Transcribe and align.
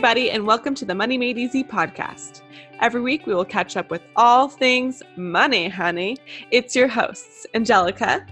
everybody, 0.00 0.30
and 0.30 0.46
welcome 0.46 0.74
to 0.74 0.86
the 0.86 0.94
Money 0.94 1.18
Made 1.18 1.36
Easy 1.36 1.62
podcast. 1.62 2.40
Every 2.80 3.02
week, 3.02 3.26
we 3.26 3.34
will 3.34 3.44
catch 3.44 3.76
up 3.76 3.90
with 3.90 4.00
all 4.16 4.48
things 4.48 5.02
money, 5.14 5.68
honey. 5.68 6.16
It's 6.50 6.74
your 6.74 6.88
hosts, 6.88 7.46
Angelica 7.52 8.26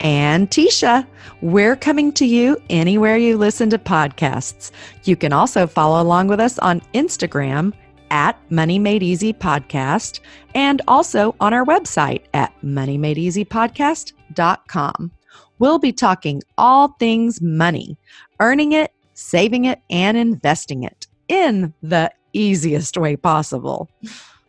and 0.00 0.50
Tisha. 0.50 1.06
We're 1.40 1.76
coming 1.76 2.12
to 2.14 2.26
you 2.26 2.60
anywhere 2.68 3.16
you 3.16 3.38
listen 3.38 3.70
to 3.70 3.78
podcasts. 3.78 4.72
You 5.04 5.14
can 5.14 5.32
also 5.32 5.68
follow 5.68 6.02
along 6.02 6.26
with 6.26 6.40
us 6.40 6.58
on 6.58 6.80
Instagram 6.94 7.72
at 8.10 8.36
Money 8.50 8.80
Made 8.80 9.04
Easy 9.04 9.32
Podcast 9.32 10.18
and 10.56 10.82
also 10.88 11.36
on 11.38 11.54
our 11.54 11.64
website 11.64 12.24
at 12.34 12.52
moneymadeeasypodcast.com. 12.64 15.12
We'll 15.60 15.78
be 15.78 15.92
talking 15.92 16.42
all 16.58 16.88
things 16.98 17.40
money, 17.40 17.96
earning 18.40 18.72
it, 18.72 18.90
saving 19.14 19.64
it, 19.64 19.80
and 19.88 20.16
investing 20.16 20.82
it 20.82 21.06
in 21.28 21.72
the 21.82 22.10
easiest 22.32 22.96
way 22.96 23.16
possible. 23.16 23.88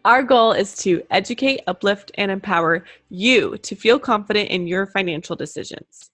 Our 0.04 0.22
goal 0.22 0.52
is 0.52 0.76
to 0.78 1.02
educate, 1.10 1.62
uplift, 1.66 2.12
and 2.16 2.30
empower 2.30 2.86
you 3.10 3.58
to 3.60 3.76
feel 3.76 3.98
confident 3.98 4.50
in 4.50 4.68
your 4.68 4.86
financial 4.86 5.36
decisions. 5.36 6.12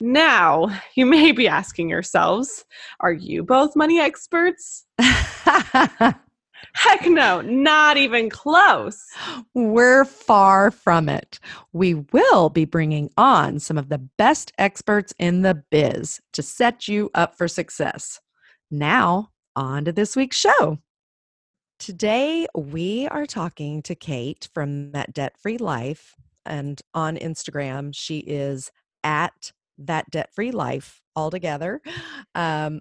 Now, 0.00 0.68
you 0.94 1.06
may 1.06 1.32
be 1.32 1.48
asking 1.48 1.88
yourselves, 1.88 2.64
are 3.00 3.12
you 3.12 3.42
both 3.42 3.74
money 3.76 3.98
experts? 4.00 4.86
Heck 6.74 7.06
no, 7.06 7.40
not 7.40 7.96
even 7.96 8.30
close. 8.30 9.04
We're 9.54 10.04
far 10.04 10.70
from 10.70 11.08
it. 11.08 11.38
We 11.72 11.94
will 11.94 12.50
be 12.50 12.64
bringing 12.64 13.10
on 13.16 13.58
some 13.58 13.78
of 13.78 13.88
the 13.88 13.98
best 13.98 14.52
experts 14.58 15.14
in 15.18 15.42
the 15.42 15.62
biz 15.70 16.20
to 16.32 16.42
set 16.42 16.88
you 16.88 17.10
up 17.14 17.36
for 17.36 17.48
success. 17.48 18.20
Now, 18.70 19.30
on 19.56 19.84
to 19.84 19.92
this 19.92 20.16
week's 20.16 20.36
show. 20.36 20.78
Today, 21.78 22.46
we 22.54 23.08
are 23.08 23.26
talking 23.26 23.82
to 23.82 23.94
Kate 23.94 24.48
from 24.54 24.92
That 24.92 25.12
Debt 25.12 25.36
Free 25.38 25.58
Life. 25.58 26.14
And 26.46 26.80
on 26.94 27.16
Instagram, 27.16 27.90
she 27.94 28.18
is 28.18 28.70
at 29.02 29.52
That 29.78 30.10
Debt 30.10 30.30
Free 30.34 30.50
Life 30.50 31.02
altogether. 31.16 31.80
Um, 32.34 32.80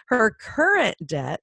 Her 0.07 0.37
current 0.41 0.97
debt 1.07 1.41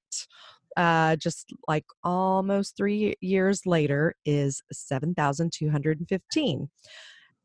uh, 0.76 1.16
just 1.16 1.52
like 1.68 1.84
almost 2.04 2.76
three 2.76 3.14
years 3.20 3.66
later, 3.66 4.14
is 4.24 4.62
7,215. 4.72 6.68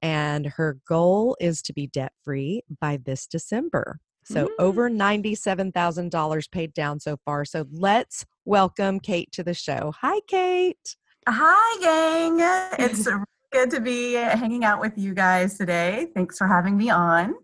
And 0.01 0.45
her 0.45 0.77
goal 0.87 1.35
is 1.39 1.61
to 1.63 1.73
be 1.73 1.87
debt 1.87 2.13
free 2.23 2.61
by 2.79 2.99
this 3.03 3.27
December. 3.27 3.99
So 4.25 4.47
mm. 4.47 4.49
over 4.59 4.89
$97,000 4.89 6.51
paid 6.51 6.73
down 6.73 6.99
so 6.99 7.17
far. 7.23 7.45
So 7.45 7.65
let's 7.71 8.25
welcome 8.43 8.99
Kate 8.99 9.31
to 9.33 9.43
the 9.43 9.53
show. 9.53 9.93
Hi, 10.01 10.19
Kate. 10.27 10.95
Hi, 11.27 11.79
gang. 11.81 12.39
It's 12.79 13.07
good 13.51 13.71
to 13.71 13.79
be 13.79 14.13
hanging 14.13 14.65
out 14.65 14.81
with 14.81 14.97
you 14.97 15.13
guys 15.13 15.57
today. 15.57 16.07
Thanks 16.13 16.37
for 16.37 16.47
having 16.47 16.75
me 16.75 16.89
on. 16.89 17.35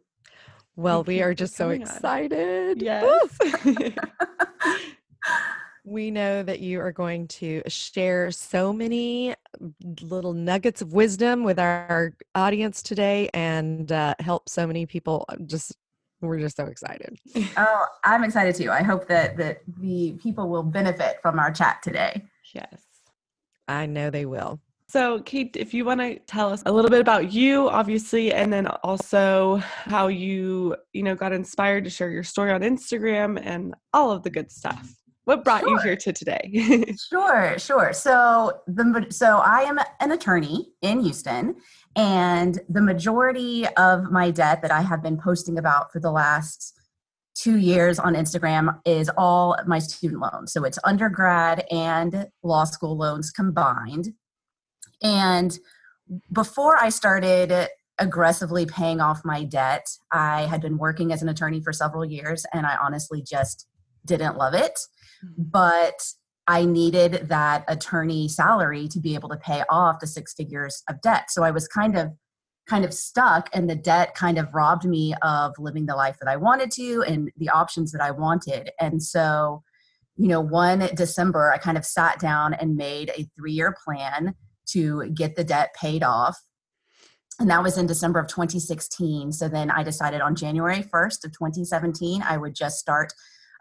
Well, 0.76 1.04
we 1.04 1.22
are 1.22 1.34
just 1.34 1.56
so 1.56 1.70
excited. 1.70 2.80
On. 2.80 2.84
Yes. 2.84 3.94
We 5.84 6.12
know 6.12 6.44
that 6.44 6.60
you 6.60 6.80
are 6.80 6.92
going 6.92 7.28
to 7.30 7.64
share 7.68 8.30
so 8.30 8.72
many 8.72 9.34
little 10.02 10.34
nuggets 10.34 10.84
of 10.84 10.94
wisdom 10.94 11.44
with 11.44 11.58
our 11.58 12.14
audience 12.36 12.84
today 12.84 13.32
and 13.34 13.92
uh, 13.92 14.14
help 14.20 14.48
so 14.48 14.68
many 14.68 14.86
people. 14.86 15.26
Uh, 15.28 15.38
just 15.48 15.76
we're 16.22 16.40
just 16.40 16.58
so 16.58 16.66
excited. 16.66 17.18
Oh, 17.58 17.86
I'm 18.04 18.24
excited 18.24 18.56
too. 18.56 18.72
I 18.72 18.84
hope 18.84 19.08
that 19.08 19.38
that 19.38 19.62
the 19.80 20.14
people 20.22 20.50
will 20.50 20.64
benefit 20.64 21.18
from 21.22 21.40
our 21.40 21.52
chat 21.52 21.82
today. 21.82 22.24
Yes. 22.54 22.82
I 23.68 23.86
know 23.86 24.10
they 24.10 24.26
will. 24.26 24.60
So, 24.92 25.22
Kate, 25.22 25.56
if 25.56 25.74
you 25.74 25.86
want 25.86 26.02
to 26.02 26.20
tell 26.28 26.52
us 26.52 26.64
a 26.66 26.72
little 26.72 26.92
bit 26.92 27.00
about 27.00 27.32
you, 27.32 27.70
obviously, 27.70 28.34
and 28.34 28.52
then 28.52 28.68
also 28.84 29.56
how 29.56 30.08
you, 30.08 30.76
you 30.92 31.02
know, 31.02 31.16
got 31.16 31.32
inspired 31.32 31.86
to 31.86 31.90
share 31.90 32.10
your 32.10 32.24
story 32.24 32.52
on 32.52 32.60
Instagram 32.60 33.40
and 33.42 33.74
all 33.94 34.12
of 34.12 34.24
the 34.24 34.30
good 34.30 34.52
stuff. 34.52 34.94
What 35.24 35.46
brought 35.46 35.62
sure. 35.62 35.70
you 35.70 35.78
here 35.78 35.96
to 35.96 36.12
today? 36.12 36.94
sure, 37.10 37.58
sure. 37.58 37.94
So 37.94 38.52
the 38.68 39.08
so 39.12 39.38
I 39.38 39.62
am 39.62 39.80
an 40.02 40.12
attorney 40.12 40.74
in 40.82 41.00
Houston, 41.00 41.56
and 41.96 42.60
the 42.70 42.82
majority 42.82 43.68
of 43.78 44.12
my 44.12 44.32
debt 44.32 44.62
that 44.62 44.72
I 44.72 44.82
have 44.82 45.04
been 45.04 45.18
posting 45.18 45.58
about 45.58 45.92
for 45.92 46.00
the 46.00 46.12
last 46.12 46.78
two 47.34 47.58
years 47.58 48.00
on 48.00 48.14
Instagram 48.14 48.80
is 48.86 49.10
all 49.18 49.58
my 49.66 49.80
student 49.80 50.22
loans. 50.22 50.52
So 50.52 50.64
it's 50.64 50.80
undergrad 50.84 51.66
and 51.72 52.28
law 52.44 52.66
school 52.66 52.98
loans 52.98 53.32
combined. 53.32 54.14
And 55.02 55.58
before 56.32 56.78
I 56.78 56.90
started 56.90 57.70
aggressively 57.98 58.66
paying 58.66 59.00
off 59.00 59.24
my 59.24 59.44
debt, 59.44 59.88
I 60.12 60.42
had 60.44 60.62
been 60.62 60.78
working 60.78 61.12
as 61.12 61.22
an 61.22 61.30
attorney 61.30 61.62
for 61.62 61.72
several 61.72 62.04
years, 62.04 62.46
and 62.54 62.66
I 62.66 62.76
honestly 62.82 63.22
just 63.22 63.68
didn't 64.06 64.38
love 64.38 64.54
it. 64.54 64.80
Mm-hmm. 65.24 65.44
but 65.52 66.04
I 66.48 66.66
needed 66.66 67.30
that 67.30 67.64
attorney 67.68 68.28
salary 68.28 68.88
to 68.90 69.00
be 69.00 69.16
able 69.16 69.30
to 69.30 69.38
pay 69.38 69.64
off 69.70 70.00
the 70.00 70.08
six 70.08 70.34
figures 70.34 70.84
of 70.90 71.02
debt. 71.02 71.30
So 71.30 71.44
I 71.44 71.52
was 71.52 71.68
kind 71.68 71.98
of 71.98 72.12
kind 72.68 72.86
of 72.86 72.94
stuck 72.94 73.50
and 73.54 73.70
the 73.70 73.76
debt 73.76 74.16
kind 74.16 74.38
of 74.38 74.54
robbed 74.54 74.86
me 74.86 75.14
of 75.24 75.54
living 75.58 75.86
the 75.86 75.96
life 75.96 76.18
that 76.20 76.30
I 76.30 76.38
wanted 76.38 76.72
to 76.72 77.04
and 77.08 77.32
the 77.38 77.50
options 77.50 77.92
that 77.92 78.02
I 78.02 78.12
wanted. 78.12 78.70
And 78.80 79.02
so, 79.02 79.64
you 80.16 80.28
know, 80.28 80.42
one 80.42 80.88
December 80.96 81.52
I 81.52 81.58
kind 81.58 81.78
of 81.78 81.86
sat 81.86 82.20
down 82.20 82.54
and 82.54 82.76
made 82.76 83.10
a 83.10 83.28
3-year 83.40 83.76
plan 83.84 84.36
to 84.68 85.10
get 85.14 85.36
the 85.36 85.44
debt 85.44 85.74
paid 85.76 86.04
off. 86.04 86.40
And 87.40 87.50
that 87.50 87.64
was 87.64 87.78
in 87.78 87.88
December 87.88 88.20
of 88.20 88.28
2016. 88.28 89.32
So 89.32 89.48
then 89.48 89.72
I 89.72 89.84
decided 89.84 90.22
on 90.22 90.36
January 90.36 90.84
1st 90.84 91.26
of 91.26 91.32
2017 91.32 92.22
I 92.22 92.38
would 92.38 92.54
just 92.54 92.78
start 92.78 93.12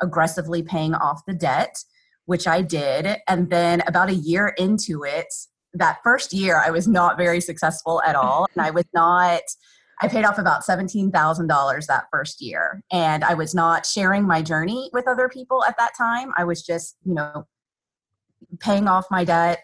aggressively 0.00 0.62
paying 0.62 0.94
off 0.94 1.22
the 1.26 1.34
debt, 1.34 1.82
which 2.26 2.47
I 2.47 2.62
did. 2.62 3.19
And 3.28 3.50
then 3.50 3.82
about 3.86 4.08
a 4.08 4.14
year 4.14 4.54
into 4.58 5.04
it, 5.04 5.26
that 5.75 5.98
first 6.03 6.32
year, 6.32 6.60
I 6.64 6.70
was 6.70 6.88
not 6.88 7.16
very 7.16 7.41
successful 7.41 8.03
at 8.04 8.16
all. 8.16 8.47
And 8.54 8.64
I 8.64 8.70
was 8.70 8.86
not, 8.92 9.42
I 10.03 10.08
paid 10.08 10.25
off 10.25 10.38
about 10.38 10.64
$17,000 10.64 11.86
that 11.86 12.04
first 12.10 12.41
year. 12.41 12.82
And 12.91 13.22
I 13.22 13.34
was 13.34 13.54
not 13.54 13.86
sharing 13.86 14.26
my 14.26 14.42
journey 14.42 14.91
with 14.92 15.06
other 15.06 15.28
people 15.28 15.64
at 15.64 15.76
that 15.78 15.92
time. 15.97 16.32
I 16.36 16.44
was 16.44 16.62
just, 16.62 16.97
you 17.04 17.14
know, 17.14 17.47
paying 18.59 18.88
off 18.88 19.06
my 19.10 19.25
debt, 19.25 19.60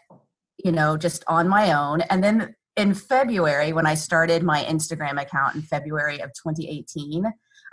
you 0.63 0.73
know, 0.73 0.97
just 0.97 1.25
on 1.29 1.49
my 1.49 1.73
own. 1.73 2.03
And 2.03 2.23
then 2.23 2.55
in 2.77 2.95
February, 2.95 3.73
when 3.73 3.87
I 3.87 3.95
started 3.95 4.43
my 4.43 4.63
Instagram 4.65 5.21
account 5.21 5.55
in 5.55 5.63
February 5.63 6.21
of 6.21 6.31
2018, 6.31 7.25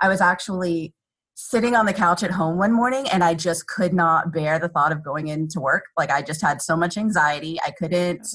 I 0.01 0.07
was 0.07 0.21
actually 0.21 0.93
sitting 1.35 1.75
on 1.75 1.85
the 1.85 1.93
couch 1.93 2.23
at 2.23 2.31
home 2.31 2.57
one 2.57 2.71
morning 2.71 3.07
and 3.11 3.23
I 3.23 3.33
just 3.33 3.67
could 3.67 3.93
not 3.93 4.31
bear 4.31 4.59
the 4.59 4.69
thought 4.69 4.91
of 4.91 5.03
going 5.03 5.27
into 5.27 5.59
work. 5.59 5.85
Like 5.97 6.11
I 6.11 6.21
just 6.21 6.41
had 6.41 6.61
so 6.61 6.77
much 6.77 6.97
anxiety. 6.97 7.59
I 7.65 7.71
couldn't 7.71 8.27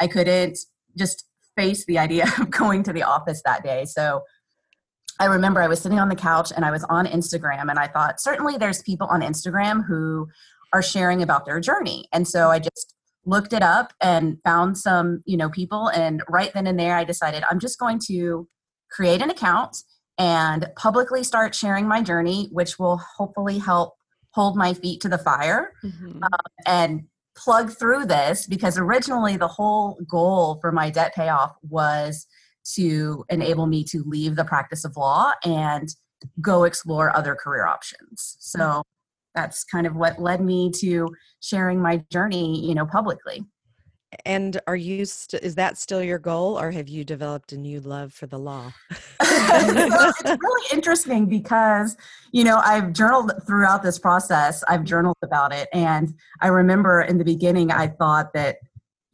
I 0.00 0.06
couldn't 0.06 0.58
just 0.96 1.26
face 1.56 1.84
the 1.86 1.98
idea 1.98 2.24
of 2.40 2.50
going 2.50 2.82
to 2.84 2.92
the 2.92 3.02
office 3.02 3.42
that 3.44 3.62
day. 3.62 3.84
So 3.84 4.22
I 5.20 5.26
remember 5.26 5.62
I 5.62 5.68
was 5.68 5.80
sitting 5.80 5.98
on 5.98 6.08
the 6.08 6.16
couch 6.16 6.50
and 6.54 6.64
I 6.64 6.70
was 6.70 6.82
on 6.84 7.06
Instagram 7.06 7.68
and 7.68 7.78
I 7.78 7.86
thought 7.86 8.20
certainly 8.20 8.56
there's 8.56 8.82
people 8.82 9.06
on 9.08 9.20
Instagram 9.20 9.84
who 9.86 10.28
are 10.72 10.82
sharing 10.82 11.22
about 11.22 11.44
their 11.44 11.60
journey. 11.60 12.08
And 12.12 12.26
so 12.26 12.48
I 12.50 12.58
just 12.58 12.94
looked 13.26 13.52
it 13.52 13.62
up 13.62 13.92
and 14.00 14.38
found 14.44 14.78
some, 14.78 15.22
you 15.26 15.36
know, 15.36 15.50
people 15.50 15.88
and 15.88 16.22
right 16.28 16.52
then 16.54 16.66
and 16.66 16.80
there 16.80 16.96
I 16.96 17.04
decided 17.04 17.44
I'm 17.50 17.60
just 17.60 17.78
going 17.78 18.00
to 18.06 18.48
create 18.90 19.20
an 19.20 19.30
account 19.30 19.76
and 20.20 20.70
publicly 20.76 21.24
start 21.24 21.54
sharing 21.54 21.88
my 21.88 22.02
journey, 22.02 22.50
which 22.52 22.78
will 22.78 22.98
hopefully 23.16 23.58
help 23.58 23.94
hold 24.32 24.54
my 24.54 24.74
feet 24.74 25.00
to 25.00 25.08
the 25.08 25.18
fire 25.18 25.72
mm-hmm. 25.82 26.22
um, 26.22 26.30
and 26.66 27.04
plug 27.34 27.70
through 27.70 28.04
this 28.04 28.46
because 28.46 28.76
originally 28.76 29.38
the 29.38 29.48
whole 29.48 29.98
goal 30.08 30.58
for 30.60 30.70
my 30.70 30.90
debt 30.90 31.14
payoff 31.14 31.56
was 31.62 32.26
to 32.74 33.24
enable 33.30 33.66
me 33.66 33.82
to 33.82 34.04
leave 34.06 34.36
the 34.36 34.44
practice 34.44 34.84
of 34.84 34.94
law 34.96 35.32
and 35.44 35.88
go 36.42 36.64
explore 36.64 37.16
other 37.16 37.34
career 37.34 37.66
options. 37.66 38.36
So 38.40 38.82
that's 39.34 39.64
kind 39.64 39.86
of 39.86 39.96
what 39.96 40.20
led 40.20 40.42
me 40.42 40.70
to 40.76 41.08
sharing 41.40 41.80
my 41.80 42.04
journey, 42.10 42.66
you 42.66 42.74
know, 42.74 42.84
publicly. 42.84 43.42
And 44.24 44.60
are 44.66 44.76
you 44.76 45.04
st- 45.04 45.42
is 45.42 45.54
that 45.54 45.78
still 45.78 46.02
your 46.02 46.18
goal 46.18 46.58
or 46.58 46.70
have 46.70 46.88
you 46.88 47.04
developed 47.04 47.52
a 47.52 47.56
new 47.56 47.80
love 47.80 48.12
for 48.12 48.26
the 48.26 48.38
law? 48.38 48.72
it's 49.20 50.24
really 50.24 50.66
interesting 50.72 51.26
because, 51.26 51.96
you 52.32 52.42
know, 52.42 52.60
I've 52.64 52.92
journaled 52.92 53.32
throughout 53.46 53.82
this 53.82 53.98
process. 53.98 54.64
I've 54.68 54.84
journaled 54.84 55.18
about 55.22 55.52
it 55.52 55.68
and 55.72 56.14
I 56.40 56.48
remember 56.48 57.02
in 57.02 57.18
the 57.18 57.24
beginning 57.24 57.70
I 57.70 57.86
thought 57.86 58.32
that 58.34 58.56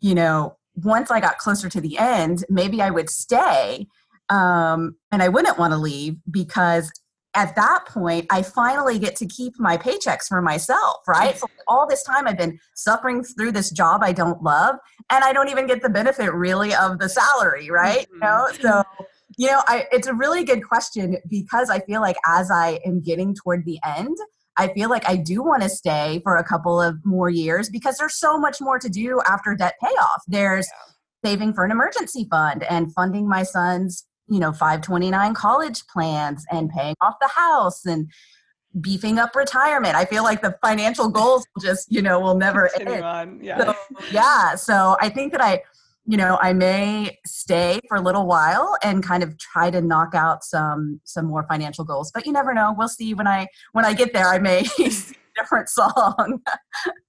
you 0.01 0.15
know, 0.15 0.57
once 0.77 1.11
I 1.11 1.21
got 1.21 1.39
closer 1.39 1.69
to 1.69 1.81
the 1.81 1.99
end, 1.99 2.45
maybe 2.49 2.83
I 2.83 2.91
would 2.91 3.09
stay 3.09 3.87
um, 4.29 4.97
and 5.11 5.23
I 5.23 5.29
wouldn't 5.29 5.59
want 5.59 5.73
to 5.73 5.79
leave 5.79 6.17
because 6.31 6.91
at 7.37 7.55
that 7.55 7.85
point, 7.87 8.27
I 8.31 8.43
finally 8.43 8.99
get 8.99 9.15
to 9.17 9.27
keep 9.27 9.61
my 9.61 9.77
paychecks 9.77 10.27
for 10.27 10.41
myself, 10.41 11.03
right? 11.07 11.39
So 11.39 11.47
all 11.69 11.87
this 11.87 12.03
time 12.03 12.27
I've 12.27 12.39
been 12.39 12.59
suffering 12.75 13.23
through 13.23 13.53
this 13.53 13.71
job 13.71 14.03
I 14.03 14.13
don't 14.13 14.43
love, 14.43 14.77
and 15.11 15.23
I 15.23 15.33
don't 15.33 15.51
even 15.51 15.67
get 15.67 15.83
the 15.83 15.91
benefit 15.91 16.33
really 16.33 16.75
of 16.75 16.99
the 16.99 17.09
salary, 17.09 17.71
right? 17.71 18.07
Mm-hmm. 18.09 18.15
You 18.15 18.21
know, 18.21 18.49
so 18.61 19.05
you 19.37 19.49
know, 19.49 19.63
I, 19.67 19.87
it's 19.93 20.07
a 20.07 20.15
really 20.15 20.45
good 20.45 20.67
question 20.67 21.19
because 21.29 21.69
I 21.69 21.81
feel 21.81 22.01
like 22.01 22.17
as 22.27 22.51
I 22.51 22.81
am 22.87 23.03
getting 23.03 23.35
toward 23.35 23.67
the 23.67 23.79
end, 23.85 24.17
I 24.57 24.69
feel 24.69 24.89
like 24.89 25.07
I 25.07 25.17
do 25.17 25.43
want 25.43 25.63
to 25.63 25.69
stay 25.69 26.21
for 26.23 26.37
a 26.37 26.45
couple 26.45 26.81
of 26.81 27.05
more 27.05 27.29
years 27.29 27.69
because 27.69 27.99
there's 27.99 28.15
so 28.15 28.39
much 28.39 28.61
more 28.61 28.79
to 28.79 28.89
do 28.89 29.21
after 29.29 29.55
debt 29.55 29.75
payoff. 29.83 30.23
There's 30.27 30.67
yeah. 30.67 31.31
saving 31.31 31.53
for 31.53 31.67
an 31.67 31.71
emergency 31.71 32.27
fund 32.31 32.63
and 32.63 32.93
funding 32.95 33.29
my 33.29 33.43
son's, 33.43 34.06
you 34.29 34.41
know, 34.41 34.53
529 34.53 35.35
college 35.35 35.87
plans 35.87 36.45
and 36.51 36.71
paying 36.71 36.95
off 37.01 37.15
the 37.21 37.29
house 37.29 37.85
and 37.87 38.11
beefing 38.81 39.19
up 39.19 39.35
retirement. 39.35 39.95
I 39.95 40.05
feel 40.05 40.23
like 40.23 40.43
the 40.43 40.57
financial 40.63 41.09
goals 41.09 41.47
just, 41.63 41.91
you 41.91 42.03
know, 42.03 42.21
will 42.21 42.35
never 42.35 42.69
end. 42.81 43.03
On. 43.03 43.41
Yeah. 43.43 43.59
So, 43.59 43.75
yeah. 44.13 44.55
So 44.57 44.97
I 45.01 45.09
think 45.09 45.33
that 45.33 45.41
I 45.41 45.63
you 46.09 46.17
know 46.17 46.39
i 46.41 46.53
may 46.53 47.19
stay 47.27 47.81
for 47.89 47.97
a 47.97 48.01
little 48.01 48.27
while 48.27 48.77
and 48.83 49.03
kind 49.03 49.23
of 49.23 49.37
try 49.39 49.71
to 49.71 49.81
knock 49.81 50.15
out 50.15 50.45
some 50.45 51.01
some 51.05 51.27
more 51.27 51.45
financial 51.49 51.85
goals 51.85 52.13
but 52.15 52.25
you 52.27 52.33
never 52.33 52.55
know 52.55 52.75
we'll 52.79 52.89
see 52.89 53.13
when 53.13 53.27
i 53.27 53.47
when 53.73 53.85
i 53.85 53.93
get 53.93 54.13
there 54.13 54.29
i 54.29 54.39
may 54.39 54.65
different 55.37 55.69
song 55.69 56.41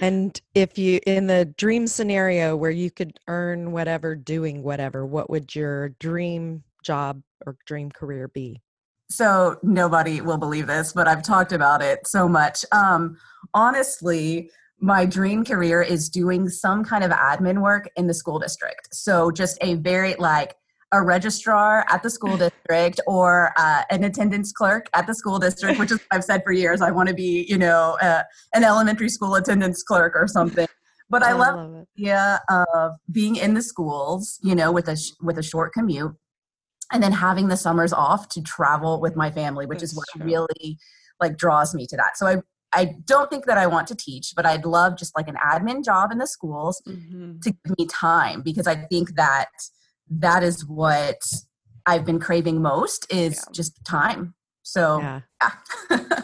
and 0.00 0.40
if 0.54 0.78
you 0.78 1.00
in 1.06 1.26
the 1.26 1.44
dream 1.44 1.86
scenario 1.86 2.56
where 2.56 2.70
you 2.70 2.90
could 2.90 3.18
earn 3.28 3.72
whatever 3.72 4.14
doing 4.14 4.62
whatever 4.62 5.04
what 5.06 5.30
would 5.30 5.54
your 5.54 5.90
dream 6.00 6.62
job 6.82 7.22
or 7.46 7.56
dream 7.66 7.90
career 7.90 8.28
be 8.28 8.60
so 9.10 9.58
nobody 9.62 10.20
will 10.20 10.38
believe 10.38 10.66
this 10.66 10.92
but 10.92 11.08
i've 11.08 11.22
talked 11.22 11.52
about 11.52 11.82
it 11.82 12.06
so 12.06 12.28
much 12.28 12.64
um 12.72 13.16
honestly 13.54 14.50
my 14.80 15.04
dream 15.04 15.44
career 15.44 15.82
is 15.82 16.08
doing 16.08 16.48
some 16.48 16.82
kind 16.84 17.04
of 17.04 17.10
admin 17.10 17.60
work 17.60 17.88
in 17.96 18.06
the 18.06 18.14
school 18.14 18.38
district. 18.38 18.94
So 18.94 19.30
just 19.30 19.58
a 19.60 19.74
very 19.74 20.14
like 20.14 20.54
a 20.92 21.02
registrar 21.02 21.84
at 21.88 22.02
the 22.02 22.10
school 22.10 22.36
district 22.36 23.00
or 23.06 23.52
uh, 23.56 23.82
an 23.90 24.04
attendance 24.04 24.52
clerk 24.52 24.86
at 24.94 25.06
the 25.06 25.14
school 25.14 25.38
district, 25.38 25.78
which 25.78 25.92
is 25.92 25.98
what 25.98 26.06
I've 26.10 26.24
said 26.24 26.42
for 26.44 26.52
years. 26.52 26.80
I 26.80 26.90
want 26.90 27.08
to 27.08 27.14
be, 27.14 27.46
you 27.48 27.58
know, 27.58 27.96
uh, 28.02 28.22
an 28.54 28.64
elementary 28.64 29.08
school 29.08 29.34
attendance 29.36 29.82
clerk 29.82 30.14
or 30.16 30.26
something. 30.26 30.66
But 31.08 31.22
I, 31.22 31.30
I 31.30 31.32
love, 31.32 31.56
love 31.56 31.86
the 31.96 32.02
idea 32.02 32.40
of 32.48 32.92
being 33.10 33.36
in 33.36 33.54
the 33.54 33.62
schools, 33.62 34.38
you 34.42 34.54
know, 34.54 34.70
with 34.72 34.88
a 34.88 34.96
sh- 34.96 35.12
with 35.20 35.38
a 35.38 35.42
short 35.42 35.72
commute, 35.72 36.14
and 36.92 37.02
then 37.02 37.12
having 37.12 37.48
the 37.48 37.56
summers 37.56 37.92
off 37.92 38.28
to 38.30 38.42
travel 38.42 39.00
with 39.00 39.16
my 39.16 39.30
family, 39.30 39.66
which 39.66 39.80
That's 39.80 39.92
is 39.92 39.96
what 39.96 40.06
true. 40.16 40.24
really 40.24 40.78
like 41.20 41.36
draws 41.36 41.74
me 41.74 41.86
to 41.88 41.96
that. 41.96 42.16
So 42.16 42.26
I 42.26 42.36
I 42.72 42.94
don't 43.04 43.28
think 43.28 43.46
that 43.46 43.58
I 43.58 43.66
want 43.66 43.88
to 43.88 43.96
teach, 43.96 44.32
but 44.36 44.46
I'd 44.46 44.64
love 44.64 44.96
just 44.96 45.16
like 45.16 45.28
an 45.28 45.36
admin 45.44 45.84
job 45.84 46.12
in 46.12 46.18
the 46.18 46.26
schools 46.26 46.80
mm-hmm. 46.86 47.40
to 47.40 47.50
give 47.50 47.78
me 47.78 47.86
time 47.86 48.42
because 48.42 48.68
I 48.68 48.76
think 48.76 49.16
that 49.16 49.48
that 50.10 50.42
is 50.42 50.66
what 50.66 51.22
I've 51.86 52.04
been 52.04 52.18
craving 52.18 52.60
most 52.60 53.10
is 53.12 53.34
yeah. 53.34 53.52
just 53.52 53.84
time. 53.84 54.34
So, 54.62 55.00
yeah. 55.00 55.20
yeah. 55.90 56.22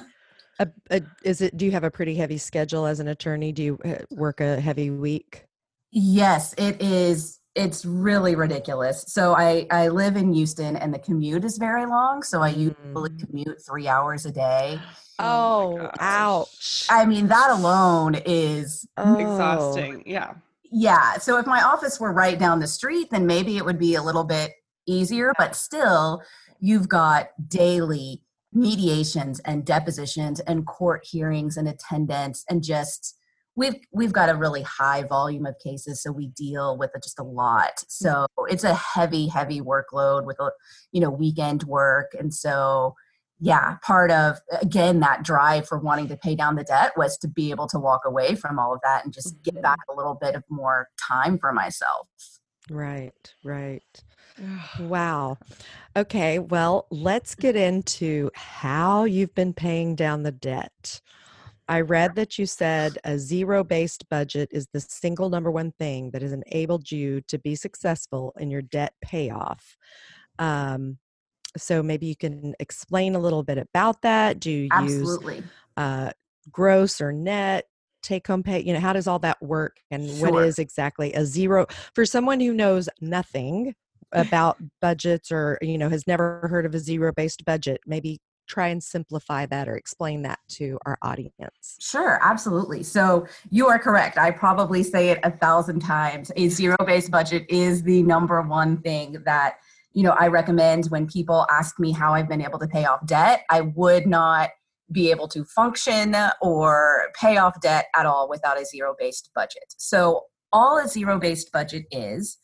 is 1.24 1.40
it? 1.40 1.56
Do 1.56 1.64
you 1.64 1.72
have 1.72 1.84
a 1.84 1.90
pretty 1.90 2.14
heavy 2.14 2.38
schedule 2.38 2.86
as 2.86 3.00
an 3.00 3.08
attorney? 3.08 3.52
Do 3.52 3.62
you 3.62 3.78
uh, 3.84 4.04
work 4.10 4.40
a 4.40 4.60
heavy 4.60 4.90
week? 4.90 5.46
Yes, 5.90 6.54
it 6.58 6.80
is. 6.82 7.40
It's 7.54 7.84
really 7.86 8.34
ridiculous. 8.34 9.04
So 9.08 9.34
I 9.34 9.66
I 9.70 9.88
live 9.88 10.16
in 10.16 10.32
Houston, 10.32 10.76
and 10.76 10.92
the 10.92 10.98
commute 10.98 11.44
is 11.44 11.58
very 11.58 11.86
long. 11.86 12.22
So 12.22 12.42
I 12.42 12.50
usually 12.50 13.10
mm. 13.10 13.26
commute 13.26 13.62
three 13.66 13.88
hours 13.88 14.26
a 14.26 14.32
day. 14.32 14.80
Oh, 15.18 15.78
oh 15.80 15.90
ouch. 15.98 16.86
I 16.90 17.06
mean, 17.06 17.28
that 17.28 17.48
alone 17.48 18.16
is 18.26 18.86
oh. 18.98 19.16
exhausting. 19.16 20.02
Yeah. 20.04 20.34
Yeah. 20.70 21.14
So 21.18 21.38
if 21.38 21.46
my 21.46 21.62
office 21.62 22.00
were 22.00 22.12
right 22.12 22.38
down 22.38 22.60
the 22.60 22.66
street, 22.66 23.08
then 23.10 23.26
maybe 23.26 23.56
it 23.56 23.64
would 23.64 23.78
be 23.78 23.94
a 23.94 24.02
little 24.02 24.24
bit 24.24 24.52
easier, 24.86 25.32
but 25.38 25.56
still, 25.56 26.22
you've 26.60 26.88
got 26.88 27.28
daily 27.48 28.22
mediations 28.52 29.40
and 29.40 29.64
depositions 29.64 30.40
and 30.40 30.66
court 30.66 31.06
hearings 31.10 31.56
and 31.56 31.68
attendance 31.68 32.44
and 32.48 32.62
just 32.62 33.18
we've 33.54 33.74
we've 33.92 34.12
got 34.12 34.30
a 34.30 34.34
really 34.34 34.62
high 34.62 35.02
volume 35.02 35.44
of 35.44 35.54
cases 35.58 36.02
so 36.02 36.10
we 36.10 36.28
deal 36.28 36.78
with 36.78 36.90
just 37.02 37.18
a 37.18 37.22
lot 37.22 37.84
so 37.88 38.26
it's 38.48 38.64
a 38.64 38.74
heavy 38.74 39.26
heavy 39.26 39.60
workload 39.60 40.24
with 40.24 40.38
a 40.40 40.50
you 40.92 41.00
know 41.00 41.10
weekend 41.10 41.64
work 41.64 42.12
and 42.18 42.32
so 42.32 42.94
yeah, 43.38 43.76
part 43.82 44.10
of 44.10 44.38
again 44.62 45.00
that 45.00 45.22
drive 45.22 45.68
for 45.68 45.78
wanting 45.78 46.08
to 46.08 46.16
pay 46.16 46.34
down 46.34 46.56
the 46.56 46.64
debt 46.64 46.92
was 46.96 47.18
to 47.18 47.28
be 47.28 47.50
able 47.50 47.66
to 47.68 47.78
walk 47.78 48.02
away 48.04 48.34
from 48.34 48.58
all 48.58 48.72
of 48.72 48.80
that 48.82 49.04
and 49.04 49.12
just 49.12 49.34
mm-hmm. 49.34 49.54
get 49.54 49.62
back 49.62 49.78
a 49.90 49.94
little 49.94 50.14
bit 50.14 50.34
of 50.34 50.42
more 50.48 50.88
time 51.08 51.38
for 51.38 51.52
myself. 51.52 52.08
Right, 52.70 53.34
right. 53.44 53.82
wow. 54.80 55.38
Okay, 55.96 56.38
well, 56.38 56.86
let's 56.90 57.34
get 57.34 57.56
into 57.56 58.30
how 58.34 59.04
you've 59.04 59.34
been 59.34 59.52
paying 59.52 59.94
down 59.94 60.22
the 60.22 60.32
debt. 60.32 61.00
I 61.68 61.80
read 61.80 62.14
that 62.14 62.38
you 62.38 62.46
said 62.46 62.98
a 63.04 63.18
zero 63.18 63.64
based 63.64 64.08
budget 64.08 64.48
is 64.52 64.68
the 64.72 64.80
single 64.80 65.30
number 65.30 65.50
one 65.50 65.72
thing 65.72 66.10
that 66.12 66.22
has 66.22 66.32
enabled 66.32 66.90
you 66.90 67.20
to 67.22 67.38
be 67.38 67.54
successful 67.54 68.32
in 68.38 68.50
your 68.50 68.62
debt 68.62 68.94
payoff. 69.02 69.76
Um, 70.38 70.98
so 71.56 71.82
maybe 71.82 72.06
you 72.06 72.16
can 72.16 72.54
explain 72.60 73.14
a 73.14 73.18
little 73.18 73.42
bit 73.42 73.58
about 73.58 74.02
that. 74.02 74.40
Do 74.40 74.50
you 74.50 74.68
Absolutely. 74.72 75.36
use 75.36 75.44
uh, 75.76 76.10
gross 76.50 77.00
or 77.00 77.12
net? 77.12 77.66
take 78.06 78.26
home 78.26 78.42
pay 78.42 78.60
you 78.60 78.72
know 78.72 78.78
how 78.78 78.92
does 78.92 79.06
all 79.06 79.18
that 79.18 79.40
work 79.42 79.80
and 79.90 80.08
sure. 80.08 80.30
what 80.30 80.46
is 80.46 80.58
exactly 80.58 81.12
a 81.14 81.24
zero 81.24 81.66
for 81.94 82.04
someone 82.04 82.38
who 82.38 82.54
knows 82.54 82.88
nothing 83.00 83.74
about 84.12 84.56
budgets 84.80 85.32
or 85.32 85.58
you 85.60 85.76
know 85.76 85.88
has 85.88 86.06
never 86.06 86.46
heard 86.48 86.64
of 86.64 86.74
a 86.74 86.78
zero 86.78 87.12
based 87.12 87.44
budget 87.44 87.80
maybe 87.86 88.20
try 88.46 88.68
and 88.68 88.80
simplify 88.80 89.44
that 89.44 89.68
or 89.68 89.76
explain 89.76 90.22
that 90.22 90.38
to 90.48 90.78
our 90.86 90.96
audience 91.02 91.76
sure 91.80 92.20
absolutely 92.22 92.84
so 92.84 93.26
you 93.50 93.66
are 93.66 93.78
correct 93.78 94.16
i 94.16 94.30
probably 94.30 94.84
say 94.84 95.08
it 95.08 95.18
a 95.24 95.30
thousand 95.30 95.80
times 95.80 96.30
a 96.36 96.48
zero 96.48 96.76
based 96.86 97.10
budget 97.10 97.44
is 97.48 97.82
the 97.82 98.04
number 98.04 98.40
one 98.42 98.76
thing 98.82 99.20
that 99.24 99.56
you 99.96 100.02
know, 100.02 100.10
I 100.10 100.26
recommend 100.26 100.86
when 100.88 101.06
people 101.06 101.46
ask 101.50 101.80
me 101.80 101.90
how 101.90 102.12
I've 102.12 102.28
been 102.28 102.42
able 102.42 102.58
to 102.58 102.68
pay 102.68 102.84
off 102.84 103.06
debt, 103.06 103.44
I 103.48 103.62
would 103.62 104.06
not 104.06 104.50
be 104.92 105.10
able 105.10 105.26
to 105.28 105.42
function 105.42 106.14
or 106.42 107.10
pay 107.18 107.38
off 107.38 107.58
debt 107.62 107.86
at 107.96 108.04
all 108.04 108.28
without 108.28 108.60
a 108.60 108.66
zero 108.66 108.94
based 108.98 109.30
budget. 109.34 109.74
So, 109.78 110.24
all 110.52 110.78
a 110.78 110.86
zero 110.86 111.18
based 111.18 111.50
budget 111.50 111.86
is, 111.90 112.36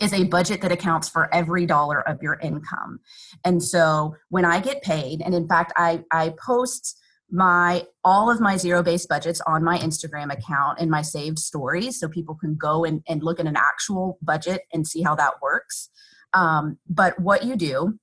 is 0.00 0.14
a 0.14 0.24
budget 0.24 0.62
that 0.62 0.72
accounts 0.72 1.06
for 1.06 1.32
every 1.34 1.66
dollar 1.66 2.00
of 2.08 2.22
your 2.22 2.38
income. 2.40 3.00
And 3.44 3.62
so, 3.62 4.16
when 4.30 4.46
I 4.46 4.60
get 4.60 4.82
paid, 4.82 5.20
and 5.20 5.34
in 5.34 5.46
fact, 5.46 5.74
I, 5.76 6.02
I 6.10 6.32
post 6.42 6.98
my 7.30 7.84
all 8.04 8.30
of 8.30 8.40
my 8.40 8.56
zero 8.56 8.82
based 8.82 9.06
budgets 9.06 9.42
on 9.46 9.62
my 9.62 9.76
instagram 9.80 10.32
account 10.32 10.78
and 10.80 10.90
my 10.90 11.02
saved 11.02 11.38
stories 11.38 12.00
so 12.00 12.08
people 12.08 12.34
can 12.34 12.56
go 12.56 12.86
and, 12.86 13.02
and 13.06 13.22
look 13.22 13.38
at 13.38 13.44
an 13.44 13.54
actual 13.54 14.18
budget 14.22 14.62
and 14.72 14.86
see 14.86 15.02
how 15.02 15.14
that 15.14 15.34
works 15.42 15.90
um, 16.34 16.78
but 16.88 17.18
what 17.18 17.44
you 17.44 17.56
do 17.56 17.98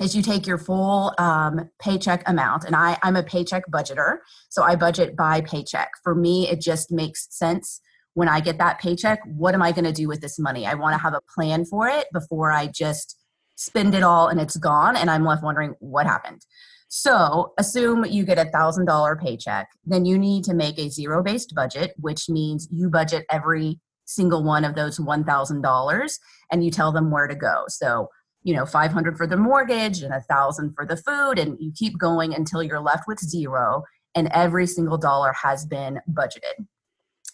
is 0.00 0.14
you 0.14 0.22
take 0.22 0.46
your 0.46 0.58
full 0.58 1.14
um, 1.18 1.70
paycheck 1.80 2.22
amount, 2.28 2.64
and 2.64 2.76
I, 2.76 2.98
I'm 3.02 3.16
a 3.16 3.22
paycheck 3.22 3.64
budgeter, 3.70 4.18
so 4.48 4.62
I 4.62 4.76
budget 4.76 5.16
by 5.16 5.40
paycheck. 5.40 5.90
For 6.02 6.14
me, 6.14 6.48
it 6.48 6.60
just 6.60 6.92
makes 6.92 7.26
sense 7.30 7.80
when 8.14 8.28
I 8.28 8.40
get 8.40 8.58
that 8.58 8.78
paycheck. 8.78 9.20
What 9.24 9.54
am 9.54 9.62
I 9.62 9.72
going 9.72 9.84
to 9.84 9.92
do 9.92 10.08
with 10.08 10.20
this 10.20 10.38
money? 10.38 10.66
I 10.66 10.74
want 10.74 10.94
to 10.94 11.02
have 11.02 11.14
a 11.14 11.22
plan 11.34 11.64
for 11.64 11.88
it 11.88 12.06
before 12.12 12.52
I 12.52 12.66
just 12.66 13.18
spend 13.56 13.94
it 13.94 14.02
all 14.02 14.28
and 14.28 14.40
it's 14.40 14.56
gone, 14.56 14.96
and 14.96 15.10
I'm 15.10 15.24
left 15.24 15.42
wondering 15.42 15.74
what 15.78 16.06
happened. 16.06 16.42
So, 16.88 17.52
assume 17.58 18.04
you 18.04 18.24
get 18.24 18.38
a 18.38 18.50
thousand 18.50 18.86
dollar 18.86 19.16
paycheck, 19.16 19.68
then 19.84 20.04
you 20.04 20.18
need 20.18 20.44
to 20.44 20.54
make 20.54 20.78
a 20.78 20.88
zero 20.88 21.22
based 21.22 21.54
budget, 21.54 21.94
which 21.98 22.28
means 22.28 22.68
you 22.70 22.90
budget 22.90 23.24
every 23.30 23.80
single 24.06 24.42
one 24.42 24.64
of 24.64 24.74
those 24.74 24.98
$1,000 24.98 26.18
and 26.50 26.64
you 26.64 26.70
tell 26.70 26.92
them 26.92 27.10
where 27.10 27.26
to 27.26 27.34
go. 27.34 27.64
So, 27.68 28.08
you 28.42 28.54
know, 28.54 28.64
500 28.64 29.16
for 29.16 29.26
the 29.26 29.36
mortgage 29.36 30.02
and 30.02 30.14
a 30.14 30.20
thousand 30.22 30.74
for 30.74 30.86
the 30.86 30.96
food 30.96 31.38
and 31.38 31.56
you 31.60 31.72
keep 31.74 31.98
going 31.98 32.34
until 32.34 32.62
you're 32.62 32.80
left 32.80 33.06
with 33.06 33.18
zero 33.18 33.82
and 34.14 34.28
every 34.32 34.66
single 34.66 34.96
dollar 34.96 35.32
has 35.32 35.66
been 35.66 36.00
budgeted. 36.10 36.66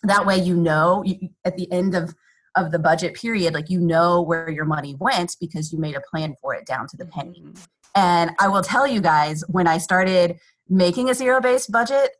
That 0.02 0.26
way 0.26 0.36
you 0.38 0.56
know 0.56 1.04
you, 1.04 1.28
at 1.44 1.56
the 1.56 1.70
end 1.70 1.94
of 1.94 2.14
of 2.54 2.70
the 2.70 2.78
budget 2.78 3.14
period 3.14 3.54
like 3.54 3.70
you 3.70 3.80
know 3.80 4.20
where 4.20 4.50
your 4.50 4.66
money 4.66 4.94
went 5.00 5.36
because 5.40 5.72
you 5.72 5.78
made 5.78 5.94
a 5.96 6.02
plan 6.02 6.36
for 6.42 6.54
it 6.54 6.66
down 6.66 6.86
to 6.88 6.96
the 6.96 7.06
penny. 7.06 7.42
Mm-hmm. 7.42 7.62
And 7.94 8.32
I 8.38 8.48
will 8.48 8.62
tell 8.62 8.86
you 8.86 9.00
guys 9.00 9.44
when 9.48 9.66
I 9.66 9.78
started 9.78 10.38
making 10.68 11.10
a 11.10 11.14
zero 11.14 11.40
based 11.40 11.70
budget, 11.70 12.10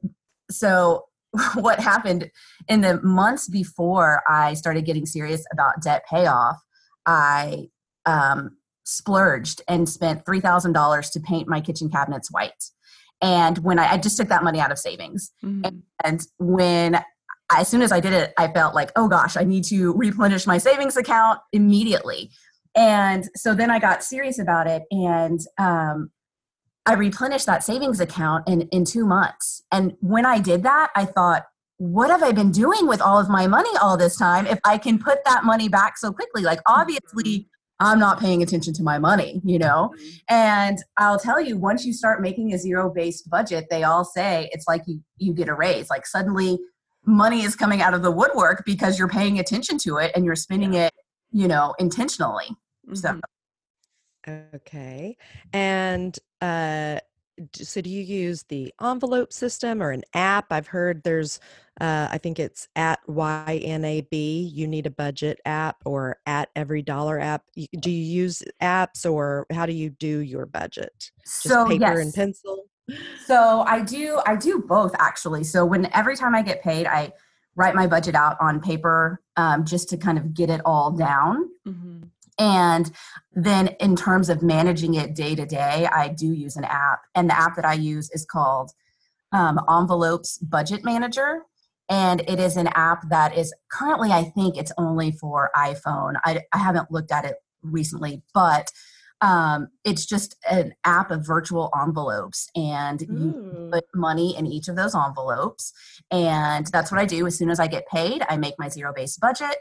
so 0.50 1.06
what 1.54 1.80
happened 1.80 2.30
in 2.68 2.80
the 2.80 3.00
months 3.02 3.48
before 3.48 4.22
I 4.28 4.54
started 4.54 4.84
getting 4.84 5.06
serious 5.06 5.44
about 5.52 5.82
debt 5.82 6.04
payoff, 6.08 6.60
I 7.06 7.68
um, 8.06 8.56
splurged 8.84 9.62
and 9.68 9.88
spent 9.88 10.24
$3,000 10.24 11.12
to 11.12 11.20
paint 11.20 11.48
my 11.48 11.60
kitchen 11.60 11.88
cabinets 11.88 12.30
white. 12.30 12.64
And 13.20 13.58
when 13.58 13.78
I, 13.78 13.92
I 13.92 13.98
just 13.98 14.16
took 14.16 14.28
that 14.28 14.42
money 14.42 14.60
out 14.60 14.72
of 14.72 14.78
savings. 14.78 15.32
Mm-hmm. 15.44 15.78
And 16.04 16.26
when 16.38 17.02
as 17.54 17.68
soon 17.68 17.82
as 17.82 17.92
I 17.92 18.00
did 18.00 18.12
it, 18.12 18.32
I 18.38 18.48
felt 18.48 18.74
like, 18.74 18.90
oh 18.96 19.08
gosh, 19.08 19.36
I 19.36 19.44
need 19.44 19.64
to 19.64 19.92
replenish 19.92 20.46
my 20.46 20.58
savings 20.58 20.96
account 20.96 21.40
immediately. 21.52 22.30
And 22.74 23.28
so 23.36 23.54
then 23.54 23.70
I 23.70 23.78
got 23.78 24.02
serious 24.02 24.38
about 24.38 24.66
it 24.66 24.84
and 24.90 25.38
um, 25.58 26.10
I 26.84 26.94
replenished 26.94 27.46
that 27.46 27.62
savings 27.62 28.00
account 28.00 28.48
in, 28.48 28.62
in 28.68 28.84
two 28.84 29.06
months. 29.06 29.62
And 29.70 29.96
when 30.00 30.26
I 30.26 30.40
did 30.40 30.62
that, 30.64 30.90
I 30.96 31.04
thought, 31.04 31.46
what 31.78 32.10
have 32.10 32.22
I 32.22 32.32
been 32.32 32.50
doing 32.50 32.86
with 32.86 33.00
all 33.00 33.18
of 33.18 33.28
my 33.28 33.46
money 33.46 33.70
all 33.80 33.96
this 33.96 34.16
time 34.16 34.46
if 34.46 34.58
I 34.64 34.78
can 34.78 34.98
put 34.98 35.24
that 35.24 35.44
money 35.44 35.68
back 35.68 35.96
so 35.96 36.12
quickly? 36.12 36.42
Like, 36.42 36.60
obviously, 36.66 37.24
mm-hmm. 37.24 37.86
I'm 37.86 37.98
not 37.98 38.20
paying 38.20 38.42
attention 38.42 38.72
to 38.74 38.82
my 38.82 38.98
money, 38.98 39.40
you 39.44 39.58
know? 39.58 39.92
Mm-hmm. 39.94 40.08
And 40.28 40.78
I'll 40.96 41.18
tell 41.18 41.40
you, 41.40 41.56
once 41.56 41.84
you 41.84 41.92
start 41.92 42.20
making 42.20 42.52
a 42.52 42.58
zero 42.58 42.92
based 42.92 43.28
budget, 43.30 43.66
they 43.70 43.82
all 43.84 44.04
say 44.04 44.48
it's 44.52 44.66
like 44.68 44.82
you, 44.86 45.00
you 45.18 45.32
get 45.32 45.48
a 45.48 45.54
raise. 45.54 45.90
Like, 45.90 46.06
suddenly 46.06 46.58
money 47.04 47.42
is 47.42 47.56
coming 47.56 47.82
out 47.82 47.94
of 47.94 48.02
the 48.02 48.12
woodwork 48.12 48.64
because 48.64 48.98
you're 48.98 49.08
paying 49.08 49.38
attention 49.38 49.78
to 49.78 49.96
it 49.96 50.12
and 50.14 50.24
you're 50.24 50.36
spending 50.36 50.74
it, 50.74 50.92
you 51.32 51.48
know, 51.48 51.74
intentionally. 51.78 52.46
Mm-hmm. 52.86 52.94
So 52.94 53.20
Okay. 54.28 55.16
And 55.52 56.18
uh, 56.40 57.00
so 57.54 57.80
do 57.80 57.90
you 57.90 58.02
use 58.02 58.44
the 58.44 58.72
envelope 58.80 59.32
system 59.32 59.82
or 59.82 59.90
an 59.90 60.02
app? 60.14 60.52
I've 60.52 60.66
heard 60.66 61.02
there's, 61.02 61.40
uh, 61.80 62.08
I 62.10 62.18
think 62.18 62.38
it's 62.38 62.68
at 62.76 63.00
YNAB, 63.08 64.52
you 64.52 64.66
need 64.66 64.86
a 64.86 64.90
budget 64.90 65.40
app 65.44 65.76
or 65.84 66.18
at 66.26 66.50
every 66.54 66.82
dollar 66.82 67.18
app. 67.18 67.42
Do 67.80 67.90
you 67.90 68.04
use 68.04 68.42
apps 68.62 69.10
or 69.10 69.46
how 69.50 69.66
do 69.66 69.72
you 69.72 69.90
do 69.90 70.18
your 70.18 70.46
budget? 70.46 71.10
Just 71.24 71.42
so, 71.42 71.66
paper 71.66 71.80
yes. 71.80 71.98
and 71.98 72.14
pencil? 72.14 72.64
So 73.26 73.64
I 73.66 73.80
do, 73.80 74.20
I 74.26 74.36
do 74.36 74.60
both 74.60 74.94
actually. 74.98 75.44
So 75.44 75.64
when 75.64 75.92
every 75.94 76.16
time 76.16 76.34
I 76.34 76.42
get 76.42 76.62
paid, 76.62 76.86
I 76.86 77.12
write 77.56 77.74
my 77.74 77.86
budget 77.86 78.14
out 78.14 78.36
on 78.40 78.60
paper 78.60 79.20
um, 79.36 79.64
just 79.64 79.88
to 79.90 79.96
kind 79.96 80.18
of 80.18 80.34
get 80.34 80.50
it 80.50 80.60
all 80.64 80.90
down. 80.90 81.48
Mm-hmm. 81.66 82.02
And 82.42 82.90
then 83.32 83.68
in 83.78 83.94
terms 83.94 84.28
of 84.28 84.42
managing 84.42 84.94
it 84.94 85.14
day 85.14 85.36
to 85.36 85.46
day, 85.46 85.86
I 85.92 86.08
do 86.08 86.26
use 86.26 86.56
an 86.56 86.64
app. 86.64 87.02
And 87.14 87.30
the 87.30 87.38
app 87.38 87.54
that 87.54 87.64
I 87.64 87.74
use 87.74 88.10
is 88.10 88.24
called 88.24 88.72
um, 89.30 89.60
Envelopes 89.70 90.38
Budget 90.38 90.82
Manager. 90.82 91.42
And 91.88 92.20
it 92.22 92.40
is 92.40 92.56
an 92.56 92.66
app 92.74 93.08
that 93.10 93.38
is 93.38 93.54
currently, 93.70 94.10
I 94.10 94.24
think 94.24 94.56
it's 94.56 94.72
only 94.76 95.12
for 95.12 95.50
iPhone. 95.54 96.14
I, 96.24 96.40
I 96.52 96.58
haven't 96.58 96.90
looked 96.90 97.12
at 97.12 97.24
it 97.24 97.36
recently, 97.62 98.22
but 98.34 98.72
um, 99.20 99.68
it's 99.84 100.04
just 100.04 100.34
an 100.50 100.74
app 100.82 101.12
of 101.12 101.24
virtual 101.24 101.70
envelopes 101.80 102.48
and 102.56 103.02
you 103.02 103.70
put 103.72 103.84
money 103.94 104.36
in 104.36 104.48
each 104.48 104.66
of 104.66 104.74
those 104.74 104.96
envelopes 104.96 105.72
and 106.10 106.66
that's 106.66 106.90
what 106.90 107.00
i 107.00 107.04
do 107.04 107.24
as 107.24 107.38
soon 107.38 107.48
as 107.48 107.60
i 107.60 107.68
get 107.68 107.86
paid 107.86 108.24
i 108.28 108.36
make 108.36 108.54
my 108.58 108.68
zero 108.68 108.92
based 108.92 109.20
budget 109.20 109.58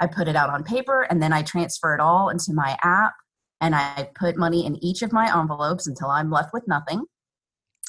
I 0.00 0.06
put 0.06 0.28
it 0.28 0.36
out 0.36 0.50
on 0.50 0.64
paper 0.64 1.02
and 1.02 1.22
then 1.22 1.32
I 1.32 1.42
transfer 1.42 1.94
it 1.94 2.00
all 2.00 2.28
into 2.28 2.52
my 2.52 2.76
app 2.82 3.14
and 3.60 3.74
I 3.74 4.10
put 4.14 4.36
money 4.36 4.64
in 4.64 4.82
each 4.82 5.02
of 5.02 5.12
my 5.12 5.36
envelopes 5.36 5.86
until 5.86 6.08
I'm 6.08 6.30
left 6.30 6.52
with 6.52 6.66
nothing. 6.68 7.04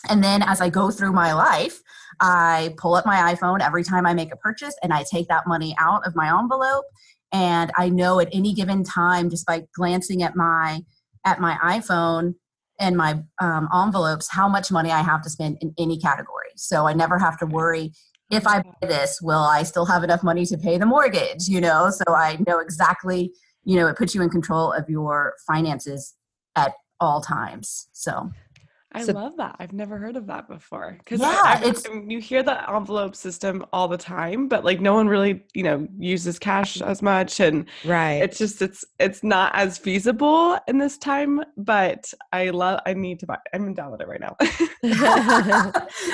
And 0.10 0.24
then 0.24 0.42
as 0.42 0.62
I 0.62 0.70
go 0.70 0.92
through 0.92 1.12
my 1.12 1.34
life, 1.34 1.82
I 2.20 2.74
pull 2.78 2.96
up 2.96 3.06
my 3.06 3.34
iPhone 3.34 3.62
every 3.62 3.84
time 3.84 4.06
I 4.06 4.14
make 4.14 4.34
a 4.34 4.38
purchase 4.38 4.76
and 4.82 4.94
I 4.94 5.04
take 5.04 5.28
that 5.28 5.46
money 5.46 5.76
out 5.78 6.08
of 6.08 6.16
my 6.16 6.38
envelope 6.38 6.86
and 7.32 7.72
I 7.78 7.90
know 7.90 8.20
at 8.20 8.30
any 8.32 8.54
given 8.54 8.84
time 8.84 9.30
just 9.30 9.46
by 9.46 9.64
glancing 9.76 10.24
at 10.24 10.36
my 10.36 10.82
at 11.26 11.40
my 11.40 11.58
iPhone 11.62 12.36
and 12.80 12.96
my 12.96 13.22
um, 13.42 13.68
envelopes 13.74 14.30
how 14.32 14.48
much 14.48 14.72
money 14.72 14.90
I 14.90 15.02
have 15.02 15.22
to 15.24 15.30
spend 15.30 15.58
in 15.60 15.74
any 15.78 16.00
category. 16.00 16.52
So 16.56 16.88
I 16.88 16.94
never 16.94 17.20
have 17.20 17.38
to 17.40 17.46
worry 17.46 17.92
if 18.30 18.46
I 18.46 18.62
buy 18.62 18.88
this, 18.88 19.22
will 19.22 19.40
I 19.40 19.64
still 19.64 19.86
have 19.86 20.04
enough 20.04 20.24
money 20.24 20.46
to 20.46 20.58
pay 20.58 20.78
the 20.78 20.86
mortgage? 20.86 21.48
You 21.48 21.62
know, 21.62 21.90
so 21.90 22.04
I 22.14 22.38
know 22.48 22.60
exactly, 22.60 23.34
you 23.64 23.76
know, 23.76 23.88
it 23.88 23.98
puts 23.98 24.14
you 24.14 24.22
in 24.22 24.30
control 24.30 24.72
of 24.72 24.90
your 24.90 25.34
finances 25.48 26.16
at 26.56 26.74
all 27.00 27.22
times. 27.22 27.88
So 27.92 28.30
I 28.92 29.04
so, 29.04 29.14
love 29.14 29.38
that. 29.38 29.56
I've 29.60 29.72
never 29.72 29.98
heard 30.00 30.16
of 30.16 30.26
that 30.28 30.48
before. 30.48 30.98
Because 30.98 31.20
yeah, 31.20 31.62
it's 31.64 31.88
you 32.08 32.20
hear 32.20 32.42
the 32.42 32.68
envelope 32.74 33.16
system 33.16 33.64
all 33.72 33.88
the 33.88 33.98
time, 33.98 34.48
but 34.48 34.66
like 34.66 34.82
no 34.82 34.96
one 34.96 35.08
really, 35.08 35.44
you 35.54 35.62
know, 35.62 35.88
uses 36.00 36.40
cash 36.40 36.82
as 36.82 37.04
much, 37.04 37.40
and 37.40 37.66
right. 37.86 38.14
It's 38.14 38.40
just 38.40 38.64
it's 38.64 38.84
it's 39.00 39.24
not 39.24 39.54
as 39.54 39.78
feasible 39.78 40.58
in 40.68 40.80
this 40.80 40.98
time. 40.98 41.42
But 41.56 42.12
I 42.34 42.50
love. 42.50 42.82
I 42.88 42.96
need 42.96 43.20
to 43.20 43.28
buy. 43.28 43.38
I'm 43.54 43.68
in 43.68 43.76
download 43.76 44.02
it 44.02 44.08
right 44.08 44.20
now. 44.20 44.36
I 44.42 45.72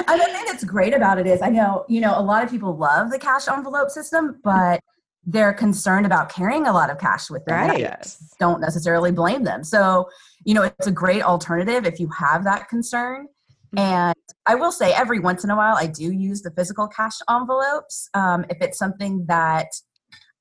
And 0.08 0.22
I 0.22 0.26
think 0.34 0.48
that's 0.48 0.66
great 0.66 0.94
about 0.94 1.18
it 1.18 1.28
is 1.28 1.42
I 1.42 1.50
know 1.50 1.86
you 1.88 2.02
know 2.02 2.14
a 2.18 2.22
lot 2.22 2.44
of 2.44 2.50
people 2.52 2.76
love 2.76 3.10
the 3.10 3.20
cash 3.20 3.48
envelope 3.48 3.90
system, 3.90 4.42
but 4.44 4.82
they're 5.26 5.54
concerned 5.54 6.06
about 6.06 6.30
carrying 6.30 6.68
a 6.68 6.74
lot 6.74 6.90
of 6.90 7.00
cash 7.00 7.30
with 7.30 7.44
them. 7.46 7.70
Right. 7.70 7.80
Yes. 7.80 8.36
Don't 8.40 8.62
necessarily 8.62 9.12
blame 9.12 9.44
them. 9.44 9.64
So, 9.64 10.10
you 10.44 10.54
know, 10.54 10.64
it's 10.64 10.88
a 10.88 10.92
great 10.92 11.24
alternative 11.24 11.86
if 11.86 12.00
you 12.00 12.10
have 12.18 12.44
that 12.44 12.70
concern. 12.70 13.28
Mm-hmm. 13.76 13.80
And 13.80 14.16
I 14.46 14.56
will 14.56 14.72
say, 14.72 14.94
every 14.94 15.20
once 15.20 15.44
in 15.44 15.50
a 15.50 15.56
while, 15.56 15.76
I 15.76 15.88
do 15.88 16.12
use 16.12 16.42
the 16.42 16.52
physical 16.52 16.88
cash 16.88 17.16
envelopes. 17.30 18.10
Um, 18.14 18.46
if 18.50 18.58
it's 18.62 18.78
something 18.78 19.26
that 19.28 19.68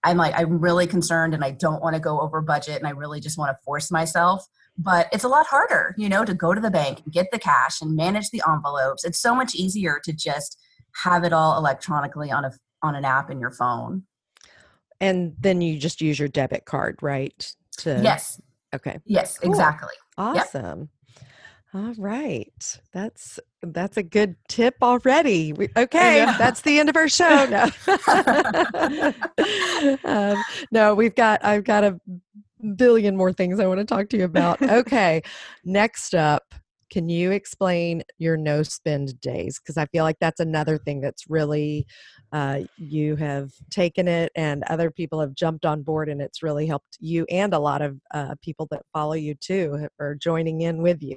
I'm 0.02 0.18
like, 0.18 0.34
I'm 0.36 0.60
really 0.60 0.86
concerned 0.86 1.32
and 1.32 1.42
I 1.42 1.52
don't 1.52 1.82
want 1.82 1.94
to 1.96 2.00
go 2.00 2.20
over 2.20 2.42
budget 2.42 2.76
and 2.76 2.86
I 2.86 2.90
really 2.90 3.20
just 3.20 3.38
want 3.38 3.50
to 3.50 3.64
force 3.64 3.90
myself. 3.90 4.46
But 4.76 5.08
it's 5.12 5.24
a 5.24 5.28
lot 5.28 5.46
harder, 5.46 5.94
you 5.96 6.08
know, 6.08 6.24
to 6.24 6.34
go 6.34 6.52
to 6.52 6.60
the 6.60 6.70
bank 6.70 7.00
and 7.04 7.12
get 7.12 7.30
the 7.30 7.38
cash 7.38 7.80
and 7.80 7.96
manage 7.96 8.30
the 8.30 8.42
envelopes. 8.46 9.04
It's 9.04 9.20
so 9.20 9.34
much 9.34 9.54
easier 9.54 10.00
to 10.04 10.12
just 10.12 10.60
have 11.04 11.24
it 11.24 11.32
all 11.32 11.56
electronically 11.56 12.30
on 12.30 12.44
a 12.44 12.52
on 12.82 12.94
an 12.94 13.04
app 13.04 13.30
in 13.30 13.40
your 13.40 13.50
phone 13.50 14.02
and 15.00 15.34
then 15.40 15.60
you 15.60 15.78
just 15.78 16.00
use 16.00 16.18
your 16.18 16.28
debit 16.28 16.64
card 16.64 16.98
right 17.02 17.54
to 17.78 18.00
yes. 18.02 18.40
Okay. 18.74 18.98
Yes 19.04 19.38
cool. 19.38 19.50
exactly. 19.50 19.94
Awesome. 20.18 20.88
Yep. 21.16 21.24
all 21.74 21.94
right. 21.98 22.80
That's 22.92 23.38
that's 23.62 23.96
a 23.96 24.02
good 24.02 24.36
tip 24.48 24.76
already. 24.82 25.52
We, 25.52 25.68
okay 25.76 26.16
yeah. 26.16 26.36
that's 26.38 26.60
the 26.62 26.78
end 26.78 26.88
of 26.88 26.96
our 26.96 27.08
show. 27.08 27.46
No. 27.46 27.70
Um, 30.04 30.42
no 30.70 30.94
we've 30.94 31.14
got 31.14 31.44
i've 31.44 31.64
got 31.64 31.84
a 31.84 32.00
billion 32.76 33.16
more 33.16 33.32
things 33.32 33.60
i 33.60 33.66
want 33.66 33.80
to 33.80 33.84
talk 33.84 34.08
to 34.10 34.16
you 34.16 34.24
about. 34.24 34.62
Okay 34.62 35.22
next 35.64 36.14
up 36.14 36.54
can 36.90 37.08
you 37.08 37.32
explain 37.32 38.02
your 38.18 38.36
no 38.36 38.62
spend 38.62 39.20
days? 39.20 39.58
Because 39.58 39.76
i 39.76 39.86
feel 39.86 40.04
like 40.04 40.18
that's 40.20 40.40
another 40.40 40.78
thing 40.78 41.00
that's 41.00 41.28
really 41.28 41.86
uh, 42.34 42.58
you 42.76 43.14
have 43.14 43.52
taken 43.70 44.08
it 44.08 44.32
and 44.34 44.64
other 44.64 44.90
people 44.90 45.20
have 45.20 45.34
jumped 45.34 45.64
on 45.64 45.82
board 45.82 46.08
and 46.08 46.20
it's 46.20 46.42
really 46.42 46.66
helped 46.66 46.98
you 46.98 47.24
and 47.30 47.54
a 47.54 47.58
lot 47.58 47.80
of 47.80 47.96
uh, 48.12 48.34
people 48.42 48.66
that 48.72 48.82
follow 48.92 49.12
you 49.12 49.34
too 49.36 49.88
are 50.00 50.16
joining 50.16 50.62
in 50.62 50.82
with 50.82 51.00
you 51.00 51.16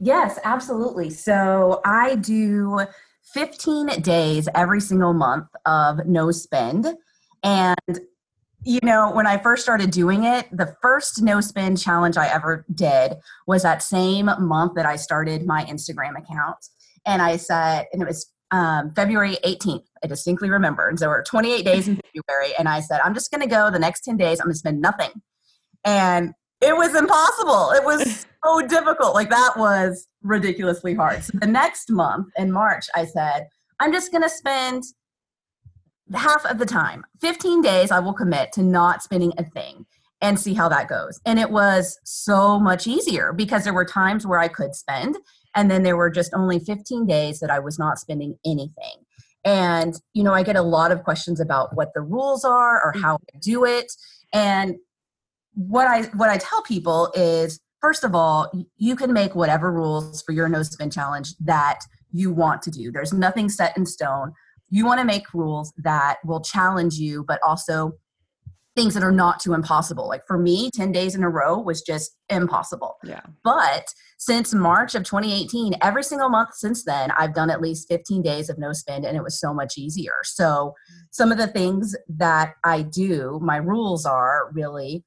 yes 0.00 0.38
absolutely 0.42 1.08
so 1.08 1.80
i 1.84 2.16
do 2.16 2.80
15 3.34 4.02
days 4.02 4.48
every 4.56 4.80
single 4.80 5.12
month 5.12 5.46
of 5.64 6.04
no 6.06 6.32
spend 6.32 6.88
and 7.44 8.00
you 8.64 8.80
know, 8.82 9.12
when 9.12 9.28
I 9.28 9.38
first 9.38 9.62
started 9.62 9.92
doing 9.92 10.24
it, 10.24 10.48
the 10.50 10.74
first 10.82 11.22
no 11.22 11.40
spend 11.40 11.80
challenge 11.80 12.16
I 12.16 12.26
ever 12.26 12.64
did 12.74 13.14
was 13.46 13.62
that 13.62 13.80
same 13.80 14.28
month 14.40 14.74
that 14.74 14.84
I 14.84 14.96
started 14.96 15.46
my 15.46 15.64
Instagram 15.66 16.18
account. 16.18 16.56
And 17.06 17.22
I 17.22 17.36
said, 17.36 17.86
and 17.92 18.02
it 18.02 18.08
was 18.08 18.32
um, 18.50 18.92
February 18.94 19.38
18th. 19.44 19.84
I 20.02 20.06
distinctly 20.06 20.50
remember. 20.50 20.88
And 20.88 20.98
so 20.98 21.04
there 21.04 21.10
were 21.10 21.24
28 21.26 21.64
days 21.64 21.88
in 21.88 21.96
February. 22.14 22.54
And 22.58 22.68
I 22.68 22.80
said, 22.80 23.00
I'm 23.04 23.14
just 23.14 23.30
going 23.30 23.40
to 23.40 23.46
go 23.46 23.70
the 23.70 23.78
next 23.78 24.02
10 24.02 24.16
days. 24.16 24.40
I'm 24.40 24.46
going 24.46 24.54
to 24.54 24.58
spend 24.58 24.80
nothing. 24.80 25.10
And 25.84 26.32
it 26.60 26.76
was 26.76 26.94
impossible. 26.94 27.72
It 27.72 27.84
was 27.84 28.26
so 28.44 28.66
difficult. 28.66 29.14
Like 29.14 29.30
that 29.30 29.54
was 29.56 30.06
ridiculously 30.22 30.94
hard. 30.94 31.22
So 31.22 31.38
the 31.38 31.46
next 31.46 31.90
month 31.90 32.28
in 32.36 32.52
March, 32.52 32.86
I 32.94 33.04
said, 33.04 33.48
I'm 33.80 33.92
just 33.92 34.10
going 34.10 34.22
to 34.22 34.30
spend 34.30 34.84
half 36.14 36.44
of 36.46 36.58
the 36.58 36.66
time 36.66 37.04
15 37.20 37.62
days 37.62 37.90
i 37.90 37.98
will 37.98 38.12
commit 38.12 38.52
to 38.52 38.62
not 38.62 39.02
spending 39.02 39.32
a 39.38 39.44
thing 39.44 39.84
and 40.20 40.38
see 40.38 40.54
how 40.54 40.68
that 40.68 40.88
goes 40.88 41.20
and 41.26 41.38
it 41.38 41.50
was 41.50 41.98
so 42.04 42.58
much 42.60 42.86
easier 42.86 43.32
because 43.32 43.64
there 43.64 43.74
were 43.74 43.84
times 43.84 44.26
where 44.26 44.38
i 44.38 44.48
could 44.48 44.74
spend 44.74 45.16
and 45.56 45.70
then 45.70 45.82
there 45.82 45.96
were 45.96 46.10
just 46.10 46.32
only 46.34 46.58
15 46.58 47.06
days 47.06 47.40
that 47.40 47.50
i 47.50 47.58
was 47.58 47.78
not 47.78 47.98
spending 47.98 48.38
anything 48.44 49.04
and 49.44 49.94
you 50.12 50.22
know 50.22 50.32
i 50.32 50.42
get 50.42 50.56
a 50.56 50.62
lot 50.62 50.92
of 50.92 51.02
questions 51.02 51.40
about 51.40 51.74
what 51.74 51.92
the 51.94 52.00
rules 52.00 52.44
are 52.44 52.82
or 52.84 52.92
how 53.00 53.14
i 53.34 53.38
do 53.40 53.64
it 53.64 53.92
and 54.32 54.76
what 55.54 55.86
i 55.86 56.02
what 56.16 56.30
i 56.30 56.38
tell 56.38 56.62
people 56.62 57.10
is 57.14 57.60
first 57.80 58.04
of 58.04 58.14
all 58.14 58.50
you 58.76 58.94
can 58.94 59.12
make 59.12 59.34
whatever 59.34 59.72
rules 59.72 60.22
for 60.22 60.32
your 60.32 60.48
no 60.48 60.62
spend 60.62 60.92
challenge 60.92 61.34
that 61.38 61.80
you 62.12 62.32
want 62.32 62.62
to 62.62 62.70
do 62.70 62.92
there's 62.92 63.12
nothing 63.12 63.48
set 63.48 63.76
in 63.76 63.84
stone 63.84 64.32
you 64.68 64.84
want 64.84 65.00
to 65.00 65.06
make 65.06 65.32
rules 65.32 65.72
that 65.78 66.18
will 66.24 66.40
challenge 66.40 66.94
you, 66.94 67.24
but 67.26 67.40
also 67.42 67.92
things 68.74 68.94
that 68.94 69.02
are 69.02 69.12
not 69.12 69.40
too 69.40 69.54
impossible. 69.54 70.06
Like 70.06 70.26
for 70.26 70.38
me, 70.38 70.70
10 70.70 70.92
days 70.92 71.14
in 71.14 71.22
a 71.22 71.30
row 71.30 71.58
was 71.58 71.82
just 71.82 72.16
impossible. 72.28 72.96
Yeah. 73.04 73.22
But 73.42 73.86
since 74.16 74.54
March 74.54 74.94
of 74.94 75.04
2018, 75.04 75.74
every 75.82 76.02
single 76.02 76.28
month 76.28 76.54
since 76.54 76.84
then, 76.84 77.10
I've 77.12 77.34
done 77.34 77.50
at 77.50 77.60
least 77.60 77.88
15 77.88 78.22
days 78.22 78.48
of 78.48 78.58
no 78.58 78.72
spend 78.72 79.04
and 79.04 79.16
it 79.16 79.22
was 79.22 79.38
so 79.38 79.52
much 79.52 79.76
easier. 79.76 80.14
So 80.24 80.74
some 81.10 81.30
of 81.30 81.38
the 81.38 81.46
things 81.46 81.94
that 82.08 82.54
I 82.64 82.82
do, 82.82 83.38
my 83.42 83.56
rules 83.56 84.06
are 84.06 84.50
really 84.52 85.04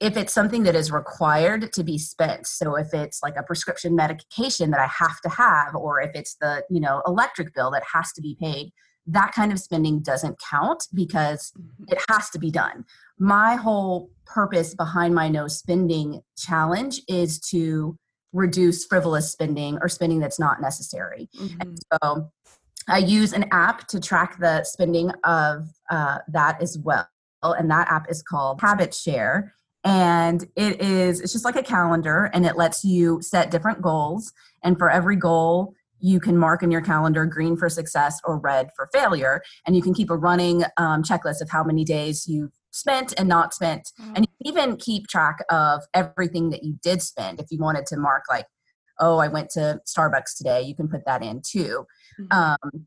if 0.00 0.16
it's 0.16 0.32
something 0.32 0.62
that 0.62 0.74
is 0.74 0.90
required 0.90 1.74
to 1.74 1.84
be 1.84 1.98
spent 1.98 2.46
so 2.46 2.74
if 2.74 2.94
it's 2.94 3.22
like 3.22 3.36
a 3.36 3.42
prescription 3.42 3.94
medication 3.94 4.70
that 4.70 4.80
i 4.80 4.86
have 4.86 5.20
to 5.20 5.28
have 5.28 5.74
or 5.74 6.00
if 6.00 6.10
it's 6.14 6.36
the 6.36 6.62
you 6.70 6.80
know 6.80 7.02
electric 7.06 7.54
bill 7.54 7.70
that 7.70 7.82
has 7.92 8.10
to 8.10 8.22
be 8.22 8.34
paid 8.40 8.72
that 9.06 9.32
kind 9.32 9.52
of 9.52 9.58
spending 9.58 10.00
doesn't 10.00 10.40
count 10.50 10.86
because 10.94 11.52
Mm-hmm. 11.58 11.92
it 11.92 11.98
has 12.08 12.30
to 12.30 12.38
be 12.38 12.50
done. 12.50 12.84
My 13.18 13.56
whole 13.56 14.10
purpose 14.26 14.74
behind 14.74 15.14
my 15.14 15.28
no 15.28 15.48
spending 15.48 16.22
challenge 16.36 17.02
is 17.08 17.40
to 17.50 17.98
reduce 18.32 18.84
frivolous 18.84 19.30
spending 19.30 19.78
or 19.80 19.88
spending 19.88 20.20
that's 20.20 20.38
not 20.38 20.60
necessary. 20.60 21.28
Mhm. 21.36 21.76
So 21.92 22.30
I 22.88 22.98
use 22.98 23.32
an 23.32 23.46
app 23.50 23.86
to 23.88 24.00
track 24.00 24.38
the 24.38 24.64
spending 24.64 25.10
of 25.24 25.68
uh, 25.90 26.18
that 26.28 26.60
as 26.62 26.78
well. 26.78 27.06
And 27.42 27.70
that 27.70 27.88
app 27.88 28.10
is 28.10 28.22
called 28.22 28.60
Habit 28.60 28.94
Share. 28.94 29.54
And 29.84 30.44
it 30.56 30.80
is, 30.80 31.20
it's 31.20 31.32
just 31.32 31.44
like 31.44 31.56
a 31.56 31.62
calendar 31.62 32.30
and 32.34 32.44
it 32.44 32.56
lets 32.56 32.84
you 32.84 33.22
set 33.22 33.50
different 33.50 33.80
goals. 33.80 34.32
And 34.62 34.78
for 34.78 34.90
every 34.90 35.16
goal, 35.16 35.74
you 36.00 36.20
can 36.20 36.36
mark 36.36 36.62
in 36.62 36.70
your 36.70 36.80
calendar 36.80 37.26
green 37.26 37.56
for 37.56 37.68
success 37.68 38.20
or 38.24 38.38
red 38.38 38.70
for 38.76 38.88
failure. 38.92 39.42
And 39.66 39.76
you 39.76 39.82
can 39.82 39.94
keep 39.94 40.10
a 40.10 40.16
running 40.16 40.64
um, 40.76 41.02
checklist 41.02 41.40
of 41.40 41.50
how 41.50 41.62
many 41.62 41.84
days 41.84 42.26
you've 42.26 42.52
spent 42.70 43.14
and 43.18 43.28
not 43.28 43.54
spent. 43.54 43.90
And 44.14 44.26
you 44.26 44.52
can 44.52 44.60
even 44.60 44.76
keep 44.76 45.06
track 45.06 45.44
of 45.50 45.82
everything 45.94 46.50
that 46.50 46.62
you 46.62 46.78
did 46.82 47.02
spend. 47.02 47.40
If 47.40 47.46
you 47.50 47.58
wanted 47.58 47.86
to 47.86 47.96
mark, 47.96 48.24
like, 48.28 48.46
oh, 48.98 49.18
I 49.18 49.28
went 49.28 49.50
to 49.50 49.80
Starbucks 49.88 50.36
today, 50.36 50.62
you 50.62 50.74
can 50.74 50.88
put 50.88 51.04
that 51.06 51.22
in 51.22 51.42
too. 51.44 51.86
Mhm. 52.20 52.32
Um, 52.32 52.86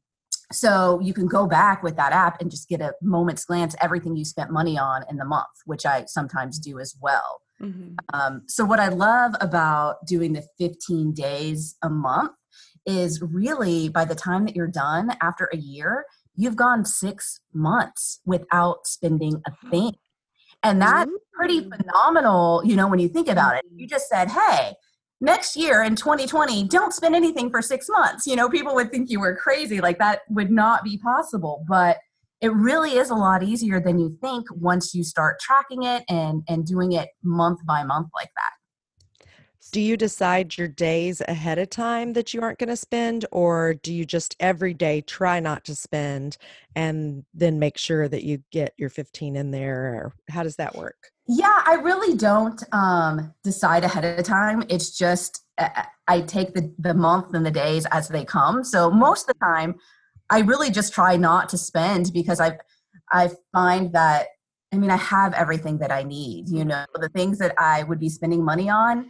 so 0.51 0.99
you 1.01 1.13
can 1.13 1.25
go 1.27 1.47
back 1.47 1.81
with 1.81 1.95
that 1.95 2.13
app 2.13 2.39
and 2.39 2.51
just 2.51 2.69
get 2.69 2.79
a 2.81 2.93
moment's 3.01 3.45
glance 3.45 3.75
everything 3.81 4.15
you 4.15 4.23
spent 4.25 4.51
money 4.51 4.77
on 4.77 5.03
in 5.09 5.17
the 5.17 5.25
month, 5.25 5.47
which 5.65 5.85
I 5.85 6.05
sometimes 6.05 6.59
do 6.59 6.79
as 6.79 6.95
well. 7.01 7.41
Mhm. 7.59 7.95
Um, 8.13 8.43
so 8.47 8.63
what 8.63 8.79
I 8.79 8.89
love 8.89 9.35
about 9.41 10.05
doing 10.05 10.33
the 10.33 10.45
15 10.59 11.13
days 11.13 11.75
a 11.81 11.89
month 11.89 12.33
is 12.85 13.21
really 13.21 13.89
by 13.89 14.05
the 14.05 14.15
time 14.15 14.45
that 14.45 14.55
you're 14.55 14.67
done 14.67 15.15
after 15.21 15.49
a 15.53 15.57
year, 15.57 16.05
you've 16.35 16.55
gone 16.55 16.85
six 16.85 17.39
months 17.53 18.19
without 18.25 18.87
spending 18.87 19.41
a 19.45 19.51
mm-hmm. 19.51 19.69
thing. 19.69 19.95
And 20.63 20.81
that's 20.81 21.11
pretty 21.33 21.61
mm-hmm. 21.61 21.73
phenomenal, 21.73 22.61
you 22.65 22.75
know, 22.75 22.87
when 22.87 22.99
you 22.99 23.09
think 23.09 23.27
about 23.27 23.55
it. 23.57 23.65
You 23.69 23.85
mm-hmm. 23.85 23.93
just 23.93 24.07
said, 24.07 24.29
hey, 24.29 24.73
next 25.19 25.55
year 25.55 25.83
in 25.83 25.95
2020, 25.95 26.67
don't 26.67 26.93
spend 26.93 27.15
anything 27.15 27.49
for 27.49 27.61
six 27.61 27.87
months. 27.89 28.25
You 28.25 28.35
know, 28.35 28.49
people 28.49 28.73
would 28.75 28.91
think 28.91 29.09
you 29.09 29.19
were 29.19 29.35
crazy. 29.35 29.81
Like 29.81 29.99
that 29.99 30.21
would 30.29 30.51
not 30.51 30.83
be 30.83 30.97
possible. 30.97 31.65
But 31.67 31.97
it 32.41 32.51
really 32.53 32.97
is 32.97 33.09
a 33.09 33.15
lot 33.15 33.41
easier 33.41 33.79
than 33.79 33.99
you 33.99 34.17
think 34.21 34.45
once 34.51 34.93
you 34.93 35.03
start 35.03 35.39
tracking 35.39 35.83
it 35.83 36.03
and 36.09 36.43
and 36.49 36.65
doing 36.65 36.91
it 36.91 37.09
month 37.23 37.65
by 37.65 37.83
month 37.83 38.09
like 38.13 38.31
that. 38.35 38.51
Do 39.73 39.81
you 39.81 39.97
decide 39.97 40.55
your 40.55 40.67
days 40.67 41.19
ahead 41.27 41.57
of 41.57 41.67
time 41.67 42.13
that 42.13 42.31
you 42.31 42.43
aren't 42.43 42.59
going 42.59 42.69
to 42.69 42.77
spend, 42.77 43.25
or 43.31 43.73
do 43.73 43.91
you 43.91 44.05
just 44.05 44.35
every 44.39 44.71
day 44.71 45.01
try 45.01 45.39
not 45.39 45.65
to 45.65 45.73
spend 45.73 46.37
and 46.75 47.25
then 47.33 47.57
make 47.57 47.79
sure 47.79 48.07
that 48.07 48.23
you 48.23 48.43
get 48.51 48.75
your 48.77 48.91
15 48.91 49.35
in 49.35 49.49
there? 49.49 49.95
Or 49.95 50.13
how 50.29 50.43
does 50.43 50.57
that 50.57 50.75
work? 50.75 51.09
Yeah, 51.27 51.63
I 51.65 51.73
really 51.81 52.15
don't 52.15 52.63
um, 52.71 53.33
decide 53.43 53.83
ahead 53.83 54.05
of 54.05 54.23
time. 54.23 54.63
It's 54.69 54.95
just 54.95 55.43
uh, 55.57 55.69
I 56.07 56.21
take 56.21 56.53
the 56.53 56.71
the 56.77 56.93
month 56.93 57.33
and 57.33 57.43
the 57.43 57.49
days 57.49 57.87
as 57.87 58.09
they 58.09 58.25
come. 58.25 58.63
So 58.63 58.91
most 58.91 59.27
of 59.27 59.35
the 59.39 59.43
time, 59.43 59.73
I 60.29 60.41
really 60.41 60.69
just 60.69 60.93
try 60.93 61.17
not 61.17 61.49
to 61.49 61.57
spend 61.57 62.13
because 62.13 62.39
I 62.39 62.59
I 63.11 63.31
find 63.51 63.91
that 63.93 64.27
I 64.71 64.77
mean 64.77 64.91
I 64.91 64.97
have 64.97 65.33
everything 65.33 65.79
that 65.79 65.91
I 65.91 66.03
need. 66.03 66.47
You 66.49 66.63
know, 66.63 66.85
the 66.93 67.09
things 67.09 67.39
that 67.39 67.55
I 67.57 67.81
would 67.81 67.99
be 67.99 68.09
spending 68.09 68.45
money 68.45 68.69
on 68.69 69.09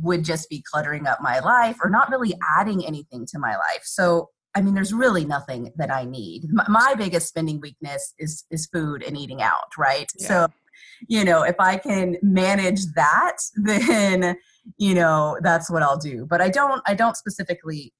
would 0.00 0.24
just 0.24 0.48
be 0.48 0.62
cluttering 0.70 1.06
up 1.06 1.20
my 1.20 1.38
life 1.40 1.76
or 1.82 1.90
not 1.90 2.10
really 2.10 2.34
adding 2.58 2.84
anything 2.86 3.26
to 3.26 3.38
my 3.38 3.56
life. 3.56 3.82
So 3.84 4.30
I 4.54 4.62
mean, 4.62 4.72
there's 4.72 4.94
really 4.94 5.26
nothing 5.26 5.70
that 5.76 5.90
I 5.90 6.04
need. 6.04 6.44
My, 6.50 6.64
my 6.66 6.94
biggest 6.94 7.28
spending 7.28 7.60
weakness 7.60 8.14
is 8.18 8.44
is 8.50 8.66
food 8.66 9.02
and 9.02 9.16
eating 9.16 9.42
out, 9.42 9.76
right? 9.76 10.10
Yeah. 10.18 10.28
So 10.28 10.46
you 11.08 11.24
know 11.24 11.42
if 11.42 11.56
i 11.58 11.76
can 11.76 12.16
manage 12.22 12.84
that 12.94 13.36
then 13.56 14.36
you 14.78 14.94
know 14.94 15.38
that's 15.42 15.70
what 15.70 15.82
i'll 15.82 15.98
do 15.98 16.26
but 16.28 16.40
i 16.40 16.48
don't 16.48 16.82
i 16.86 16.94
don't 16.94 17.16
specifically 17.16 17.92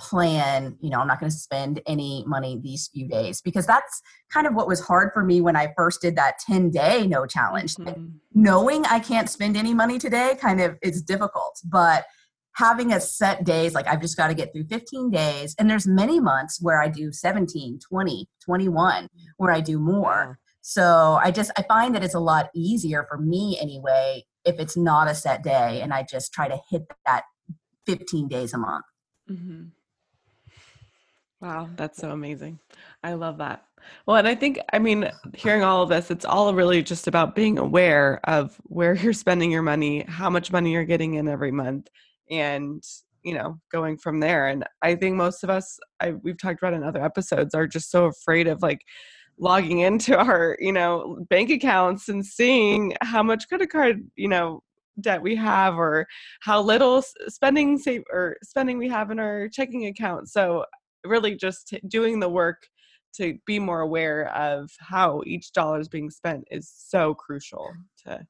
plan 0.00 0.76
you 0.80 0.88
know 0.90 0.98
i'm 0.98 1.06
not 1.06 1.20
going 1.20 1.30
to 1.30 1.36
spend 1.36 1.80
any 1.86 2.24
money 2.26 2.58
these 2.62 2.88
few 2.92 3.06
days 3.06 3.40
because 3.42 3.66
that's 3.66 4.00
kind 4.32 4.46
of 4.46 4.54
what 4.54 4.66
was 4.66 4.80
hard 4.80 5.10
for 5.12 5.22
me 5.22 5.40
when 5.40 5.54
i 5.56 5.72
first 5.76 6.00
did 6.00 6.16
that 6.16 6.38
10 6.38 6.70
day 6.70 7.06
no 7.06 7.26
challenge 7.26 7.78
Like, 7.78 7.96
Mhm. 7.96 8.12
knowing 8.34 8.84
i 8.86 8.98
can't 8.98 9.28
spend 9.28 9.56
any 9.56 9.74
money 9.74 9.98
today 9.98 10.36
kind 10.40 10.60
of 10.60 10.76
is 10.82 11.02
difficult 11.02 11.60
but 11.64 12.06
having 12.54 12.92
a 12.92 13.00
set 13.00 13.44
days 13.44 13.74
like 13.74 13.86
i've 13.86 14.00
just 14.00 14.16
got 14.16 14.28
to 14.28 14.34
get 14.34 14.52
through 14.52 14.64
15 14.64 15.10
days 15.10 15.54
and 15.58 15.68
there's 15.70 15.86
many 15.86 16.18
months 16.18 16.58
where 16.62 16.80
i 16.82 16.88
do 16.88 17.12
17 17.12 17.78
20 17.88 18.28
21 18.44 19.08
where 19.36 19.52
i 19.52 19.60
do 19.60 19.78
more 19.78 20.38
so 20.62 21.18
I 21.22 21.30
just 21.30 21.50
I 21.56 21.62
find 21.62 21.94
that 21.94 22.04
it's 22.04 22.14
a 22.14 22.20
lot 22.20 22.50
easier 22.54 23.06
for 23.08 23.16
me 23.16 23.58
anyway 23.58 24.24
if 24.44 24.60
it's 24.60 24.76
not 24.76 25.08
a 25.08 25.14
set 25.14 25.42
day 25.42 25.80
and 25.80 25.90
I 25.94 26.02
just 26.02 26.34
try 26.34 26.48
to 26.48 26.58
hit 26.70 26.82
that 27.06 27.22
15 27.86 28.28
days 28.28 28.52
a 28.52 28.58
month. 28.58 28.84
Mhm. 29.30 29.70
Wow, 31.40 31.70
that's 31.76 31.98
so 31.98 32.10
amazing. 32.10 32.58
I 33.02 33.14
love 33.14 33.38
that. 33.38 33.64
Well, 34.06 34.18
and 34.18 34.28
I 34.28 34.34
think, 34.34 34.58
I 34.74 34.78
mean, 34.78 35.10
hearing 35.34 35.62
all 35.62 35.82
of 35.82 35.88
this, 35.88 36.10
it's 36.10 36.26
all 36.26 36.52
really 36.52 36.82
just 36.82 37.06
about 37.08 37.34
being 37.34 37.58
aware 37.58 38.20
of 38.24 38.60
where 38.64 38.94
you're 38.94 39.14
spending 39.14 39.50
your 39.50 39.62
money, 39.62 40.04
how 40.06 40.28
much 40.28 40.52
money 40.52 40.72
you're 40.72 40.84
getting 40.84 41.14
in 41.14 41.28
every 41.28 41.50
month, 41.50 41.88
and, 42.30 42.82
you 43.22 43.34
know, 43.34 43.58
going 43.72 43.96
from 43.96 44.20
there. 44.20 44.48
And 44.48 44.64
I 44.82 44.94
think 44.96 45.16
most 45.16 45.42
of 45.42 45.48
us, 45.48 45.78
I, 46.00 46.10
we've 46.12 46.38
talked 46.38 46.62
about 46.62 46.74
in 46.74 46.84
other 46.84 47.02
episodes, 47.02 47.54
are 47.54 47.66
just 47.66 47.90
so 47.90 48.04
afraid 48.04 48.46
of 48.46 48.60
like 48.62 48.80
logging 49.38 49.78
into 49.80 50.16
our, 50.18 50.58
you 50.60 50.72
know, 50.72 51.24
bank 51.30 51.48
accounts 51.50 52.10
and 52.10 52.24
seeing 52.24 52.94
how 53.00 53.22
much 53.22 53.48
credit 53.48 53.70
card, 53.70 54.02
you 54.14 54.28
know, 54.28 54.62
debt 55.00 55.22
we 55.22 55.34
have 55.36 55.76
or 55.78 56.06
how 56.42 56.60
little 56.60 57.02
spending 57.28 57.78
save 57.78 58.02
or 58.12 58.36
spending 58.42 58.76
we 58.76 58.88
have 58.88 59.10
in 59.10 59.18
our 59.18 59.48
checking 59.48 59.86
account. 59.86 60.28
So 60.28 60.64
really 61.04 61.34
just 61.36 61.68
t- 61.68 61.80
doing 61.86 62.20
the 62.20 62.28
work 62.28 62.68
to 63.14 63.38
be 63.46 63.58
more 63.58 63.80
aware 63.80 64.28
of 64.34 64.70
how 64.78 65.22
each 65.26 65.52
dollar 65.52 65.80
is 65.80 65.88
being 65.88 66.10
spent 66.10 66.44
is 66.50 66.72
so 66.74 67.14
crucial 67.14 67.72
to 68.04 68.26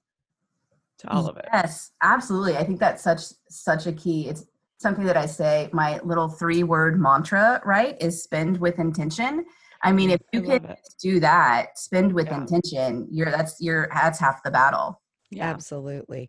to 0.99 1.11
all 1.11 1.27
of 1.29 1.37
it. 1.39 1.47
Yes, 1.53 1.93
absolutely. 2.03 2.57
I 2.57 2.65
think 2.65 2.79
that's 2.79 3.03
such 3.03 3.23
such 3.49 3.87
a 3.87 3.93
key. 3.93 4.29
It's 4.29 4.45
something 4.79 5.05
that 5.05 5.17
I 5.17 5.27
say 5.27 5.69
my 5.73 5.99
little 6.01 6.29
three 6.29 6.63
word 6.63 7.01
mantra, 7.01 7.61
right? 7.65 7.97
Is 8.01 8.23
spend 8.23 8.59
with 8.59 8.79
intention. 8.79 9.45
I 9.83 9.93
mean, 9.93 10.11
mm, 10.11 10.15
if 10.15 10.21
you 10.33 10.43
can 10.43 10.77
do 11.01 11.21
that, 11.21 11.79
spend 11.79 12.13
with 12.13 12.27
Yeah. 12.27 12.39
intention, 12.39 13.09
you're 13.11 13.31
that's 13.31 13.61
your 13.61 13.89
that's 13.95 14.19
half 14.19 14.43
the 14.43 14.51
battle. 14.51 15.01
Yeah. 15.31 15.49
Absolutely. 15.49 16.29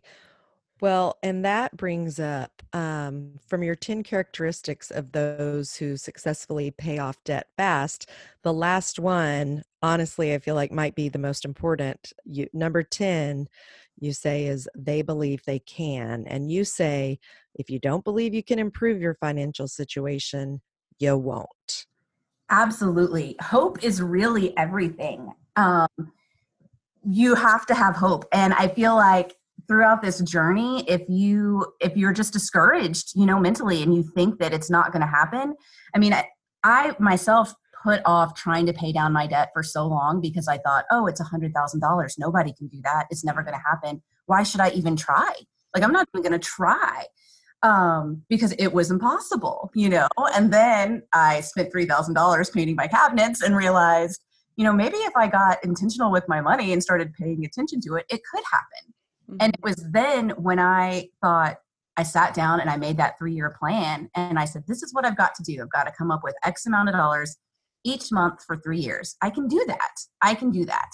Well, 0.82 1.16
and 1.22 1.44
that 1.44 1.76
brings 1.76 2.18
up 2.18 2.60
um, 2.72 3.38
from 3.46 3.62
your 3.62 3.76
10 3.76 4.02
characteristics 4.02 4.90
of 4.90 5.12
those 5.12 5.76
who 5.76 5.96
successfully 5.96 6.72
pay 6.72 6.98
off 6.98 7.22
debt 7.22 7.46
fast, 7.56 8.10
the 8.42 8.52
last 8.52 8.98
one, 8.98 9.62
honestly, 9.80 10.34
I 10.34 10.38
feel 10.40 10.56
like 10.56 10.72
might 10.72 10.96
be 10.96 11.08
the 11.08 11.20
most 11.20 11.44
important. 11.44 12.12
You, 12.24 12.48
number 12.52 12.82
10, 12.82 13.46
you 14.00 14.12
say 14.12 14.46
is 14.46 14.68
they 14.76 15.02
believe 15.02 15.44
they 15.44 15.60
can. 15.60 16.24
And 16.26 16.50
you 16.50 16.64
say, 16.64 17.20
if 17.54 17.70
you 17.70 17.78
don't 17.78 18.02
believe 18.02 18.34
you 18.34 18.42
can 18.42 18.58
improve 18.58 19.00
your 19.00 19.14
financial 19.14 19.68
situation, 19.68 20.62
you 20.98 21.16
won't. 21.16 21.86
Absolutely. 22.50 23.36
Hope 23.40 23.84
is 23.84 24.02
really 24.02 24.52
everything. 24.58 25.32
Um, 25.54 25.86
you 27.08 27.36
have 27.36 27.66
to 27.66 27.74
have 27.74 27.94
hope. 27.94 28.24
And 28.32 28.52
I 28.54 28.66
feel 28.66 28.96
like 28.96 29.36
throughout 29.68 30.02
this 30.02 30.20
journey, 30.22 30.84
if 30.88 31.02
you 31.08 31.66
if 31.80 31.96
you're 31.96 32.12
just 32.12 32.32
discouraged, 32.32 33.12
you 33.14 33.26
know, 33.26 33.38
mentally 33.40 33.82
and 33.82 33.94
you 33.94 34.02
think 34.14 34.38
that 34.40 34.52
it's 34.52 34.70
not 34.70 34.92
gonna 34.92 35.06
happen. 35.06 35.54
I 35.94 35.98
mean, 35.98 36.12
I, 36.12 36.26
I 36.64 36.96
myself 36.98 37.54
put 37.82 38.00
off 38.04 38.34
trying 38.34 38.66
to 38.66 38.72
pay 38.72 38.92
down 38.92 39.12
my 39.12 39.26
debt 39.26 39.50
for 39.52 39.62
so 39.62 39.86
long 39.86 40.20
because 40.20 40.48
I 40.48 40.58
thought, 40.58 40.84
oh, 40.90 41.06
it's 41.06 41.20
a 41.20 41.24
hundred 41.24 41.52
thousand 41.54 41.80
dollars. 41.80 42.16
Nobody 42.18 42.52
can 42.52 42.68
do 42.68 42.80
that. 42.84 43.06
It's 43.10 43.24
never 43.24 43.42
gonna 43.42 43.58
happen. 43.58 44.02
Why 44.26 44.42
should 44.44 44.60
I 44.60 44.70
even 44.70 44.96
try? 44.96 45.32
Like 45.74 45.84
I'm 45.84 45.92
not 45.92 46.08
even 46.14 46.22
gonna 46.22 46.38
try. 46.38 47.04
um, 47.62 48.22
because 48.28 48.52
it 48.58 48.72
was 48.72 48.90
impossible, 48.90 49.70
you 49.74 49.88
know. 49.88 50.08
And 50.34 50.52
then 50.52 51.02
I 51.12 51.40
spent 51.42 51.70
three 51.72 51.86
thousand 51.86 52.14
dollars 52.14 52.50
painting 52.50 52.76
my 52.76 52.88
cabinets 52.88 53.42
and 53.42 53.56
realized, 53.56 54.20
you 54.56 54.64
know, 54.64 54.72
maybe 54.72 54.96
if 54.98 55.16
I 55.16 55.28
got 55.28 55.64
intentional 55.64 56.10
with 56.10 56.28
my 56.28 56.40
money 56.40 56.72
and 56.72 56.82
started 56.82 57.12
paying 57.14 57.44
attention 57.44 57.80
to 57.82 57.94
it, 57.94 58.06
it 58.10 58.20
could 58.32 58.42
happen. 58.50 58.92
Mm-hmm. 59.32 59.36
And 59.40 59.54
it 59.54 59.60
was 59.62 59.86
then 59.90 60.30
when 60.30 60.58
I 60.58 61.08
thought 61.22 61.56
I 61.96 62.02
sat 62.02 62.34
down 62.34 62.60
and 62.60 62.70
I 62.70 62.76
made 62.76 62.96
that 62.98 63.18
three 63.18 63.34
year 63.34 63.54
plan 63.58 64.08
and 64.14 64.38
I 64.38 64.44
said, 64.44 64.64
this 64.66 64.82
is 64.82 64.94
what 64.94 65.04
I've 65.04 65.16
got 65.16 65.34
to 65.36 65.42
do. 65.42 65.60
I've 65.60 65.70
got 65.70 65.84
to 65.84 65.92
come 65.92 66.10
up 66.10 66.22
with 66.22 66.34
X 66.44 66.66
amount 66.66 66.88
of 66.88 66.94
dollars 66.94 67.36
each 67.84 68.10
month 68.12 68.44
for 68.46 68.56
three 68.56 68.78
years. 68.78 69.16
I 69.20 69.30
can 69.30 69.48
do 69.48 69.64
that. 69.66 69.92
I 70.20 70.34
can 70.34 70.50
do 70.50 70.64
that. 70.66 70.90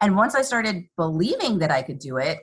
And 0.00 0.16
once 0.16 0.34
I 0.34 0.42
started 0.42 0.84
believing 0.96 1.58
that 1.58 1.70
I 1.70 1.82
could 1.82 1.98
do 1.98 2.16
it, 2.16 2.38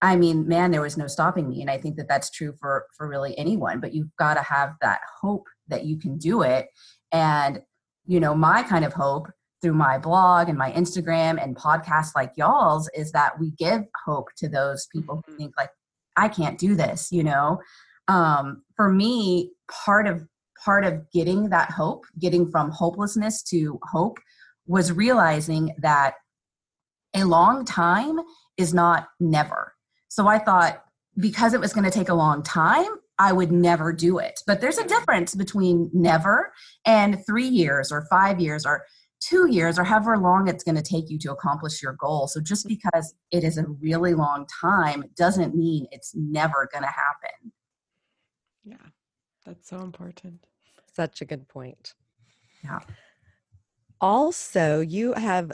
I 0.00 0.16
mean, 0.16 0.48
man, 0.48 0.70
there 0.70 0.80
was 0.80 0.96
no 0.96 1.06
stopping 1.06 1.48
me. 1.48 1.60
And 1.60 1.70
I 1.70 1.78
think 1.78 1.96
that 1.96 2.08
that's 2.08 2.30
true 2.30 2.54
for, 2.58 2.86
for 2.96 3.08
really 3.08 3.36
anyone, 3.38 3.80
but 3.80 3.94
you've 3.94 4.14
got 4.18 4.34
to 4.34 4.42
have 4.42 4.74
that 4.80 5.00
hope 5.20 5.46
that 5.68 5.84
you 5.84 5.98
can 5.98 6.18
do 6.18 6.42
it. 6.42 6.66
And, 7.12 7.60
you 8.06 8.18
know, 8.18 8.34
my 8.34 8.62
kind 8.62 8.84
of 8.84 8.92
hope 8.92 9.28
through 9.62 9.74
my 9.74 9.96
blog 9.96 10.48
and 10.48 10.58
my 10.58 10.72
Instagram 10.72 11.42
and 11.42 11.56
podcasts 11.56 12.14
like 12.14 12.32
y'all's 12.36 12.90
is 12.94 13.12
that 13.12 13.38
we 13.38 13.52
give 13.52 13.82
hope 14.04 14.28
to 14.36 14.48
those 14.48 14.86
people 14.92 15.22
who 15.24 15.32
mm-hmm. 15.32 15.42
think 15.42 15.54
like, 15.56 15.70
I 16.16 16.28
can't 16.28 16.58
do 16.58 16.74
this, 16.74 17.10
you 17.10 17.22
know? 17.22 17.60
Um, 18.08 18.62
for 18.76 18.90
me, 18.90 19.52
part 19.70 20.06
of 20.06 20.26
part 20.64 20.84
of 20.84 21.10
getting 21.10 21.48
that 21.48 21.70
hope, 21.70 22.04
getting 22.20 22.48
from 22.50 22.70
hopelessness 22.70 23.42
to 23.42 23.80
hope, 23.90 24.18
was 24.66 24.92
realizing 24.92 25.74
that 25.78 26.14
a 27.14 27.24
long 27.24 27.64
time 27.64 28.20
is 28.56 28.72
not 28.72 29.08
never. 29.18 29.74
So 30.08 30.28
I 30.28 30.38
thought 30.38 30.84
because 31.18 31.52
it 31.54 31.60
was 31.60 31.72
going 31.72 31.84
to 31.84 31.90
take 31.90 32.08
a 32.08 32.14
long 32.14 32.42
time, 32.42 32.86
I 33.18 33.32
would 33.32 33.52
never 33.52 33.92
do 33.92 34.18
it. 34.18 34.40
But 34.46 34.60
there's 34.60 34.78
a 34.78 34.86
difference 34.86 35.34
between 35.34 35.90
never 35.92 36.52
and 36.86 37.24
three 37.26 37.46
years 37.46 37.92
or 37.92 38.06
five 38.10 38.40
years 38.40 38.64
or 38.64 38.84
two 39.28 39.48
years 39.50 39.78
or 39.78 39.84
however 39.84 40.16
long 40.18 40.48
it's 40.48 40.64
going 40.64 40.74
to 40.74 40.82
take 40.82 41.10
you 41.10 41.18
to 41.18 41.32
accomplish 41.32 41.82
your 41.82 41.94
goal. 41.94 42.26
So 42.26 42.40
just 42.40 42.66
because 42.66 43.14
it 43.30 43.44
is 43.44 43.58
a 43.58 43.64
really 43.80 44.14
long 44.14 44.46
time 44.60 45.04
doesn't 45.16 45.54
mean 45.54 45.86
it's 45.90 46.14
never 46.14 46.68
going 46.72 46.82
to 46.82 46.88
happen. 46.88 47.52
Yeah, 48.64 48.88
that's 49.46 49.68
so 49.68 49.78
important. 49.78 50.46
Such 50.94 51.20
a 51.20 51.24
good 51.24 51.48
point. 51.48 51.94
Yeah 52.64 52.80
also 54.02 54.80
you 54.80 55.12
have 55.12 55.52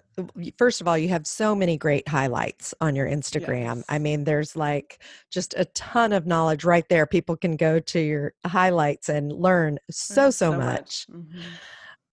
first 0.56 0.80
of 0.80 0.88
all 0.88 0.96
you 0.96 1.10
have 1.10 1.26
so 1.26 1.54
many 1.54 1.76
great 1.76 2.08
highlights 2.08 2.72
on 2.80 2.96
your 2.96 3.06
instagram 3.06 3.76
yes. 3.76 3.84
i 3.90 3.98
mean 3.98 4.24
there's 4.24 4.56
like 4.56 5.02
just 5.30 5.52
a 5.58 5.66
ton 5.66 6.14
of 6.14 6.26
knowledge 6.26 6.64
right 6.64 6.88
there 6.88 7.06
people 7.06 7.36
can 7.36 7.56
go 7.56 7.78
to 7.78 8.00
your 8.00 8.32
highlights 8.46 9.10
and 9.10 9.30
learn 9.32 9.78
so 9.90 10.14
so, 10.14 10.30
so 10.30 10.50
much, 10.52 10.58
much. 10.58 11.06
Mm-hmm. 11.10 11.40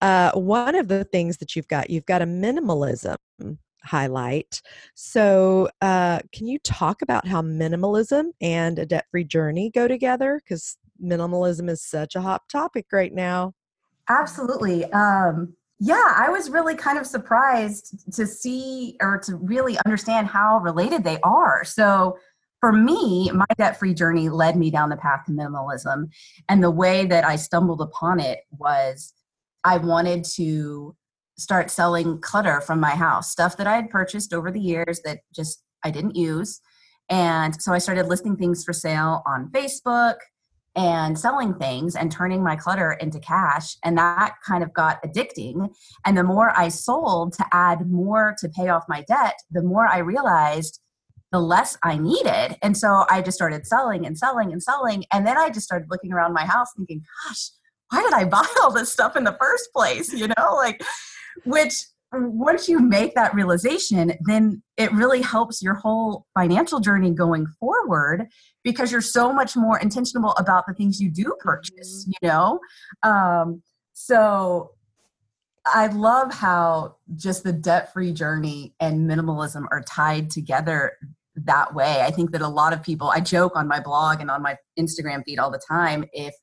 Uh, 0.06 0.30
one 0.38 0.74
of 0.76 0.86
the 0.88 1.04
things 1.04 1.38
that 1.38 1.56
you've 1.56 1.68
got 1.68 1.90
you've 1.90 2.06
got 2.06 2.22
a 2.22 2.26
minimalism 2.26 3.16
highlight 3.82 4.62
so 4.94 5.68
uh, 5.80 6.20
can 6.32 6.46
you 6.46 6.58
talk 6.60 7.02
about 7.02 7.26
how 7.26 7.42
minimalism 7.42 8.30
and 8.40 8.78
a 8.78 8.86
debt-free 8.86 9.24
journey 9.24 9.70
go 9.70 9.88
together 9.88 10.40
because 10.44 10.76
minimalism 11.02 11.68
is 11.68 11.82
such 11.82 12.14
a 12.14 12.20
hot 12.20 12.42
topic 12.50 12.86
right 12.92 13.12
now 13.12 13.52
absolutely 14.08 14.84
um, 14.92 15.54
yeah, 15.78 16.14
I 16.16 16.30
was 16.30 16.48
really 16.48 16.74
kind 16.74 16.98
of 16.98 17.06
surprised 17.06 18.10
to 18.14 18.26
see 18.26 18.96
or 19.02 19.18
to 19.24 19.36
really 19.36 19.76
understand 19.84 20.26
how 20.26 20.58
related 20.60 21.04
they 21.04 21.18
are. 21.22 21.64
So, 21.64 22.16
for 22.60 22.72
me, 22.72 23.30
my 23.34 23.44
debt 23.58 23.78
free 23.78 23.92
journey 23.92 24.30
led 24.30 24.56
me 24.56 24.70
down 24.70 24.88
the 24.88 24.96
path 24.96 25.26
to 25.26 25.32
minimalism. 25.32 26.08
And 26.48 26.62
the 26.62 26.70
way 26.70 27.04
that 27.04 27.24
I 27.24 27.36
stumbled 27.36 27.82
upon 27.82 28.20
it 28.20 28.40
was 28.50 29.12
I 29.66 29.76
wanted 29.76 30.24
to 30.36 30.96
start 31.36 31.70
selling 31.70 32.18
clutter 32.20 32.62
from 32.62 32.80
my 32.80 32.92
house, 32.92 33.30
stuff 33.30 33.58
that 33.58 33.66
I 33.66 33.76
had 33.76 33.90
purchased 33.90 34.32
over 34.32 34.50
the 34.50 34.60
years 34.60 35.00
that 35.04 35.18
just 35.34 35.62
I 35.84 35.90
didn't 35.90 36.16
use. 36.16 36.60
And 37.10 37.60
so 37.60 37.72
I 37.72 37.78
started 37.78 38.06
listing 38.06 38.36
things 38.36 38.64
for 38.64 38.72
sale 38.72 39.22
on 39.26 39.50
Facebook, 39.50 40.16
and 40.76 41.18
selling 41.18 41.54
things 41.54 41.96
and 41.96 42.12
turning 42.12 42.44
my 42.44 42.54
clutter 42.54 42.92
into 42.92 43.18
cash. 43.18 43.76
And 43.82 43.96
that 43.96 44.34
kind 44.46 44.62
of 44.62 44.74
got 44.74 45.02
addicting. 45.02 45.74
And 46.04 46.16
the 46.16 46.22
more 46.22 46.52
I 46.56 46.68
sold 46.68 47.32
to 47.34 47.46
add 47.50 47.90
more 47.90 48.36
to 48.38 48.48
pay 48.50 48.68
off 48.68 48.84
my 48.86 49.02
debt, 49.08 49.34
the 49.50 49.62
more 49.62 49.88
I 49.88 49.98
realized 49.98 50.80
the 51.32 51.40
less 51.40 51.78
I 51.82 51.96
needed. 51.96 52.56
And 52.62 52.76
so 52.76 53.04
I 53.10 53.22
just 53.22 53.36
started 53.36 53.66
selling 53.66 54.06
and 54.06 54.16
selling 54.18 54.52
and 54.52 54.62
selling. 54.62 55.04
And 55.12 55.26
then 55.26 55.38
I 55.38 55.48
just 55.48 55.64
started 55.64 55.88
looking 55.90 56.12
around 56.12 56.34
my 56.34 56.44
house 56.44 56.68
thinking, 56.76 57.02
gosh, 57.26 57.50
why 57.90 58.02
did 58.02 58.12
I 58.12 58.24
buy 58.24 58.46
all 58.62 58.72
this 58.72 58.92
stuff 58.92 59.16
in 59.16 59.24
the 59.24 59.36
first 59.40 59.72
place? 59.72 60.12
You 60.12 60.28
know, 60.28 60.54
like, 60.54 60.82
which 61.44 61.74
once 62.12 62.68
you 62.68 62.78
make 62.78 63.14
that 63.14 63.34
realization, 63.34 64.12
then 64.20 64.62
it 64.76 64.92
really 64.92 65.22
helps 65.22 65.62
your 65.62 65.74
whole 65.74 66.26
financial 66.34 66.80
journey 66.80 67.10
going 67.10 67.46
forward 67.58 68.26
because 68.64 68.90
you're 68.92 69.00
so 69.00 69.32
much 69.32 69.56
more 69.56 69.78
intentional 69.78 70.32
about 70.38 70.64
the 70.66 70.74
things 70.74 71.00
you 71.00 71.10
do 71.10 71.34
purchase, 71.40 72.04
mm-hmm. 72.04 72.10
you 72.22 72.28
know? 72.28 72.60
Um, 73.02 73.62
so 73.92 74.72
I 75.66 75.88
love 75.88 76.32
how 76.32 76.96
just 77.16 77.42
the 77.42 77.52
debt 77.52 77.92
free 77.92 78.12
journey 78.12 78.74
and 78.80 79.10
minimalism 79.10 79.64
are 79.70 79.82
tied 79.82 80.30
together 80.30 80.92
that 81.34 81.74
way. 81.74 82.02
I 82.02 82.10
think 82.10 82.30
that 82.30 82.40
a 82.40 82.48
lot 82.48 82.72
of 82.72 82.82
people, 82.82 83.10
I 83.10 83.20
joke 83.20 83.56
on 83.56 83.66
my 83.66 83.80
blog 83.80 84.20
and 84.20 84.30
on 84.30 84.42
my 84.42 84.56
Instagram 84.78 85.22
feed 85.24 85.38
all 85.38 85.50
the 85.50 85.60
time 85.68 86.04
if 86.12 86.34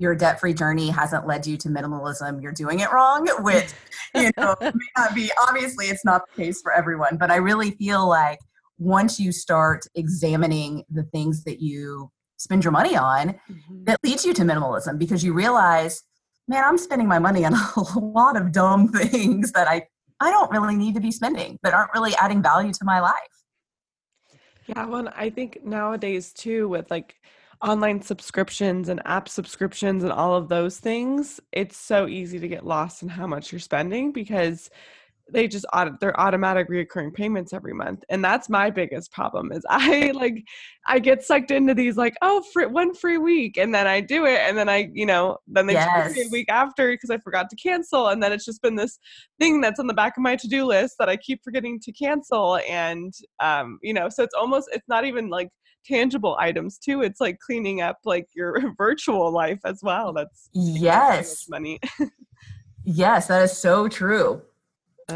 your 0.00 0.14
debt 0.14 0.40
free 0.40 0.54
journey 0.54 0.88
hasn't 0.88 1.26
led 1.26 1.46
you 1.46 1.58
to 1.58 1.68
minimalism, 1.68 2.42
you're 2.42 2.52
doing 2.52 2.80
it 2.80 2.90
wrong, 2.90 3.28
which, 3.40 3.68
you 4.14 4.30
know, 4.36 4.56
may 4.60 4.72
not 4.96 5.14
be, 5.14 5.30
obviously, 5.46 5.86
it's 5.86 6.06
not 6.06 6.22
the 6.26 6.42
case 6.42 6.62
for 6.62 6.72
everyone. 6.72 7.18
But 7.18 7.30
I 7.30 7.36
really 7.36 7.72
feel 7.72 8.08
like 8.08 8.38
once 8.78 9.20
you 9.20 9.30
start 9.30 9.84
examining 9.94 10.84
the 10.90 11.02
things 11.02 11.44
that 11.44 11.60
you 11.60 12.10
spend 12.38 12.64
your 12.64 12.72
money 12.72 12.96
on, 12.96 13.28
mm-hmm. 13.28 13.84
that 13.84 13.98
leads 14.02 14.24
you 14.24 14.32
to 14.32 14.42
minimalism 14.42 14.98
because 14.98 15.22
you 15.22 15.34
realize, 15.34 16.02
man, 16.48 16.64
I'm 16.64 16.78
spending 16.78 17.06
my 17.06 17.18
money 17.18 17.44
on 17.44 17.52
a 17.76 17.98
lot 17.98 18.40
of 18.40 18.52
dumb 18.52 18.88
things 18.88 19.52
that 19.52 19.68
I, 19.68 19.86
I 20.18 20.30
don't 20.30 20.50
really 20.50 20.76
need 20.76 20.94
to 20.94 21.00
be 21.00 21.12
spending 21.12 21.58
that 21.62 21.74
aren't 21.74 21.92
really 21.92 22.14
adding 22.16 22.42
value 22.42 22.72
to 22.72 22.84
my 22.84 23.00
life. 23.00 23.14
Yeah, 24.66 24.86
well, 24.86 25.12
I 25.14 25.28
think 25.28 25.62
nowadays 25.62 26.32
too, 26.32 26.68
with 26.68 26.90
like 26.90 27.16
online 27.62 28.00
subscriptions 28.00 28.88
and 28.88 29.02
app 29.06 29.28
subscriptions 29.28 30.02
and 30.02 30.12
all 30.12 30.34
of 30.34 30.48
those 30.48 30.78
things, 30.78 31.40
it's 31.52 31.76
so 31.76 32.06
easy 32.06 32.38
to 32.38 32.48
get 32.48 32.64
lost 32.64 33.02
in 33.02 33.08
how 33.08 33.26
much 33.26 33.52
you're 33.52 33.58
spending 33.58 34.12
because 34.12 34.70
they 35.32 35.48
just 35.48 35.64
they're 36.00 36.18
automatic 36.20 36.68
reoccurring 36.68 37.12
payments 37.12 37.52
every 37.52 37.72
month 37.72 38.04
and 38.08 38.24
that's 38.24 38.48
my 38.48 38.70
biggest 38.70 39.12
problem 39.12 39.52
is 39.52 39.64
i 39.68 40.10
like 40.14 40.44
i 40.88 40.98
get 40.98 41.22
sucked 41.22 41.50
into 41.50 41.74
these 41.74 41.96
like 41.96 42.14
oh 42.22 42.42
free, 42.52 42.66
one 42.66 42.94
free 42.94 43.18
week 43.18 43.56
and 43.56 43.74
then 43.74 43.86
i 43.86 44.00
do 44.00 44.26
it 44.26 44.40
and 44.40 44.56
then 44.56 44.68
i 44.68 44.90
you 44.92 45.06
know 45.06 45.36
then 45.46 45.66
they 45.66 45.74
yes. 45.74 46.16
a 46.16 46.28
week 46.30 46.48
after 46.48 46.90
because 46.90 47.10
i 47.10 47.18
forgot 47.18 47.48
to 47.50 47.56
cancel 47.56 48.08
and 48.08 48.22
then 48.22 48.32
it's 48.32 48.44
just 48.44 48.62
been 48.62 48.76
this 48.76 48.98
thing 49.38 49.60
that's 49.60 49.80
on 49.80 49.86
the 49.86 49.94
back 49.94 50.16
of 50.16 50.22
my 50.22 50.36
to-do 50.36 50.64
list 50.64 50.96
that 50.98 51.08
i 51.08 51.16
keep 51.16 51.40
forgetting 51.42 51.78
to 51.80 51.92
cancel 51.92 52.58
and 52.68 53.14
um 53.40 53.78
you 53.82 53.94
know 53.94 54.08
so 54.08 54.22
it's 54.22 54.34
almost 54.34 54.68
it's 54.72 54.88
not 54.88 55.04
even 55.04 55.28
like 55.28 55.48
tangible 55.84 56.36
items 56.38 56.78
too. 56.78 57.02
It's 57.02 57.20
like 57.20 57.38
cleaning 57.38 57.80
up 57.80 57.98
like 58.04 58.28
your 58.34 58.74
virtual 58.78 59.32
life 59.32 59.60
as 59.64 59.80
well. 59.82 60.12
That's 60.12 60.48
yes, 60.52 61.46
money. 61.48 61.80
yes, 62.84 63.28
that 63.28 63.42
is 63.42 63.56
so 63.56 63.88
true. 63.88 64.42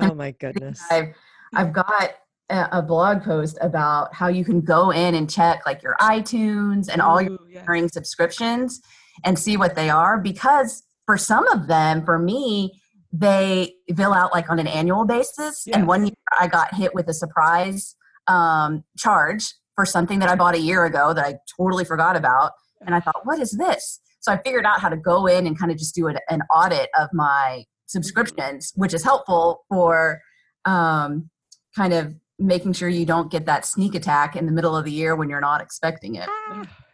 Oh 0.03 0.15
my 0.15 0.33
goodness. 0.33 0.83
I've 0.91 1.15
I've 1.53 1.73
got 1.73 2.15
a 2.51 2.83
blog 2.83 3.23
post 3.23 3.57
about 3.61 4.15
how 4.15 4.29
you 4.29 4.45
can 4.45 4.61
go 4.61 4.91
in 4.91 5.15
and 5.15 5.31
check 5.31 5.65
like 5.65 5.83
your 5.83 5.97
iTunes 6.01 6.89
and 6.93 7.01
all 7.01 7.21
your 7.21 7.39
recurring 7.47 7.89
subscriptions 7.89 8.83
and 9.25 9.39
see 9.39 9.57
what 9.57 9.75
they 9.75 9.89
are 9.89 10.21
because 10.21 10.83
for 11.07 11.17
some 11.17 11.47
of 11.49 11.69
them, 11.69 12.05
for 12.05 12.19
me, 12.19 12.81
they 13.13 13.75
bill 13.95 14.13
out 14.13 14.33
like 14.33 14.51
on 14.51 14.59
an 14.59 14.67
annual 14.67 15.05
basis. 15.05 15.65
Yes. 15.67 15.77
And 15.77 15.87
one 15.87 16.07
year 16.07 16.15
I 16.39 16.49
got 16.49 16.75
hit 16.75 16.95
with 16.95 17.09
a 17.09 17.15
surprise 17.15 17.97
um, 18.27 18.85
charge 18.99 19.45
for 19.75 19.87
something 19.87 20.19
that 20.19 20.29
I 20.29 20.35
bought 20.35 20.55
a 20.55 20.61
year 20.61 20.85
ago 20.85 21.15
that 21.15 21.25
I 21.25 21.35
totally 21.57 21.85
forgot 21.85 22.17
about. 22.17 22.53
And 22.85 22.95
I 22.95 23.01
thought, 23.01 23.25
what 23.25 23.41
is 23.41 23.53
this? 23.53 24.01
So 24.21 24.33
I 24.33 24.41
figured 24.43 24.65
out 24.65 24.81
how 24.81 24.89
to 24.89 24.97
go 24.97 25.27
in 25.27 25.47
and 25.47 25.59
kind 25.59 25.71
of 25.71 25.79
just 25.79 25.95
do 25.95 26.09
an, 26.09 26.19
an 26.29 26.43
audit 26.55 26.89
of 26.99 27.09
my 27.13 27.65
subscriptions, 27.95 28.73
which 28.75 28.93
is 28.93 29.03
helpful 29.03 29.65
for 29.71 30.21
um, 30.67 31.31
kind 31.75 31.95
of 31.95 32.15
making 32.39 32.73
sure 32.73 32.89
you 32.89 33.07
don't 33.07 33.31
get 33.31 33.47
that 33.47 33.65
sneak 33.65 33.95
attack 33.95 34.37
in 34.37 34.45
the 34.45 34.53
middle 34.53 34.77
of 34.77 34.85
the 34.85 34.91
year 34.91 35.15
when 35.15 35.31
you're 35.31 35.41
not 35.41 35.61
expecting 35.61 36.17
it. 36.17 36.29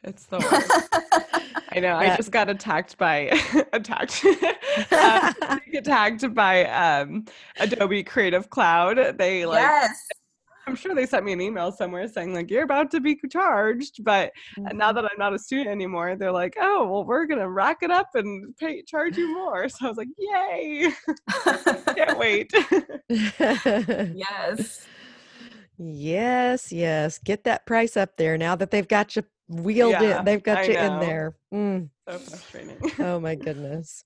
It's 0.05 0.27
the 0.27 0.39
worst. 0.39 1.43
I 1.73 1.81
know. 1.81 1.97
I 1.97 2.17
just 2.17 2.31
got 2.31 2.49
attacked 2.49 2.99
by 2.99 3.39
attacked 3.73 4.25
um, 4.25 5.61
attacked 5.75 6.35
by 6.35 6.65
um, 6.67 7.25
Adobe 7.59 8.03
Creative 8.03 8.49
Cloud. 8.51 9.19
They 9.19 9.47
like 9.47 9.61
yes 9.61 10.09
I'm 10.71 10.77
sure 10.77 10.95
they 10.95 11.05
sent 11.07 11.25
me 11.25 11.33
an 11.33 11.41
email 11.41 11.73
somewhere 11.73 12.07
saying 12.07 12.33
like 12.33 12.49
you're 12.51 12.63
about 12.63 12.91
to 12.93 13.01
be 13.01 13.19
charged, 13.31 14.05
but 14.05 14.33
Mm-hmm. 14.59 14.77
now 14.79 14.93
that 14.93 15.05
I'm 15.05 15.19
not 15.19 15.35
a 15.35 15.39
student 15.39 15.69
anymore, 15.69 16.17
they're 16.17 16.33
like, 16.33 16.57
oh 16.61 16.89
well, 16.89 17.05
we're 17.05 17.27
gonna 17.27 17.49
rack 17.49 17.79
it 17.83 17.91
up 17.91 18.09
and 18.15 18.57
pay 18.57 18.83
charge 18.83 19.17
you 19.17 19.35
more. 19.35 19.69
So 19.69 19.87
I 19.87 19.89
was 19.89 19.97
like, 19.99 20.09
yay! 20.19 20.91
Can't 21.97 22.19
wait. 22.19 22.53
yes. 24.15 24.87
yes, 25.79 26.73
yes. 26.73 27.19
Get 27.19 27.45
that 27.45 27.67
price 27.67 27.97
up 27.97 28.17
there 28.17 28.37
now 28.39 28.55
that 28.57 28.71
they've 28.71 28.87
got 28.89 29.17
you 29.17 29.25
wheeled 29.49 29.93
Yeah, 29.93 30.21
in. 30.21 30.25
They've 30.25 30.43
got 30.43 30.59
I 30.59 30.63
you 30.65 30.79
in 30.79 31.01
there. 31.01 31.35
Mm. 31.53 31.89
so 32.09 32.19
frustrating. 32.19 32.77
oh 33.01 33.19
my 33.21 33.35
goodness. 33.47 34.05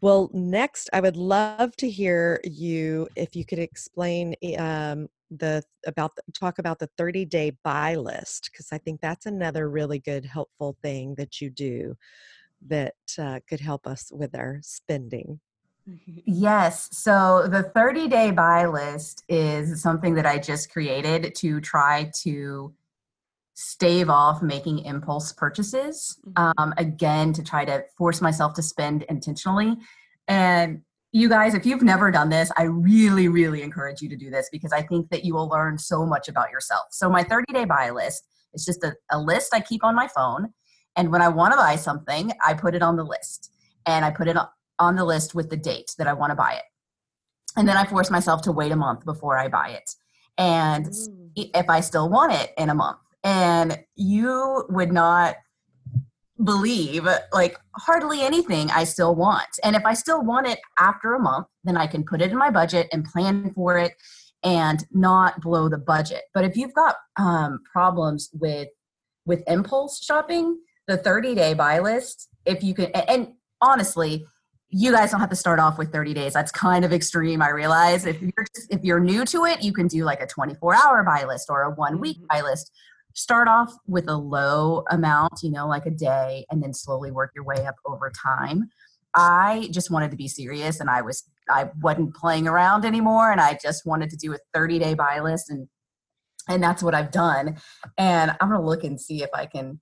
Well, 0.00 0.30
next, 0.32 0.88
I 0.92 1.00
would 1.00 1.16
love 1.16 1.76
to 1.76 1.90
hear 1.90 2.40
you 2.44 3.08
if 3.16 3.36
you 3.36 3.44
could 3.44 3.58
explain 3.58 4.34
eh, 4.42 4.56
um, 4.56 5.08
the 5.30 5.62
about 5.86 6.16
the, 6.16 6.22
talk 6.32 6.58
about 6.58 6.78
the 6.78 6.88
30 6.96 7.24
day 7.24 7.52
buy 7.62 7.94
list 7.96 8.50
because 8.50 8.72
I 8.72 8.78
think 8.78 9.00
that's 9.00 9.26
another 9.26 9.68
really 9.68 9.98
good 9.98 10.24
helpful 10.24 10.76
thing 10.82 11.14
that 11.16 11.40
you 11.40 11.50
do 11.50 11.96
that 12.66 12.94
uh, 13.18 13.40
could 13.48 13.60
help 13.60 13.86
us 13.86 14.10
with 14.12 14.34
our 14.34 14.60
spending. 14.62 15.40
Yes. 16.24 16.88
So 16.92 17.46
the 17.48 17.62
30 17.62 18.08
day 18.08 18.30
buy 18.30 18.66
list 18.66 19.24
is 19.28 19.82
something 19.82 20.14
that 20.14 20.26
I 20.26 20.38
just 20.38 20.70
created 20.72 21.34
to 21.36 21.60
try 21.60 22.10
to 22.22 22.72
stave 23.60 24.08
off 24.08 24.42
making 24.42 24.78
impulse 24.80 25.32
purchases. 25.32 26.18
Mhm. 26.26 26.52
Um, 26.58 26.74
again, 26.78 27.32
to 27.34 27.42
try 27.42 27.64
to 27.64 27.84
force 27.98 28.20
myself 28.20 28.54
to 28.54 28.62
spend 28.62 29.02
intentionally. 29.04 29.76
And 30.28 30.82
you 31.12 31.28
guys, 31.28 31.54
if 31.54 31.66
you've 31.66 31.82
never 31.82 32.10
done 32.10 32.28
this, 32.30 32.50
I 32.56 32.62
really, 32.64 33.28
really 33.28 33.62
encourage 33.62 34.00
you 34.00 34.08
to 34.08 34.16
do 34.16 34.30
this 34.30 34.48
because 34.50 34.72
I 34.72 34.82
think 34.82 35.10
that 35.10 35.24
you 35.24 35.34
will 35.34 35.48
learn 35.48 35.76
so 35.76 36.06
much 36.06 36.28
about 36.28 36.50
yourself. 36.50 36.84
So 36.90 37.10
my 37.10 37.22
30 37.24 37.52
day 37.52 37.64
buy 37.64 37.90
list 37.90 38.22
is 38.54 38.64
just 38.64 38.82
a, 38.84 38.94
a 39.10 39.18
list 39.20 39.52
I 39.52 39.60
keep 39.60 39.84
on 39.84 39.94
my 39.94 40.08
phone. 40.08 40.54
And 40.96 41.10
when 41.12 41.20
I 41.22 41.28
want 41.28 41.52
to 41.52 41.56
buy 41.56 41.76
something, 41.76 42.32
I 42.44 42.54
put 42.54 42.74
it 42.74 42.82
on 42.82 42.96
the 42.96 43.04
list 43.04 43.52
and 43.86 44.04
I 44.04 44.10
put 44.10 44.28
it 44.28 44.36
on 44.36 44.48
on 44.78 44.96
the 44.96 45.04
list 45.04 45.34
with 45.34 45.50
the 45.50 45.56
date 45.58 45.94
that 45.98 46.06
I 46.06 46.14
want 46.14 46.30
to 46.30 46.34
buy 46.34 46.54
it. 46.54 46.62
And 47.56 47.68
then 47.68 47.76
I 47.76 47.84
force 47.84 48.10
myself 48.10 48.40
to 48.42 48.52
wait 48.52 48.72
a 48.72 48.76
month 48.76 49.04
before 49.04 49.36
I 49.36 49.48
buy 49.48 49.70
it. 49.70 49.94
And 50.38 50.86
Mm. 50.86 51.50
if 51.54 51.68
I 51.68 51.80
still 51.80 52.08
want 52.08 52.32
it 52.32 52.52
in 52.56 52.70
a 52.70 52.74
month. 52.74 52.98
And 53.22 53.78
you 53.96 54.64
would 54.70 54.92
not 54.92 55.36
believe 56.42 57.06
like 57.32 57.58
hardly 57.76 58.22
anything 58.22 58.70
I 58.70 58.84
still 58.84 59.14
want. 59.14 59.48
And 59.62 59.76
if 59.76 59.84
I 59.84 59.94
still 59.94 60.22
want 60.24 60.46
it 60.46 60.58
after 60.78 61.14
a 61.14 61.20
month, 61.20 61.46
then 61.64 61.76
I 61.76 61.86
can 61.86 62.02
put 62.04 62.22
it 62.22 62.30
in 62.30 62.38
my 62.38 62.50
budget 62.50 62.88
and 62.92 63.04
plan 63.04 63.52
for 63.54 63.76
it 63.76 63.92
and 64.42 64.82
not 64.90 65.40
blow 65.42 65.68
the 65.68 65.76
budget. 65.78 66.22
But 66.32 66.44
if 66.44 66.56
you've 66.56 66.72
got 66.74 66.96
um, 67.18 67.60
problems 67.70 68.30
with 68.32 68.68
with 69.26 69.42
impulse 69.46 70.02
shopping, 70.02 70.58
the 70.88 70.96
30 70.96 71.34
day 71.34 71.52
buy 71.52 71.78
list, 71.78 72.28
if 72.46 72.62
you 72.62 72.74
can, 72.74 72.86
and- 72.86 73.34
honestly, 73.62 74.24
you 74.70 74.90
guys 74.92 75.10
don't 75.10 75.20
have 75.20 75.28
to 75.28 75.36
start 75.36 75.58
off 75.60 75.76
with 75.76 75.92
30 75.92 76.14
days. 76.14 76.32
That's 76.32 76.50
kind 76.50 76.84
of 76.84 76.92
extreme. 76.92 77.42
I 77.42 77.50
realize 77.50 78.06
if 78.06 78.22
you're 78.22 78.46
just, 78.54 78.72
if 78.72 78.82
you're 78.82 79.00
new 79.00 79.24
to 79.26 79.44
it, 79.44 79.62
you 79.62 79.72
can 79.74 79.86
do 79.88 80.04
like 80.04 80.22
a 80.22 80.26
24 80.26 80.74
hour 80.74 81.02
buy 81.04 81.24
list 81.26 81.48
or 81.50 81.62
a 81.62 81.70
one 81.74 82.00
week 82.00 82.18
Mhm. 82.22 82.28
buy 82.28 82.40
list. 82.40 82.72
Start 83.14 83.48
off 83.48 83.72
with 83.86 84.08
a 84.08 84.16
low 84.16 84.84
amount, 84.90 85.42
you 85.42 85.50
know, 85.50 85.66
like 85.66 85.86
a 85.86 85.90
day, 85.90 86.44
and 86.50 86.62
then 86.62 86.72
slowly 86.72 87.10
work 87.10 87.32
your 87.34 87.44
way 87.44 87.66
up 87.66 87.76
over 87.86 88.10
time. 88.10 88.68
I 89.14 89.68
just 89.72 89.90
wanted 89.90 90.10
to 90.12 90.16
be 90.16 90.28
serious, 90.28 90.80
and 90.80 90.88
I 90.88 91.02
was 91.02 91.24
I 91.48 91.70
wasn't 91.80 92.14
playing 92.14 92.46
around 92.46 92.84
anymore, 92.84 93.32
and 93.32 93.40
I 93.40 93.58
just 93.60 93.84
wanted 93.84 94.10
to 94.10 94.16
do 94.16 94.32
a 94.34 94.38
30 94.54 94.78
day 94.78 94.94
buy 94.94 95.20
list, 95.20 95.50
and 95.50 95.68
and 96.48 96.62
that's 96.62 96.82
what 96.82 96.94
I've 96.94 97.10
done. 97.10 97.56
And 97.98 98.32
I'm 98.40 98.50
gonna 98.50 98.64
look 98.64 98.84
and 98.84 99.00
see 99.00 99.22
if 99.22 99.30
I 99.34 99.46
can 99.46 99.80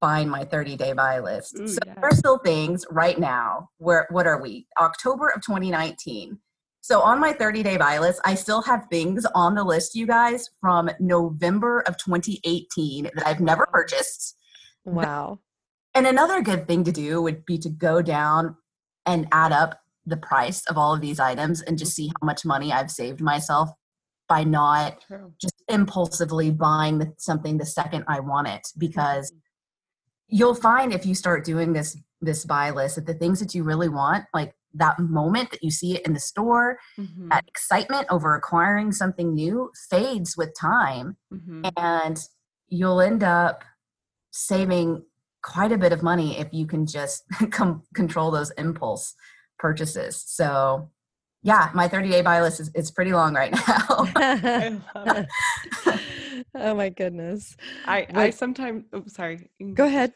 find 0.00 0.30
my 0.30 0.44
30 0.44 0.76
day 0.76 0.92
buy 0.92 1.20
list. 1.20 1.58
Ooh, 1.58 1.68
so 1.68 1.78
yeah. 1.86 1.94
there 1.94 2.04
are 2.04 2.14
still 2.14 2.38
things 2.38 2.86
right 2.90 3.18
now. 3.18 3.68
Where 3.78 4.06
what 4.10 4.26
are 4.26 4.40
we? 4.40 4.66
October 4.80 5.28
of 5.28 5.42
2019. 5.42 6.38
So 6.82 7.00
on 7.02 7.20
my 7.20 7.32
30 7.32 7.62
day 7.62 7.76
buy 7.76 7.98
list, 7.98 8.20
I 8.24 8.34
still 8.34 8.62
have 8.62 8.86
things 8.90 9.26
on 9.34 9.54
the 9.54 9.64
list, 9.64 9.94
you 9.94 10.06
guys, 10.06 10.48
from 10.60 10.90
November 10.98 11.80
of 11.80 11.96
2018 11.98 13.10
that 13.14 13.26
I've 13.26 13.40
never 13.40 13.66
purchased. 13.66 14.36
Wow. 14.84 15.40
And 15.94 16.06
another 16.06 16.40
good 16.40 16.66
thing 16.66 16.84
to 16.84 16.92
do 16.92 17.20
would 17.20 17.44
be 17.44 17.58
to 17.58 17.68
go 17.68 18.00
down 18.00 18.56
and 19.06 19.26
add 19.32 19.52
up 19.52 19.80
the 20.06 20.16
price 20.16 20.64
of 20.66 20.78
all 20.78 20.94
of 20.94 21.00
these 21.00 21.20
items 21.20 21.60
and 21.62 21.78
just 21.78 21.94
see 21.94 22.08
how 22.08 22.26
much 22.26 22.44
money 22.44 22.72
I've 22.72 22.90
saved 22.90 23.20
myself 23.20 23.70
by 24.28 24.44
not 24.44 25.00
True. 25.06 25.32
just 25.40 25.62
impulsively 25.68 26.50
buying 26.50 27.12
something 27.18 27.58
the 27.58 27.66
second 27.66 28.04
I 28.08 28.20
want 28.20 28.48
it 28.48 28.66
because 28.78 29.30
mm-hmm. 29.30 29.38
you'll 30.28 30.54
find 30.54 30.92
if 30.92 31.04
you 31.04 31.14
start 31.14 31.44
doing 31.44 31.72
this 31.72 31.98
this 32.22 32.44
buy 32.44 32.70
list 32.70 32.96
that 32.96 33.06
the 33.06 33.14
things 33.14 33.40
that 33.40 33.54
you 33.54 33.64
really 33.64 33.88
want 33.88 34.24
like 34.32 34.54
that 34.74 34.98
moment 34.98 35.50
that 35.50 35.62
you 35.62 35.70
see 35.70 35.96
it 35.96 36.06
in 36.06 36.12
the 36.14 36.20
store 36.20 36.78
Mhm. 36.98 37.28
that 37.30 37.44
excitement 37.48 38.06
over 38.10 38.34
acquiring 38.34 38.92
something 38.92 39.34
new 39.34 39.70
fades 39.90 40.36
with 40.36 40.50
time 40.58 41.16
Mhm. 41.32 41.70
and 41.76 42.18
you'll 42.68 43.00
end 43.00 43.22
up 43.24 43.64
saving 44.30 45.02
quite 45.42 45.72
a 45.72 45.78
bit 45.78 45.92
of 45.92 46.02
money 46.02 46.38
if 46.38 46.48
you 46.52 46.66
can 46.66 46.86
just 46.86 47.24
com- 47.50 47.82
control 47.94 48.30
those 48.30 48.50
impulse 48.52 49.14
purchases 49.58 50.22
so 50.26 50.88
yeah 51.42 51.70
my 51.74 51.88
30 51.88 52.10
day 52.10 52.22
buy 52.22 52.40
list 52.40 52.60
is, 52.60 52.70
is 52.74 52.90
pretty 52.90 53.12
long 53.12 53.34
right 53.34 53.52
now 53.68 53.86
I 54.16 54.80
love 54.94 55.16
it. 55.86 56.00
oh 56.54 56.74
my 56.74 56.88
goodness. 56.90 57.56
I, 57.86 58.06
I 58.14 58.30
sometimes 58.30 58.84
oh 58.92 59.04
sorry 59.06 59.50
Go 59.74 59.86
ahead. 59.86 60.12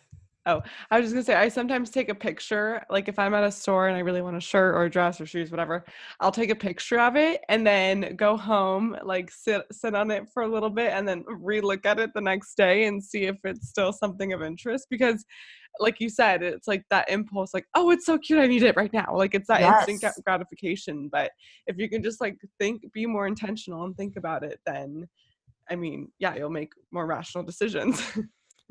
Oh, 0.47 0.61
I 0.91 1.01
was 1.01 1.07
just 1.07 1.15
gonna 1.15 1.25
say 1.25 1.35
I 1.35 1.49
sometimes 1.49 1.89
take 1.91 2.11
a 2.11 2.15
picture, 2.15 2.85
like 2.91 3.09
if 3.09 3.19
I'm 3.19 3.33
at 3.33 3.45
a 3.45 3.51
store 3.51 3.89
and 3.89 3.97
I 3.97 4.01
really 4.01 4.21
want 4.21 4.37
a 4.37 4.41
shirt 4.41 4.75
or 4.75 4.85
a 4.85 4.91
dress 4.91 5.19
or 5.19 5.25
shoes, 5.25 5.51
whatever, 5.51 5.87
I'll 6.21 6.31
take 6.33 6.51
a 6.51 6.55
picture 6.55 7.01
of 7.01 7.17
it 7.17 7.41
and 7.49 7.67
then 7.67 8.15
go 8.17 8.37
home, 8.37 8.95
like 9.03 9.31
sit 9.31 9.63
sit 9.73 9.95
on 9.95 10.11
it 10.11 10.29
for 10.35 10.43
a 10.43 10.49
little 10.49 10.69
bit 10.69 10.93
and 10.93 11.09
then 11.09 11.25
re-look 11.27 11.87
at 11.87 11.99
it 11.99 12.11
the 12.15 12.21
next 12.21 12.57
day 12.59 12.85
and 12.85 13.03
see 13.03 13.25
if 13.25 13.37
it's 13.45 13.69
still 13.69 13.91
something 13.91 14.35
of 14.35 14.43
interest. 14.43 14.87
Because 14.91 15.25
like 15.81 15.99
you 15.99 16.11
said, 16.11 16.43
it's 16.43 16.69
like 16.69 16.85
that 16.91 17.11
impulse, 17.11 17.55
like, 17.55 17.67
oh, 17.75 17.91
it's 17.91 18.05
so 18.07 18.19
cute, 18.19 18.39
I 18.39 18.47
need 18.47 18.63
it 18.63 18.77
right 18.77 18.93
now. 18.93 19.17
Like 19.17 19.35
it's 19.35 19.49
that 19.49 19.63
instant 19.63 20.01
Yes. 20.01 20.01
gra- 20.03 20.13
gratification. 20.27 21.09
But 21.11 21.33
if 21.67 21.79
you 21.79 21.89
can 21.89 22.03
just 22.03 22.21
like 22.21 22.37
think, 22.61 22.83
be 22.93 23.07
more 23.07 23.27
intentional 23.27 23.85
and 23.85 23.97
think 23.97 24.17
about 24.17 24.45
it, 24.45 24.61
then 24.67 25.09
I 25.71 25.77
mean, 25.77 26.13
yeah, 26.19 26.37
you'll 26.37 26.51
make 26.51 26.73
more 26.93 27.07
rational 27.07 27.45
decisions. 27.45 28.03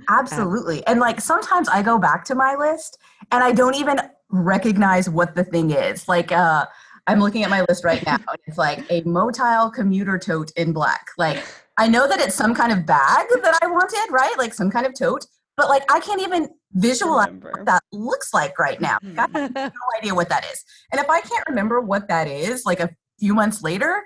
Absolutely. 0.09 0.85
And 0.87 0.99
like 0.99 1.21
sometimes 1.21 1.67
I 1.69 1.81
go 1.81 1.97
back 1.97 2.23
to 2.25 2.35
my 2.35 2.55
list 2.55 2.97
and 3.31 3.43
I 3.43 3.51
don't 3.51 3.75
even 3.75 3.99
recognize 4.29 5.09
what 5.09 5.35
the 5.35 5.43
thing 5.43 5.71
is. 5.71 6.07
Like 6.07 6.31
uh 6.31 6.65
I'm 7.05 7.19
looking 7.19 7.43
at 7.43 7.49
my 7.49 7.65
list 7.67 7.83
right 7.83 8.03
now. 8.05 8.15
and 8.15 8.37
It's 8.47 8.57
like 8.57 8.79
a 8.89 9.01
motile 9.01 9.73
commuter 9.73 10.17
tote 10.17 10.51
in 10.55 10.71
black. 10.73 11.07
Like 11.17 11.43
I 11.77 11.87
know 11.87 12.07
that 12.07 12.19
it's 12.19 12.35
some 12.35 12.53
kind 12.53 12.71
of 12.71 12.85
bag 12.85 13.27
that 13.41 13.59
I 13.61 13.67
wanted, 13.67 14.11
right? 14.11 14.37
Like 14.37 14.53
some 14.53 14.69
kind 14.69 14.85
of 14.85 14.93
tote, 14.97 15.25
but 15.57 15.69
like 15.69 15.83
I 15.91 15.99
can't 15.99 16.21
even 16.21 16.49
visualize 16.73 17.27
Remember. 17.27 17.51
what 17.51 17.65
that 17.65 17.83
looks 17.91 18.33
like 18.33 18.57
right 18.57 18.79
now. 18.79 18.97
I 19.17 19.27
have 19.39 19.53
no 19.53 19.71
idea 19.99 20.15
what 20.15 20.29
that 20.29 20.45
is. 20.51 20.63
And 20.91 20.99
if 21.01 21.09
I 21.09 21.21
can't 21.21 21.43
remember 21.47 21.81
what 21.81 22.07
that 22.07 22.27
is, 22.27 22.65
like 22.65 22.79
a 22.79 22.89
few 23.19 23.33
months 23.33 23.61
later, 23.61 24.03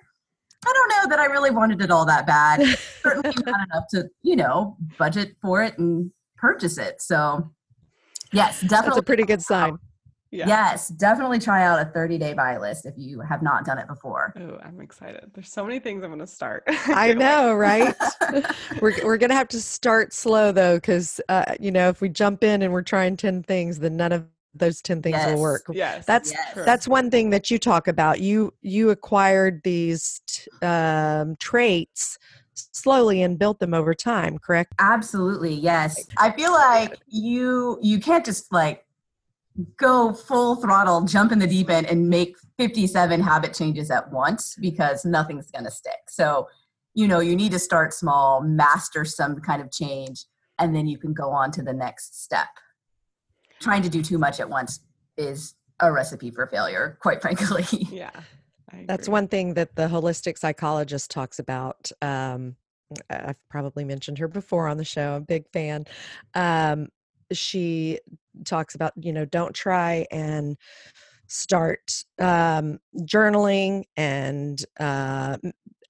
I 0.67 0.73
don't 0.73 0.89
know 0.89 1.09
that 1.09 1.19
I 1.19 1.25
really 1.25 1.51
wanted 1.51 1.81
it 1.81 1.91
all 1.91 2.05
that 2.05 2.27
bad 2.27 2.61
certainly 3.01 3.33
not 3.45 3.67
enough 3.71 3.85
to 3.91 4.09
you 4.21 4.35
know 4.35 4.75
budget 4.97 5.35
for 5.41 5.63
it 5.63 5.77
and 5.77 6.11
purchase 6.35 6.77
it 6.77 7.01
so 7.01 7.49
yes 8.33 8.59
That's 8.59 8.69
definitely 8.71 8.99
a 8.99 9.03
pretty 9.03 9.23
good 9.23 9.41
sign. 9.41 9.77
Yeah. 10.29 10.45
yes 10.45 10.89
definitely 10.89 11.39
try 11.39 11.63
out 11.63 11.79
a 11.79 11.85
30 11.85 12.17
day 12.17 12.33
buy 12.33 12.57
list 12.57 12.85
if 12.85 12.95
you 12.97 13.21
have 13.21 13.41
not 13.41 13.63
done 13.63 13.77
it 13.77 13.87
before 13.87 14.33
Oh, 14.37 14.59
I'm 14.61 14.81
excited. 14.81 15.31
There's 15.33 15.49
so 15.49 15.63
many 15.63 15.79
things 15.79 16.03
I'm 16.03 16.09
going 16.09 16.19
to 16.19 16.27
start. 16.27 16.63
I 16.67 17.13
know, 17.13 17.53
right? 17.53 17.95
we're 18.81 18.93
we're 19.05 19.17
gonna 19.17 19.35
have 19.35 19.47
to 19.49 19.61
start 19.61 20.11
slow 20.13 20.51
though, 20.51 20.75
because 20.75 21.21
uh, 21.29 21.55
you 21.61 21.71
know 21.71 21.87
if 21.87 22.01
we 22.01 22.09
jump 22.09 22.43
in 22.43 22.61
and 22.61 22.73
we're 22.73 22.81
trying 22.81 23.15
ten 23.15 23.41
things, 23.41 23.79
then 23.79 23.95
none 23.95 24.11
of 24.11 24.25
those 24.59 24.81
ten 24.81 25.01
things 25.01 25.17
Yes. 25.17 25.33
will 25.33 25.41
work. 25.41 25.63
Yes. 25.71 26.05
That's 26.05 26.31
Yes. 26.31 26.65
that's 26.65 26.87
one 26.87 27.09
thing 27.11 27.29
that 27.31 27.49
you 27.51 27.57
talk 27.59 27.87
about. 27.87 28.19
You 28.21 28.53
you 28.61 28.89
acquired 28.89 29.61
these 29.63 30.21
t- 30.27 30.49
um, 30.65 31.35
traits 31.39 32.17
slowly 32.53 33.21
and 33.21 33.37
built 33.37 33.59
them 33.59 33.73
over 33.73 33.93
time. 33.93 34.37
Correct? 34.39 34.73
absolutely 34.79 35.53
yes 35.53 36.07
i 36.17 36.31
feel 36.31 36.51
like 36.51 36.97
you 37.07 37.77
you 37.81 37.99
can't 37.99 38.25
just 38.25 38.51
like 38.51 38.83
go 39.77 40.13
full 40.13 40.55
throttle 40.55 41.01
jump 41.01 41.31
in 41.31 41.39
the 41.39 41.47
deep 41.47 41.69
end 41.69 41.87
and 41.87 42.07
make 42.09 42.35
57 42.59 43.21
habit 43.21 43.53
changes 43.53 43.89
at 43.89 44.11
once 44.11 44.55
because 44.59 45.03
nothing's 45.05 45.49
going 45.51 45.65
to 45.65 45.71
stick 45.71 45.99
so 46.07 46.47
you 46.93 47.07
know 47.07 47.19
you 47.19 47.35
need 47.35 47.51
to 47.51 47.59
start 47.59 47.93
small 47.93 48.41
master 48.41 49.03
some 49.05 49.39
kind 49.39 49.61
of 49.61 49.71
change 49.71 50.25
and 50.59 50.75
then 50.75 50.85
you 50.87 50.97
can 50.97 51.13
go 51.13 51.29
on 51.31 51.51
to 51.51 51.61
the 51.63 51.73
next 51.73 52.23
step 52.23 52.47
trying 53.59 53.81
to 53.83 53.89
do 53.89 54.01
too 54.01 54.17
much 54.17 54.39
at 54.39 54.49
once 54.49 54.81
is 55.17 55.55
a 55.79 55.91
recipe 55.91 56.31
for 56.31 56.47
failure 56.47 56.97
quite 57.01 57.21
frankly 57.21 57.65
Yeah. 57.91 58.11
That's 58.85 59.07
one 59.07 59.27
thing 59.27 59.53
that 59.53 59.75
the 59.75 59.87
holistic 59.87 60.37
psychologist 60.37 61.09
talks 61.09 61.39
about. 61.39 61.89
Um, 62.01 62.57
I- 63.09 63.29
I've 63.29 63.49
probably 63.49 63.85
mentioned 63.85 64.17
her 64.19 64.27
before 64.27 64.67
on 64.67 64.77
the 64.77 64.83
show. 64.85 65.13
I'm 65.15 65.21
a 65.21 65.25
big 65.25 65.45
fan. 65.53 65.85
Um, 66.33 66.89
she 67.31 67.99
talks 68.45 68.75
about, 68.75 68.93
you 68.97 69.13
know, 69.13 69.25
don't 69.25 69.53
try 69.55 70.05
and 70.11 70.57
start 71.27 72.03
um, 72.19 72.79
journaling 73.01 73.83
and 73.95 74.63
uh, 74.79 75.37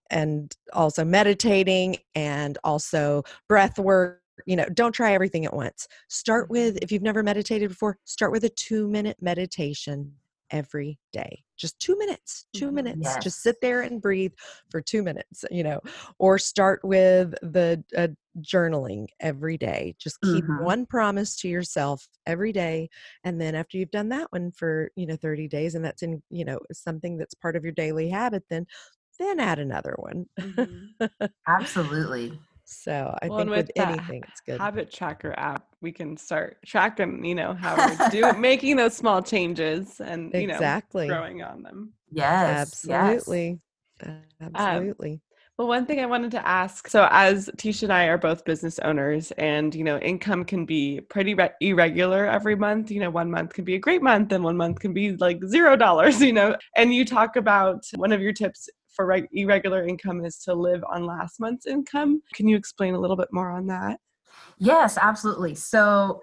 and 0.10 0.56
also 0.72 1.04
meditating 1.04 1.98
and 2.16 2.58
also 2.64 3.24
breath 3.50 3.78
work. 3.80 4.22
You 4.46 4.56
know, 4.56 4.66
don't 4.74 4.92
try 4.94 5.14
everything 5.14 5.46
at 5.46 5.54
once. 5.54 5.88
Start 6.10 6.50
with, 6.50 6.78
if 6.82 6.92
you've 6.92 7.02
never 7.02 7.24
meditated 7.24 7.70
before, 7.70 7.98
start 8.06 8.32
with 8.32 8.44
a 8.44 8.50
two 8.50 8.88
minute 8.88 9.18
meditation 9.22 10.14
every 10.52 10.98
day. 11.12 11.44
Just 11.58 11.80
two 11.80 11.98
minutes, 11.98 12.46
2 12.54 12.68
Mhm. 12.68 12.74
minutes. 12.76 13.00
Yes. 13.02 13.24
Just 13.24 13.42
sit 13.42 13.58
there 13.62 13.82
and 13.82 14.02
breathe 14.02 14.32
for 14.70 14.82
two 14.82 15.04
minutes, 15.04 15.44
you 15.52 15.64
know, 15.64 15.82
or 16.20 16.38
start 16.38 16.80
with 16.84 17.32
the 17.42 17.84
uh, 17.98 18.08
journaling 18.42 19.08
every 19.20 19.58
day. 19.58 19.96
Just 20.00 20.22
keep 20.22 20.46
Mhm. 20.46 20.60
one 20.60 20.86
promise 20.86 21.36
to 21.38 21.48
yourself 21.50 22.08
every 22.26 22.52
day. 22.52 22.90
And 23.24 23.42
then 23.42 23.56
after 23.56 23.78
you've 23.78 23.92
done 23.92 24.10
that 24.10 24.32
one 24.32 24.52
for, 24.52 24.92
you 24.96 25.06
know, 25.08 25.16
30 25.18 25.48
days, 25.48 25.76
and 25.76 25.84
that's 25.84 26.04
in, 26.04 26.22
you 26.30 26.46
know, 26.46 26.60
something 26.72 27.18
that's 27.18 27.34
part 27.34 27.56
of 27.56 27.64
your 27.64 27.74
daily 27.74 28.10
habit, 28.10 28.44
then 28.50 28.66
then 29.20 29.40
add 29.40 29.58
another 29.60 29.96
one. 29.98 30.28
Mhm. 30.40 30.94
Absolutely. 31.48 32.40
So 32.70 33.18
I 33.22 33.30
Well, 33.30 33.38
think 33.38 33.42
and 33.42 33.50
with, 33.50 33.68
with 33.68 33.72
anything, 33.78 34.24
it's 34.28 34.42
good. 34.42 34.60
habit 34.60 34.92
tracker 34.92 35.34
app, 35.38 35.68
we 35.82 35.92
can 35.92 36.18
start 36.18 36.58
tracking, 36.66 37.24
you 37.24 37.36
know, 37.36 37.54
how 37.54 37.76
we're 37.78 37.96
doing, 38.12 38.42
making 38.42 38.76
those 38.76 38.94
small 38.96 39.22
changes 39.22 40.02
and, 40.02 40.34
you 40.36 40.48
know, 40.48 40.60
exactly. 40.60 41.08
growing 41.08 41.42
on 41.44 41.64
them. 41.64 41.94
Yes. 42.12 42.84
yes. 42.84 43.24
Absolutely. 43.24 43.62
Um, 44.04 44.24
Absolutely. 44.42 45.22
Well, 45.58 45.68
one 45.68 45.88
thing 45.88 46.00
I 46.00 46.06
wanted 46.06 46.30
to 46.32 46.48
ask 46.48 46.88
so, 46.88 47.08
as 47.10 47.50
Tisha 47.58 47.84
and 47.84 47.94
I 47.94 48.06
are 48.06 48.18
both 48.20 48.46
business 48.46 48.78
owners, 48.80 49.32
and 49.40 49.74
you 49.74 49.84
know, 49.84 49.98
income 49.98 50.46
can 50.46 50.66
be 50.66 51.02
pretty 51.02 51.34
re- 51.34 51.50
irregular 51.62 52.28
every 52.28 52.56
month. 52.56 52.92
You 52.92 53.00
know, 53.00 53.10
one 53.10 53.32
month 53.32 53.54
can 53.54 53.66
be 53.66 53.74
a 53.74 53.80
great 53.80 54.04
month, 54.04 54.32
and 54.32 54.44
one 54.44 54.56
month 54.56 54.80
can 54.80 54.94
be 54.94 55.16
like 55.18 55.44
zero 55.46 55.76
dollars. 55.76 56.22
You 56.28 56.34
know, 56.34 56.56
and 56.76 56.94
you 56.94 57.06
talk 57.06 57.38
about 57.38 57.86
one 57.96 58.12
of 58.12 58.22
your 58.22 58.34
tips 58.34 58.70
for 58.90 59.08
reg- 59.08 59.30
irregular 59.32 59.84
income 59.88 60.24
is 60.24 60.38
to 60.40 60.54
live 60.54 60.84
on 60.92 61.06
last 61.08 61.40
month's 61.40 61.66
income. 61.66 62.22
Can 62.34 62.48
you 62.48 62.56
explain 62.56 62.94
a 62.94 63.00
little 63.00 63.16
bit 63.16 63.30
more 63.32 63.50
on 63.50 63.66
that? 63.68 64.00
Yes, 64.60 64.98
absolutely. 65.00 65.56
So, 65.56 66.22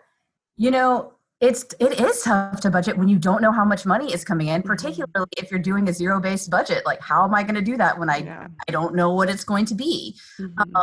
you 0.57 0.71
know, 0.71 1.14
it's 1.45 1.67
it 1.79 2.01
is 2.01 2.23
tough 2.23 2.61
to 2.61 2.71
budget 2.71 2.97
when 2.97 3.09
you 3.09 3.19
don't 3.19 3.43
know 3.43 3.53
how 3.53 3.67
much 3.67 3.85
money 3.85 4.13
is 4.13 4.25
coming 4.25 4.49
in, 4.49 4.63
particularly 4.63 5.29
if 5.37 5.51
you're 5.51 5.61
doing 5.61 5.89
a 5.89 5.93
zero-based 5.93 6.51
budget. 6.51 6.87
Like, 6.87 7.03
how 7.03 7.23
am 7.25 7.35
I 7.35 7.43
going 7.43 7.55
to 7.57 7.63
do 7.63 7.77
that 7.77 7.99
when 7.99 8.09
I 8.09 8.19
yeah. 8.19 8.49
I 8.67 8.73
don't 8.73 8.95
know 8.95 9.13
what 9.13 9.29
it's 9.29 9.45
going 9.45 9.67
to 9.67 9.75
be? 9.75 10.19
Mhm. 10.41 10.83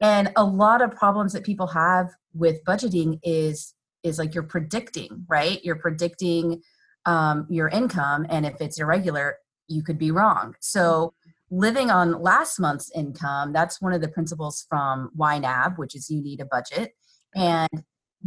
And 0.00 0.32
a 0.34 0.42
lot 0.42 0.82
of 0.82 0.90
problems 0.90 1.32
that 1.34 1.44
people 1.44 1.68
have 1.68 2.10
with 2.34 2.64
budgeting 2.64 3.20
is 3.22 3.74
is 4.02 4.18
like 4.18 4.34
you're 4.34 4.42
predicting, 4.42 5.24
right? 5.28 5.64
You're 5.64 5.76
predicting 5.76 6.62
um, 7.06 7.46
your 7.48 7.68
income, 7.68 8.26
and 8.28 8.44
if 8.44 8.60
it's 8.60 8.80
irregular, 8.80 9.36
you 9.68 9.84
could 9.84 9.98
be 9.98 10.10
wrong. 10.10 10.56
So 10.58 11.14
living 11.50 11.90
on 11.90 12.20
last 12.20 12.58
month's 12.58 12.90
income, 12.90 13.52
that's 13.52 13.80
one 13.80 13.92
of 13.92 14.00
the 14.00 14.08
principles 14.08 14.66
from 14.68 15.10
YNAB, 15.16 15.78
which 15.78 15.94
is 15.94 16.10
you 16.10 16.20
need 16.20 16.40
a 16.40 16.46
budget. 16.46 16.94
And 17.36 17.84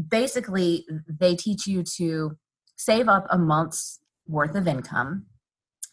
basically, 0.10 0.86
they 1.08 1.36
teach 1.36 1.68
you 1.68 1.84
to 1.98 2.38
save 2.76 3.08
up 3.08 3.26
a 3.30 3.38
month's 3.38 4.00
worth 4.28 4.56
of 4.56 4.68
income, 4.68 5.26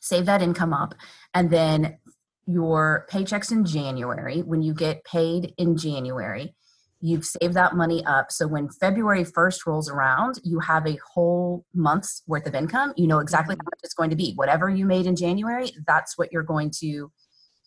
save 0.01 0.27
that 0.27 0.43
income 0.43 0.73
up, 0.73 0.95
and 1.35 1.51
then 1.51 1.99
your 2.47 3.07
paychecks 3.11 3.53
in 3.53 3.65
January, 3.65 4.41
when 4.43 4.63
you 4.63 4.75
get 4.75 5.05
paid 5.05 5.55
in 5.59 5.77
January, 5.77 6.55
you've 7.01 7.25
saved 7.25 7.55
that 7.55 7.75
money 7.75 8.05
up. 8.05 8.31
So 8.31 8.47
when 8.47 8.69
February 8.69 9.25
1st 9.25 9.67
rolls 9.67 9.91
around, 9.91 10.41
you 10.45 10.61
have 10.61 10.87
a 10.87 10.99
whole 11.13 11.65
month's 11.75 12.23
worth 12.27 12.47
of 12.47 12.55
income. 12.55 12.93
You 12.97 13.07
know 13.07 13.19
exactly 13.19 13.57
how 13.57 13.65
much 13.65 13.81
it's 13.83 13.95
going 13.95 14.11
to 14.11 14.17
be. 14.17 14.33
Whatever 14.35 14.71
you 14.71 14.87
made 14.87 15.07
in 15.07 15.17
January, 15.17 15.73
that's 15.87 16.17
what 16.17 16.33
you're 16.33 16.43
going 16.43 16.71
to, 16.79 16.87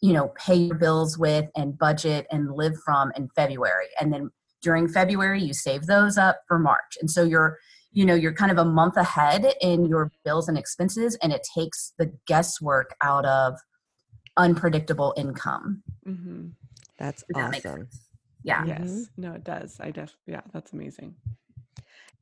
you 0.01 0.13
know, 0.13 0.29
pay 0.37 0.55
your 0.55 0.75
bills 0.75 1.17
with 1.17 1.49
and 1.55 1.77
budget 1.77 2.27
and 2.31 2.53
live 2.53 2.75
from 2.83 3.11
in 3.15 3.29
February. 3.35 3.87
And 3.99 4.11
then 4.11 4.29
during 4.61 4.87
February, 4.87 5.41
you 5.41 5.53
save 5.53 5.85
those 5.85 6.17
up 6.17 6.39
for 6.47 6.57
March. 6.59 6.97
And 6.99 7.09
so 7.09 7.23
you're, 7.23 7.57
you 7.91 8.05
know, 8.05 8.15
you're 8.15 8.33
kind 8.33 8.51
of 8.51 8.57
a 8.57 8.65
month 8.65 8.97
ahead 8.97 9.53
in 9.61 9.85
your 9.85 10.11
bills 10.23 10.47
and 10.47 10.57
expenses, 10.57 11.17
and 11.21 11.31
it 11.31 11.45
takes 11.55 11.93
the 11.97 12.11
guesswork 12.27 12.95
out 13.01 13.25
of 13.25 13.57
unpredictable 14.37 15.13
income. 15.15 15.83
Mhm. 16.05 16.51
That's 16.97 17.23
Does 17.23 17.35
that 17.35 17.49
awesome. 17.49 17.61
sense? 17.61 18.09
Yeah. 18.43 18.65
Yes. 18.65 19.09
No, 19.17 19.33
it 19.33 19.43
does. 19.43 19.77
I 19.79 19.91
def. 19.91 20.15
Yeah, 20.27 20.41
that's 20.53 20.73
amazing. 20.73 21.15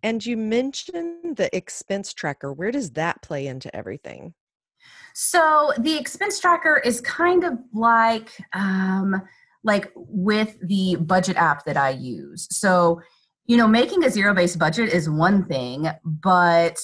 And 0.01 0.25
you 0.25 0.35
mentioned 0.37 1.37
the 1.37 1.55
expense 1.55 2.13
tracker. 2.13 2.51
Where 2.51 2.71
does 2.71 2.91
that 2.91 3.21
play 3.21 3.47
into 3.47 3.73
everything? 3.75 4.33
So 5.13 5.73
the 5.77 5.97
expense 5.97 6.39
tracker 6.39 6.81
is 6.83 6.99
kind 7.01 7.43
of 7.43 7.59
like 7.73 8.29
um, 8.53 9.21
like 9.63 9.91
with 9.95 10.57
the 10.61 10.97
budget 10.97 11.37
app 11.37 11.65
that 11.65 11.77
I 11.77 11.91
use. 11.91 12.47
So 12.51 13.01
you 13.45 13.57
know, 13.57 13.67
making 13.67 14.05
a 14.05 14.09
zero-based 14.09 14.57
budget 14.57 14.89
is 14.93 15.09
one 15.09 15.45
thing, 15.45 15.89
but 16.05 16.79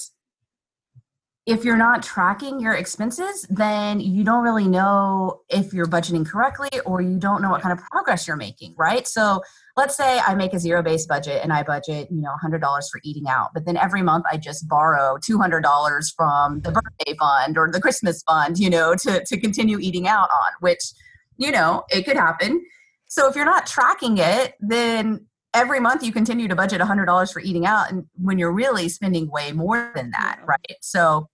if 1.46 1.64
you're 1.64 1.76
not 1.76 2.02
tracking 2.02 2.60
your 2.60 2.74
expenses, 2.74 3.46
then 3.48 3.98
you 3.98 4.22
don't 4.22 4.44
really 4.44 4.68
know 4.68 5.40
if 5.48 5.72
you're 5.72 5.86
budgeting 5.86 6.24
correctly 6.24 6.68
or 6.84 7.00
you 7.00 7.18
don't 7.18 7.40
know 7.40 7.50
what 7.50 7.62
kind 7.62 7.76
of 7.76 7.82
progress 7.86 8.28
you're 8.28 8.36
making, 8.36 8.74
right? 8.76 9.08
So 9.08 9.42
let's 9.74 9.96
say 9.96 10.20
I 10.20 10.34
make 10.34 10.52
a 10.52 10.58
zero 10.58 10.82
based 10.82 11.08
budget 11.08 11.40
and 11.42 11.50
I 11.50 11.62
budget, 11.62 12.08
you 12.10 12.20
know, 12.20 12.34
$100 12.44 12.60
for 12.60 13.00
eating 13.04 13.26
out, 13.26 13.50
but 13.54 13.64
then 13.64 13.78
every 13.78 14.02
month 14.02 14.26
I 14.30 14.36
just 14.36 14.68
borrow 14.68 15.16
$200 15.16 16.14
from 16.14 16.60
the 16.60 16.72
birthday 16.72 17.16
fund 17.18 17.56
or 17.56 17.70
the 17.72 17.80
Christmas 17.80 18.22
fund, 18.22 18.58
you 18.58 18.68
know, 18.68 18.94
to, 18.96 19.24
to 19.24 19.40
continue 19.40 19.78
eating 19.78 20.06
out 20.06 20.28
on, 20.30 20.52
which, 20.60 20.92
you 21.40 21.50
know, 21.50 21.84
it 21.90 22.04
could 22.04 22.16
happen. 22.16 22.64
So 23.08 23.28
if 23.28 23.34
you're 23.34 23.46
not 23.46 23.66
tracking 23.66 24.18
it, 24.18 24.54
then 24.60 25.26
every 25.54 25.80
month 25.80 26.04
you 26.04 26.12
continue 26.12 26.46
to 26.46 26.54
budget 26.54 26.80
$100 26.80 27.32
for 27.32 27.40
eating 27.40 27.66
out 27.66 27.90
and 27.90 28.04
when 28.14 28.38
you're 28.38 28.52
really 28.52 28.88
spending 28.88 29.28
way 29.28 29.50
more 29.50 29.90
than 29.96 30.12
that 30.12 30.38
right? 30.46 30.76
So 30.80 31.28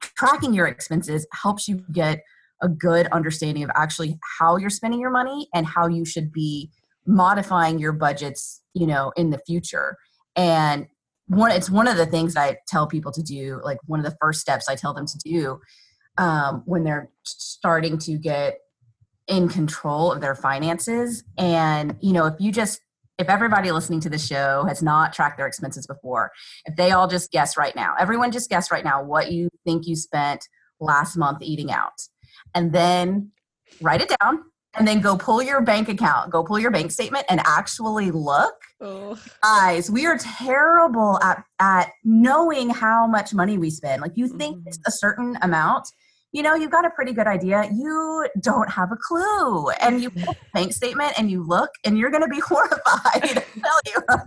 tracking 0.00 0.54
your 0.54 0.66
expenses 0.66 1.26
helps 1.32 1.68
you 1.68 1.84
get 1.92 2.22
a 2.62 2.68
good 2.68 3.06
understanding 3.08 3.62
of 3.62 3.70
actually 3.74 4.18
how 4.38 4.56
you're 4.56 4.70
spending 4.70 5.00
your 5.00 5.10
money 5.10 5.48
and 5.52 5.66
how 5.66 5.88
you 5.88 6.06
should 6.06 6.32
be 6.32 6.70
modifying 7.06 7.78
your 7.78 7.92
budgets 7.92 8.62
you 8.72 8.86
know 8.86 9.12
in 9.14 9.28
the 9.28 9.38
future. 9.46 9.98
And 10.36 10.86
one 11.26 11.50
it's 11.50 11.68
one 11.68 11.88
of 11.88 11.96
the 11.96 12.06
things 12.06 12.36
i 12.36 12.56
tell 12.68 12.86
people 12.86 13.10
to 13.10 13.22
do 13.22 13.58
like 13.64 13.78
one 13.86 13.98
of 13.98 14.04
the 14.04 14.16
first 14.20 14.40
steps 14.40 14.68
i 14.68 14.74
tell 14.74 14.92
them 14.92 15.06
to 15.06 15.18
do 15.24 15.58
um, 16.18 16.62
when 16.66 16.84
they're 16.84 17.10
starting 17.24 17.96
to 17.96 18.18
get 18.18 18.58
in 19.28 19.48
control 19.48 20.12
of 20.12 20.20
their 20.20 20.34
finances 20.34 21.24
and 21.38 21.96
you 22.00 22.12
know 22.12 22.26
if 22.26 22.34
you 22.38 22.52
just 22.52 22.80
if 23.18 23.28
everybody 23.28 23.70
listening 23.70 24.00
to 24.00 24.10
the 24.10 24.18
show 24.18 24.64
has 24.68 24.82
not 24.82 25.12
tracked 25.14 25.38
their 25.38 25.46
expenses 25.46 25.86
before 25.86 26.30
if 26.66 26.76
they 26.76 26.90
all 26.90 27.08
just 27.08 27.30
guess 27.30 27.56
right 27.56 27.74
now 27.74 27.94
everyone 27.98 28.30
just 28.30 28.50
guess 28.50 28.70
right 28.70 28.84
now 28.84 29.02
what 29.02 29.32
you 29.32 29.48
think 29.64 29.86
you 29.86 29.96
spent 29.96 30.46
last 30.78 31.16
month 31.16 31.38
eating 31.40 31.72
out 31.72 32.02
and 32.54 32.72
then 32.72 33.30
write 33.80 34.02
it 34.02 34.12
down 34.20 34.42
and 34.76 34.86
then 34.86 35.00
go 35.00 35.16
pull 35.16 35.42
your 35.42 35.62
bank 35.62 35.88
account 35.88 36.30
go 36.30 36.42
pull 36.44 36.58
your 36.58 36.70
bank 36.70 36.90
statement 36.90 37.24
and 37.30 37.40
actually 37.46 38.10
look 38.10 38.54
Oh. 38.80 39.16
guys 39.42 39.90
we 39.90 40.04
are 40.04 40.18
terrible 40.18 41.18
at 41.22 41.42
at 41.60 41.92
knowing 42.04 42.68
how 42.68 43.06
much 43.06 43.32
money 43.32 43.56
we 43.56 43.70
spend 43.70 44.02
like 44.02 44.12
you 44.16 44.28
think 44.28 44.58
Mhm. 44.58 44.62
it's 44.66 44.78
a 44.86 44.90
certain 44.90 45.38
amount 45.40 45.88
you 46.34 46.42
know 46.42 46.54
you've 46.54 46.72
got 46.72 46.84
a 46.84 46.90
pretty 46.90 47.12
good 47.12 47.28
idea. 47.28 47.68
You 47.72 48.26
don't 48.40 48.68
have 48.68 48.90
a 48.92 48.96
clue. 48.96 49.70
And 49.80 50.02
you 50.02 50.10
pull 50.10 50.34
the 50.34 50.38
bank 50.52 50.72
statement 50.72 51.12
and 51.16 51.30
you 51.30 51.42
look 51.42 51.70
and 51.84 51.96
you're 51.96 52.10
going 52.10 52.22
to 52.22 52.28
be 52.28 52.40
horrified 52.46 53.44
tell 53.64 53.80
you. 53.86 54.00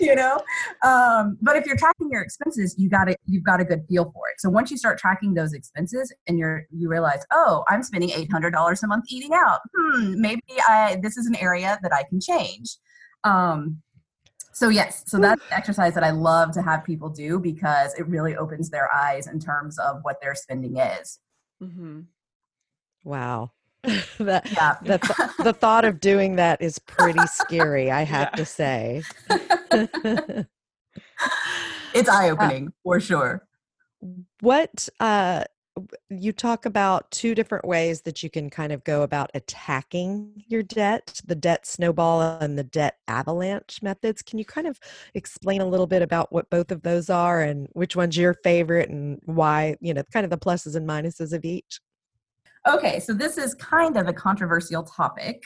You 0.00 0.14
know? 0.14 0.40
Um, 0.82 1.36
but 1.42 1.56
if 1.56 1.66
you're 1.66 1.76
tracking 1.76 2.08
your 2.10 2.22
expenses 2.22 2.74
you 2.78 2.88
got 2.88 3.08
it 3.10 3.20
you've 3.26 3.44
got 3.44 3.60
a 3.60 3.64
good 3.64 3.84
feel 3.88 4.10
for 4.12 4.30
it. 4.30 4.40
So 4.40 4.48
once 4.48 4.70
you 4.70 4.78
start 4.78 4.98
tracking 4.98 5.34
those 5.34 5.52
expenses 5.52 6.12
and 6.26 6.38
you're 6.38 6.66
you 6.70 6.88
realize 6.88 7.22
oh 7.32 7.64
i'm 7.68 7.82
spending 7.82 8.08
$800 8.08 8.82
a 8.82 8.86
month 8.86 9.04
eating 9.08 9.32
out. 9.34 9.60
Hmm 9.76 10.20
maybe 10.20 10.42
i 10.68 10.98
this 11.02 11.16
is 11.16 11.26
an 11.26 11.36
area 11.36 11.78
that 11.82 11.92
i 11.92 12.02
can 12.04 12.20
change. 12.20 12.76
Um, 13.24 13.82
so 14.52 14.68
yes, 14.68 15.04
so 15.06 15.18
that's 15.18 15.40
an 15.42 15.52
exercise 15.52 15.94
that 15.94 16.04
I 16.04 16.10
love 16.10 16.52
to 16.52 16.62
have 16.62 16.84
people 16.84 17.08
do 17.08 17.38
because 17.38 17.94
it 17.94 18.06
really 18.08 18.36
opens 18.36 18.68
their 18.68 18.92
eyes 18.92 19.26
in 19.26 19.38
terms 19.38 19.78
of 19.78 20.00
what 20.02 20.20
their 20.20 20.34
spending 20.34 20.76
is. 20.76 21.18
Hmm 21.60 22.00
Wow. 23.04 23.52
that, 24.18 24.46
Yeah. 24.52 24.74
the, 24.82 24.98
th- 24.98 25.18
the 25.38 25.52
thought 25.52 25.84
of 25.84 26.00
doing 26.00 26.36
that 26.36 26.60
is 26.60 26.78
pretty 26.78 27.26
scary, 27.26 27.90
I 27.90 28.02
have 28.02 28.30
Yeah. 28.32 28.36
to 28.36 28.44
say. 28.44 29.04
It's 31.92 32.08
eye 32.08 32.30
opening 32.30 32.72
for 32.84 33.00
sure. 33.00 33.46
what 34.40 34.88
uh 35.00 35.44
you 36.08 36.32
talk 36.32 36.66
about 36.66 37.10
two 37.10 37.34
different 37.34 37.64
ways 37.64 38.02
that 38.02 38.22
you 38.22 38.30
can 38.30 38.50
kind 38.50 38.72
of 38.72 38.84
go 38.84 39.02
about 39.02 39.30
attacking 39.34 40.44
your 40.48 40.62
debt 40.62 41.20
the 41.26 41.34
debt 41.34 41.66
snowball 41.66 42.20
and 42.40 42.58
the 42.58 42.64
debt 42.64 42.96
avalanche 43.08 43.80
methods. 43.82 44.22
Can 44.22 44.38
you 44.38 44.44
kind 44.44 44.66
of 44.66 44.78
explain 45.14 45.60
a 45.60 45.66
little 45.66 45.86
bit 45.86 46.02
about 46.02 46.32
what 46.32 46.50
both 46.50 46.70
of 46.70 46.82
those 46.82 47.10
are 47.10 47.40
and 47.42 47.68
which 47.72 47.96
one's 47.96 48.16
your 48.16 48.34
favorite 48.34 48.90
and 48.90 49.20
why, 49.24 49.76
you 49.80 49.94
know, 49.94 50.02
kind 50.12 50.24
of 50.24 50.30
the 50.30 50.38
pluses 50.38 50.76
and 50.76 50.88
minuses 50.88 51.32
of 51.32 51.44
each? 51.44 51.80
Okay, 52.68 53.00
so 53.00 53.12
this 53.14 53.38
is 53.38 53.54
kind 53.54 53.96
of 53.96 54.08
a 54.08 54.12
controversial 54.12 54.82
topic. 54.82 55.42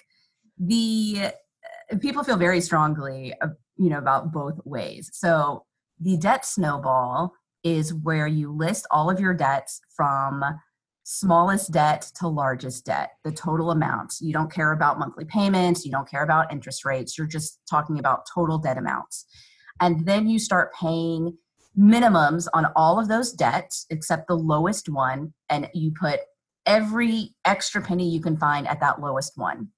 The 0.59 1.31
uh, 1.93 1.97
people 1.99 2.25
feel 2.25 2.37
very 2.37 2.61
strongly, 2.61 3.35
uh, 3.41 3.49
you 3.77 3.91
know, 3.91 3.99
about 3.99 4.33
both 4.33 4.61
ways. 4.65 5.11
So 5.13 5.65
the 6.01 6.17
debt 6.17 6.45
snowball 6.45 7.35
is 7.65 7.95
where 7.95 8.27
you 8.27 8.53
list 8.53 8.87
all 8.91 9.11
of 9.11 9.19
your 9.19 9.35
debts 9.35 9.81
from 9.97 10.45
smallest 11.05 11.73
debt 11.73 12.11
to 12.17 12.29
largest 12.29 12.87
debt, 12.87 13.13
the 13.25 13.33
total 13.33 13.71
amount. 13.71 14.15
You 14.21 14.33
don't 14.33 14.53
care 14.53 14.73
about 14.73 14.99
monthly 14.99 15.25
payments, 15.25 15.85
you 15.85 15.91
don't 15.91 16.09
care 16.09 16.23
about 16.23 16.53
interest 16.53 16.85
rates, 16.85 17.19
you're 17.19 17.27
just 17.27 17.61
talking 17.69 17.99
about 17.99 18.27
total 18.33 18.59
debt 18.59 18.79
amounts. 18.79 19.27
And 19.81 20.07
then 20.07 20.29
you 20.29 20.39
start 20.39 20.73
paying 20.75 21.37
minimums 21.79 22.47
on 22.55 22.67
all 22.77 22.99
of 22.99 23.09
those 23.09 23.33
debts 23.33 23.87
except 23.91 24.29
the 24.29 24.37
lowest 24.37 24.89
one, 24.89 25.35
and 25.51 25.69
you 25.75 25.93
put 25.99 26.21
every 26.67 27.35
extra 27.45 27.83
penny 27.83 28.09
you 28.09 28.21
can 28.21 28.37
find 28.37 28.67
at 28.69 28.81
that 28.81 29.01
lowest 29.01 29.33
one. 29.37 29.69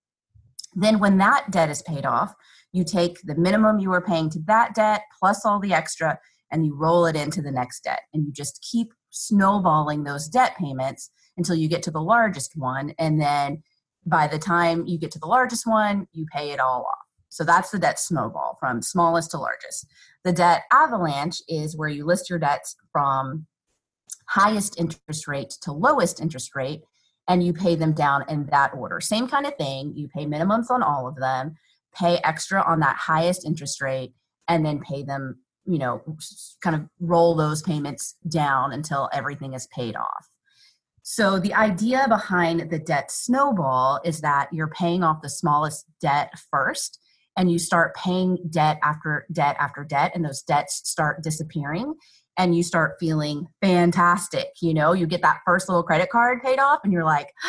Then, 0.74 0.98
when 0.98 1.18
that 1.18 1.50
debt 1.50 1.70
is 1.70 1.82
paid 1.82 2.04
off, 2.04 2.34
you 2.72 2.84
take 2.84 3.18
the 3.24 3.34
minimum 3.34 3.78
you 3.78 3.90
were 3.90 4.02
paying 4.02 4.28
to 4.30 4.38
that 4.46 4.74
debt 4.74 5.02
plus 5.18 5.46
all 5.46 5.58
the 5.58 5.72
extra 5.72 6.18
and 6.50 6.64
you 6.64 6.74
roll 6.76 7.06
it 7.06 7.16
into 7.16 7.42
the 7.42 7.50
next 7.50 7.84
debt. 7.84 8.02
And 8.12 8.24
you 8.24 8.32
just 8.32 8.64
keep 8.70 8.92
snowballing 9.10 10.04
those 10.04 10.28
debt 10.28 10.56
payments 10.58 11.10
until 11.36 11.54
you 11.54 11.68
get 11.68 11.82
to 11.84 11.90
the 11.90 12.00
largest 12.00 12.56
one. 12.56 12.94
And 12.98 13.20
then 13.20 13.62
by 14.04 14.26
the 14.26 14.38
time 14.38 14.86
you 14.86 14.98
get 14.98 15.10
to 15.12 15.18
the 15.18 15.26
largest 15.26 15.66
one, 15.66 16.06
you 16.12 16.26
pay 16.32 16.50
it 16.50 16.60
all 16.60 16.82
off. 16.82 17.06
So 17.28 17.44
that's 17.44 17.70
the 17.70 17.78
debt 17.78 17.98
snowball 17.98 18.56
from 18.60 18.80
smallest 18.80 19.32
to 19.32 19.38
largest. 19.38 19.86
The 20.24 20.32
debt 20.32 20.62
avalanche 20.72 21.42
is 21.48 21.76
where 21.76 21.88
you 21.88 22.06
list 22.06 22.30
your 22.30 22.38
debts 22.38 22.76
from 22.92 23.46
highest 24.28 24.78
interest 24.78 25.28
rate 25.28 25.50
to 25.62 25.72
lowest 25.72 26.20
interest 26.20 26.54
rate 26.54 26.82
and 27.28 27.42
you 27.44 27.52
pay 27.52 27.74
them 27.74 27.92
down 27.92 28.24
in 28.28 28.46
that 28.46 28.72
order. 28.74 29.00
Same 29.00 29.28
kind 29.28 29.46
of 29.46 29.56
thing. 29.56 29.92
You 29.96 30.08
pay 30.08 30.26
minimums 30.26 30.70
on 30.70 30.82
all 30.82 31.08
of 31.08 31.16
them, 31.16 31.56
pay 31.94 32.18
extra 32.24 32.62
on 32.62 32.80
that 32.80 32.96
highest 32.96 33.44
interest 33.44 33.80
rate, 33.80 34.14
and 34.48 34.64
then 34.64 34.80
pay 34.80 35.02
them, 35.02 35.40
you 35.66 35.78
know, 35.78 36.02
kind 36.62 36.76
of 36.76 36.82
roll 37.00 37.34
those 37.34 37.62
payments 37.62 38.16
down 38.28 38.72
until 38.72 39.08
everything 39.12 39.54
is 39.54 39.66
paid 39.68 39.96
off. 39.96 40.28
So, 41.02 41.38
the 41.38 41.54
idea 41.54 42.06
behind 42.08 42.70
the 42.70 42.78
debt 42.78 43.10
snowball 43.10 44.00
is 44.04 44.20
that 44.22 44.48
you're 44.52 44.68
paying 44.68 45.04
off 45.04 45.22
the 45.22 45.28
smallest 45.28 45.86
debt 46.00 46.32
first, 46.50 46.98
and 47.36 47.50
you 47.50 47.58
start 47.58 47.94
paying 47.94 48.38
debt 48.50 48.78
after 48.82 49.26
debt 49.30 49.56
after 49.60 49.84
debt, 49.84 50.12
and 50.14 50.24
those 50.24 50.42
debts 50.42 50.82
start 50.88 51.22
disappearing 51.22 51.94
and 52.38 52.56
you 52.56 52.62
start 52.62 52.96
feeling 53.00 53.46
fantastic. 53.62 54.48
You 54.60 54.74
know, 54.74 54.92
you 54.92 55.06
get 55.06 55.22
that 55.22 55.40
first 55.44 55.68
little 55.68 55.82
credit 55.82 56.10
card 56.10 56.42
paid 56.42 56.58
off 56.58 56.80
and 56.84 56.92
you're 56.92 57.04
like, 57.04 57.32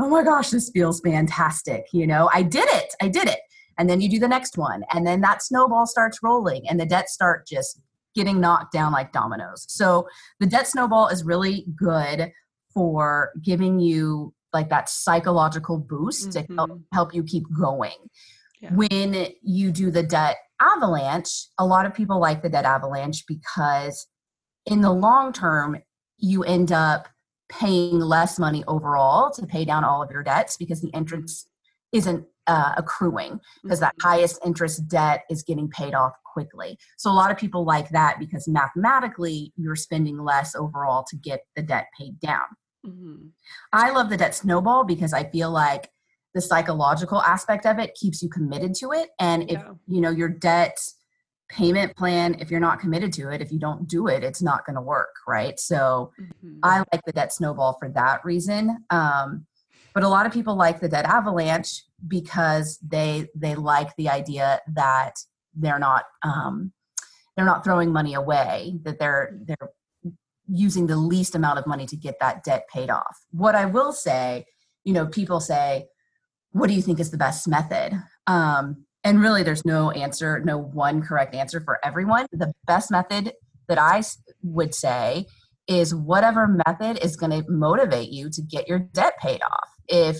oh 0.00 0.08
my 0.08 0.22
gosh, 0.22 0.50
this 0.50 0.70
feels 0.70 1.00
fantastic. 1.00 1.86
You 1.92 2.06
know, 2.06 2.30
I 2.32 2.42
did 2.42 2.68
it. 2.68 2.94
I 3.00 3.08
did 3.08 3.28
it. 3.28 3.40
And 3.78 3.88
then 3.88 4.00
you 4.00 4.08
do 4.08 4.18
the 4.18 4.28
next 4.28 4.58
one. 4.58 4.84
And 4.92 5.06
then 5.06 5.20
that 5.22 5.42
snowball 5.42 5.86
starts 5.86 6.18
rolling 6.22 6.68
and 6.68 6.78
the 6.78 6.86
debts 6.86 7.12
start 7.12 7.46
just 7.46 7.80
getting 8.14 8.40
knocked 8.40 8.72
down 8.72 8.92
like 8.92 9.12
dominoes. 9.12 9.64
So 9.68 10.06
the 10.40 10.46
debt 10.46 10.68
snowball 10.68 11.08
is 11.08 11.24
really 11.24 11.66
good 11.76 12.30
for 12.74 13.32
giving 13.42 13.78
you 13.78 14.34
like 14.52 14.68
that 14.68 14.88
psychological 14.88 15.78
boost 15.78 16.30
mm-hmm. 16.30 16.46
to 16.46 16.54
help, 16.54 16.70
mm-hmm. 16.70 16.82
help 16.92 17.14
you 17.14 17.22
keep 17.22 17.44
going. 17.58 17.96
Yeah. 18.60 18.74
When 18.74 19.28
you 19.42 19.72
do 19.72 19.90
the 19.90 20.02
debt 20.02 20.36
avalanche, 20.60 21.46
a 21.58 21.66
lot 21.66 21.86
of 21.86 21.94
people 21.94 22.20
like 22.20 22.42
the 22.42 22.48
debt 22.48 22.64
avalanche 22.64 23.24
because 23.26 24.06
in 24.66 24.80
the 24.80 24.92
long 24.92 25.32
term, 25.32 25.78
you 26.18 26.44
end 26.44 26.70
up 26.70 27.08
paying 27.48 27.98
less 27.98 28.38
money 28.38 28.62
overall 28.66 29.30
to 29.32 29.46
pay 29.46 29.64
down 29.64 29.84
all 29.84 30.02
of 30.02 30.10
your 30.10 30.22
debts 30.22 30.56
because 30.56 30.80
the 30.80 30.88
interest 30.90 31.48
isn't 31.92 32.24
uh, 32.46 32.72
accruing 32.76 33.40
because 33.62 33.80
that 33.80 33.94
mm-hmm. 33.98 34.08
highest 34.08 34.40
interest 34.44 34.88
debt 34.88 35.24
is 35.30 35.42
getting 35.42 35.68
paid 35.68 35.94
off 35.94 36.12
quickly. 36.24 36.78
So 36.96 37.10
a 37.10 37.14
lot 37.14 37.30
of 37.30 37.36
people 37.36 37.64
like 37.64 37.90
that 37.90 38.18
because 38.18 38.48
mathematically 38.48 39.52
you're 39.56 39.76
spending 39.76 40.18
less 40.18 40.54
overall 40.54 41.04
to 41.08 41.16
get 41.16 41.42
the 41.56 41.62
debt 41.62 41.86
paid 41.98 42.18
down. 42.20 42.44
Mm-hmm. 42.86 43.28
I 43.72 43.90
love 43.90 44.10
the 44.10 44.16
debt 44.16 44.34
snowball 44.34 44.84
because 44.84 45.12
I 45.12 45.24
feel 45.24 45.50
like 45.50 45.88
the 46.34 46.40
psychological 46.40 47.20
aspect 47.22 47.66
of 47.66 47.78
it 47.78 47.94
keeps 47.94 48.22
you 48.22 48.28
committed 48.28 48.74
to 48.74 48.92
it 48.92 49.10
and 49.18 49.44
if 49.44 49.60
yeah. 49.60 49.72
you 49.86 50.00
know 50.00 50.10
your 50.10 50.28
debt 50.28 50.78
payment 51.48 51.94
plan 51.96 52.34
if 52.40 52.50
you're 52.50 52.60
not 52.60 52.80
committed 52.80 53.12
to 53.12 53.28
it 53.28 53.42
if 53.42 53.52
you 53.52 53.58
don't 53.58 53.86
do 53.86 54.06
it 54.06 54.24
it's 54.24 54.40
not 54.40 54.64
going 54.64 54.74
to 54.74 54.80
work 54.80 55.14
right 55.28 55.60
so 55.60 56.10
mm-hmm. 56.18 56.58
i 56.62 56.78
like 56.78 57.02
the 57.04 57.12
debt 57.12 57.32
snowball 57.32 57.76
for 57.78 57.90
that 57.90 58.24
reason 58.24 58.78
um, 58.88 59.44
but 59.94 60.02
a 60.02 60.08
lot 60.08 60.26
of 60.26 60.32
people 60.32 60.56
like 60.56 60.80
the 60.80 60.88
Debt 60.88 61.04
avalanche 61.04 61.84
because 62.06 62.78
they 62.78 63.28
they 63.34 63.54
like 63.54 63.94
the 63.96 64.08
idea 64.08 64.60
that 64.74 65.14
they're 65.54 65.78
not 65.78 66.04
um, 66.22 66.72
they're 67.36 67.46
not 67.46 67.64
throwing 67.64 67.92
money 67.92 68.14
away 68.14 68.78
that 68.82 68.98
they're 68.98 69.38
they're 69.44 69.70
using 70.48 70.86
the 70.86 70.96
least 70.96 71.34
amount 71.34 71.58
of 71.58 71.66
money 71.66 71.86
to 71.86 71.96
get 71.96 72.16
that 72.20 72.44
debt 72.44 72.66
paid 72.72 72.90
off. 72.90 73.24
What 73.30 73.54
i 73.54 73.64
will 73.64 73.92
say 73.92 74.44
you 74.84 74.92
know 74.92 75.06
people 75.06 75.40
say 75.40 75.86
what 76.50 76.68
do 76.68 76.74
you 76.74 76.82
think 76.82 77.00
is 77.00 77.10
the 77.10 77.16
best 77.16 77.48
method? 77.48 77.94
Um, 78.26 78.84
and 79.04 79.20
really 79.20 79.42
there's 79.42 79.64
no 79.64 79.90
answer 79.90 80.40
no 80.40 80.58
one 80.58 81.02
correct 81.02 81.34
answer 81.34 81.60
for 81.60 81.78
everyone. 81.84 82.26
The 82.32 82.52
best 82.66 82.90
method 82.90 83.32
that 83.68 83.78
i 83.78 84.02
would 84.42 84.74
say 84.74 85.26
is 85.68 85.94
whatever 85.94 86.48
method 86.66 86.98
is 87.02 87.16
going 87.16 87.30
to 87.30 87.48
motivate 87.48 88.10
you 88.10 88.28
to 88.28 88.42
get 88.42 88.68
your 88.68 88.80
debt 88.80 89.14
paid 89.20 89.40
off 89.42 89.68
if 89.88 90.18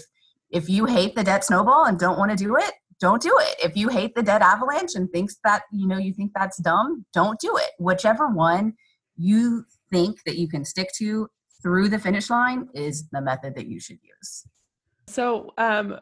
if 0.50 0.68
you 0.68 0.84
hate 0.84 1.14
the 1.14 1.24
debt 1.24 1.44
snowball 1.44 1.86
and 1.86 1.98
don't 1.98 2.18
want 2.18 2.30
to 2.30 2.36
do 2.36 2.56
it 2.56 2.72
don't 3.02 3.20
do 3.20 3.36
it. 3.40 3.56
If 3.64 3.76
you 3.76 3.88
hate 3.88 4.14
the 4.14 4.22
debt 4.22 4.42
avalanche 4.42 4.94
and 4.94 5.10
thinks 5.10 5.36
that 5.42 5.62
you 5.72 5.88
know 5.88 5.98
you 5.98 6.14
think 6.14 6.30
that's 6.34 6.56
dumb 6.58 7.04
don't 7.12 7.38
do 7.40 7.56
it. 7.56 7.70
Whichever 7.78 8.28
one 8.28 8.74
you 9.16 9.64
think 9.90 10.22
that 10.24 10.36
you 10.36 10.48
can 10.48 10.64
stick 10.64 10.90
to 10.98 11.28
through 11.60 11.88
the 11.88 11.98
finish 11.98 12.30
line 12.30 12.68
is 12.74 13.08
the 13.10 13.20
method 13.20 13.56
that 13.56 13.66
you 13.66 13.80
should 13.80 13.98
use. 14.02 14.46
So 15.08 15.52
um 15.58 15.98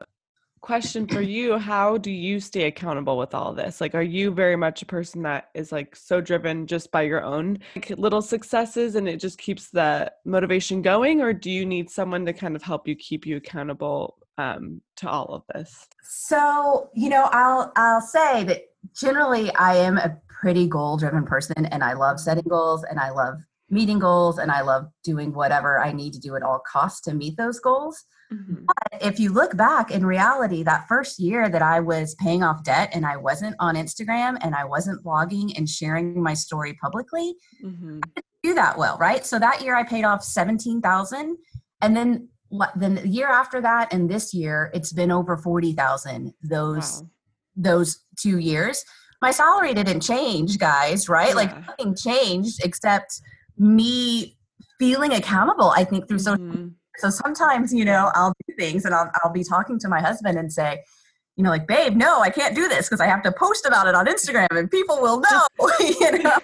question 0.60 1.06
for 1.06 1.20
you 1.20 1.58
how 1.58 1.96
do 1.96 2.10
you 2.10 2.38
stay 2.40 2.64
accountable 2.64 3.16
with 3.16 3.34
all 3.34 3.52
this? 3.52 3.80
Like 3.80 3.94
are 3.94 4.02
you 4.02 4.30
very 4.30 4.56
much 4.56 4.82
a 4.82 4.86
person 4.86 5.22
that 5.22 5.48
is 5.54 5.72
like 5.72 5.96
so 5.96 6.20
driven 6.20 6.66
just 6.66 6.90
by 6.90 7.02
your 7.02 7.22
own 7.22 7.58
like, 7.74 7.90
little 7.90 8.22
successes 8.22 8.94
and 8.94 9.08
it 9.08 9.16
just 9.18 9.38
keeps 9.38 9.70
the 9.70 10.12
motivation 10.24 10.82
going? 10.82 11.20
Or 11.20 11.32
do 11.32 11.50
you 11.50 11.64
need 11.64 11.90
someone 11.90 12.24
to 12.26 12.32
kind 12.32 12.56
of 12.56 12.62
help 12.62 12.86
you 12.86 12.94
keep 12.94 13.26
you 13.26 13.36
accountable 13.36 14.18
um, 14.38 14.80
to 14.96 15.08
all 15.08 15.26
of 15.34 15.42
this? 15.54 15.86
So 16.02 16.90
you 16.94 17.08
know 17.08 17.28
i'll 17.32 17.72
i'll 17.76 18.00
say 18.00 18.44
that 18.44 18.62
generally 18.94 19.52
i 19.54 19.74
am 19.74 19.98
a 19.98 20.16
pretty 20.28 20.66
goal 20.66 20.96
driven 20.96 21.24
person 21.24 21.66
and 21.66 21.82
i 21.82 21.92
love 21.92 22.18
setting 22.18 22.44
goals 22.48 22.84
and 22.88 22.98
i 22.98 23.10
love 23.10 23.40
meeting 23.68 23.98
goals 23.98 24.38
and 24.38 24.50
i 24.50 24.60
love 24.60 24.88
doing 25.04 25.32
whatever 25.32 25.78
i 25.80 25.92
need 25.92 26.12
to 26.12 26.20
do 26.20 26.34
at 26.36 26.42
all 26.42 26.60
costs 26.70 27.00
to 27.02 27.14
meet 27.14 27.36
those 27.36 27.60
goals 27.60 28.04
Mm-hmm. 28.32 28.64
But 28.66 29.02
if 29.02 29.18
you 29.18 29.32
look 29.32 29.56
back 29.56 29.90
in 29.90 30.06
reality, 30.06 30.62
that 30.62 30.86
first 30.86 31.18
year 31.18 31.48
that 31.48 31.62
I 31.62 31.80
was 31.80 32.14
paying 32.16 32.42
off 32.42 32.62
debt 32.62 32.90
and 32.92 33.04
I 33.04 33.16
wasn't 33.16 33.56
on 33.58 33.74
Instagram 33.74 34.38
and 34.40 34.54
I 34.54 34.64
wasn't 34.64 35.04
blogging 35.04 35.56
and 35.56 35.68
sharing 35.68 36.22
my 36.22 36.34
story 36.34 36.74
publicly, 36.74 37.34
mm-hmm. 37.64 37.98
I 38.04 38.08
didn't 38.14 38.26
do 38.42 38.54
that 38.54 38.78
well, 38.78 38.96
right? 38.98 39.26
So 39.26 39.38
that 39.40 39.62
year 39.62 39.74
I 39.74 39.82
paid 39.82 40.04
off 40.04 40.22
17,000 40.22 41.36
and 41.80 41.96
then 41.96 42.28
then 42.74 42.96
the 42.96 43.06
year 43.06 43.28
after 43.28 43.60
that 43.60 43.92
and 43.92 44.10
this 44.10 44.34
year 44.34 44.72
it's 44.74 44.92
been 44.92 45.12
over 45.12 45.36
40,000 45.36 46.34
those 46.42 47.00
wow. 47.00 47.08
those 47.56 48.04
2 48.20 48.38
years. 48.38 48.84
My 49.22 49.30
salary 49.30 49.72
didn't 49.74 50.00
change, 50.00 50.58
guys, 50.58 51.08
right? 51.08 51.28
Yeah. 51.28 51.34
Like 51.34 51.66
nothing 51.66 51.94
changed 51.94 52.64
except 52.64 53.20
me 53.56 54.36
feeling 54.78 55.12
accountable 55.12 55.72
I 55.76 55.84
think 55.84 56.08
through 56.08 56.18
mm-hmm. 56.18 56.42
social 56.42 56.70
so 57.00 57.10
sometimes, 57.10 57.72
you 57.72 57.84
know, 57.84 58.10
I'll 58.14 58.34
do 58.46 58.54
things 58.54 58.84
and 58.84 58.94
I'll, 58.94 59.10
I'll 59.22 59.32
be 59.32 59.44
talking 59.44 59.78
to 59.80 59.88
my 59.88 60.00
husband 60.00 60.38
and 60.38 60.52
say, 60.52 60.82
you 61.36 61.44
know, 61.44 61.50
like, 61.50 61.66
babe, 61.66 61.96
no, 61.96 62.20
I 62.20 62.30
can't 62.30 62.54
do 62.54 62.68
this 62.68 62.88
because 62.88 63.00
I 63.00 63.06
have 63.06 63.22
to 63.22 63.32
post 63.32 63.64
about 63.66 63.86
it 63.86 63.94
on 63.94 64.06
Instagram 64.06 64.48
and 64.50 64.70
people 64.70 65.00
will 65.00 65.20
know. 65.30 65.46
you 65.80 66.22
know, 66.22 66.38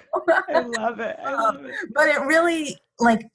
I 0.48 0.61
love 0.61 1.00
it. 1.00 1.16
I 1.22 1.34
love 1.34 1.61
it. 1.64 1.66
Um, 1.66 1.70
but 1.94 2.09
it 2.09 2.20
really, 2.22 2.76
like, 2.98 3.26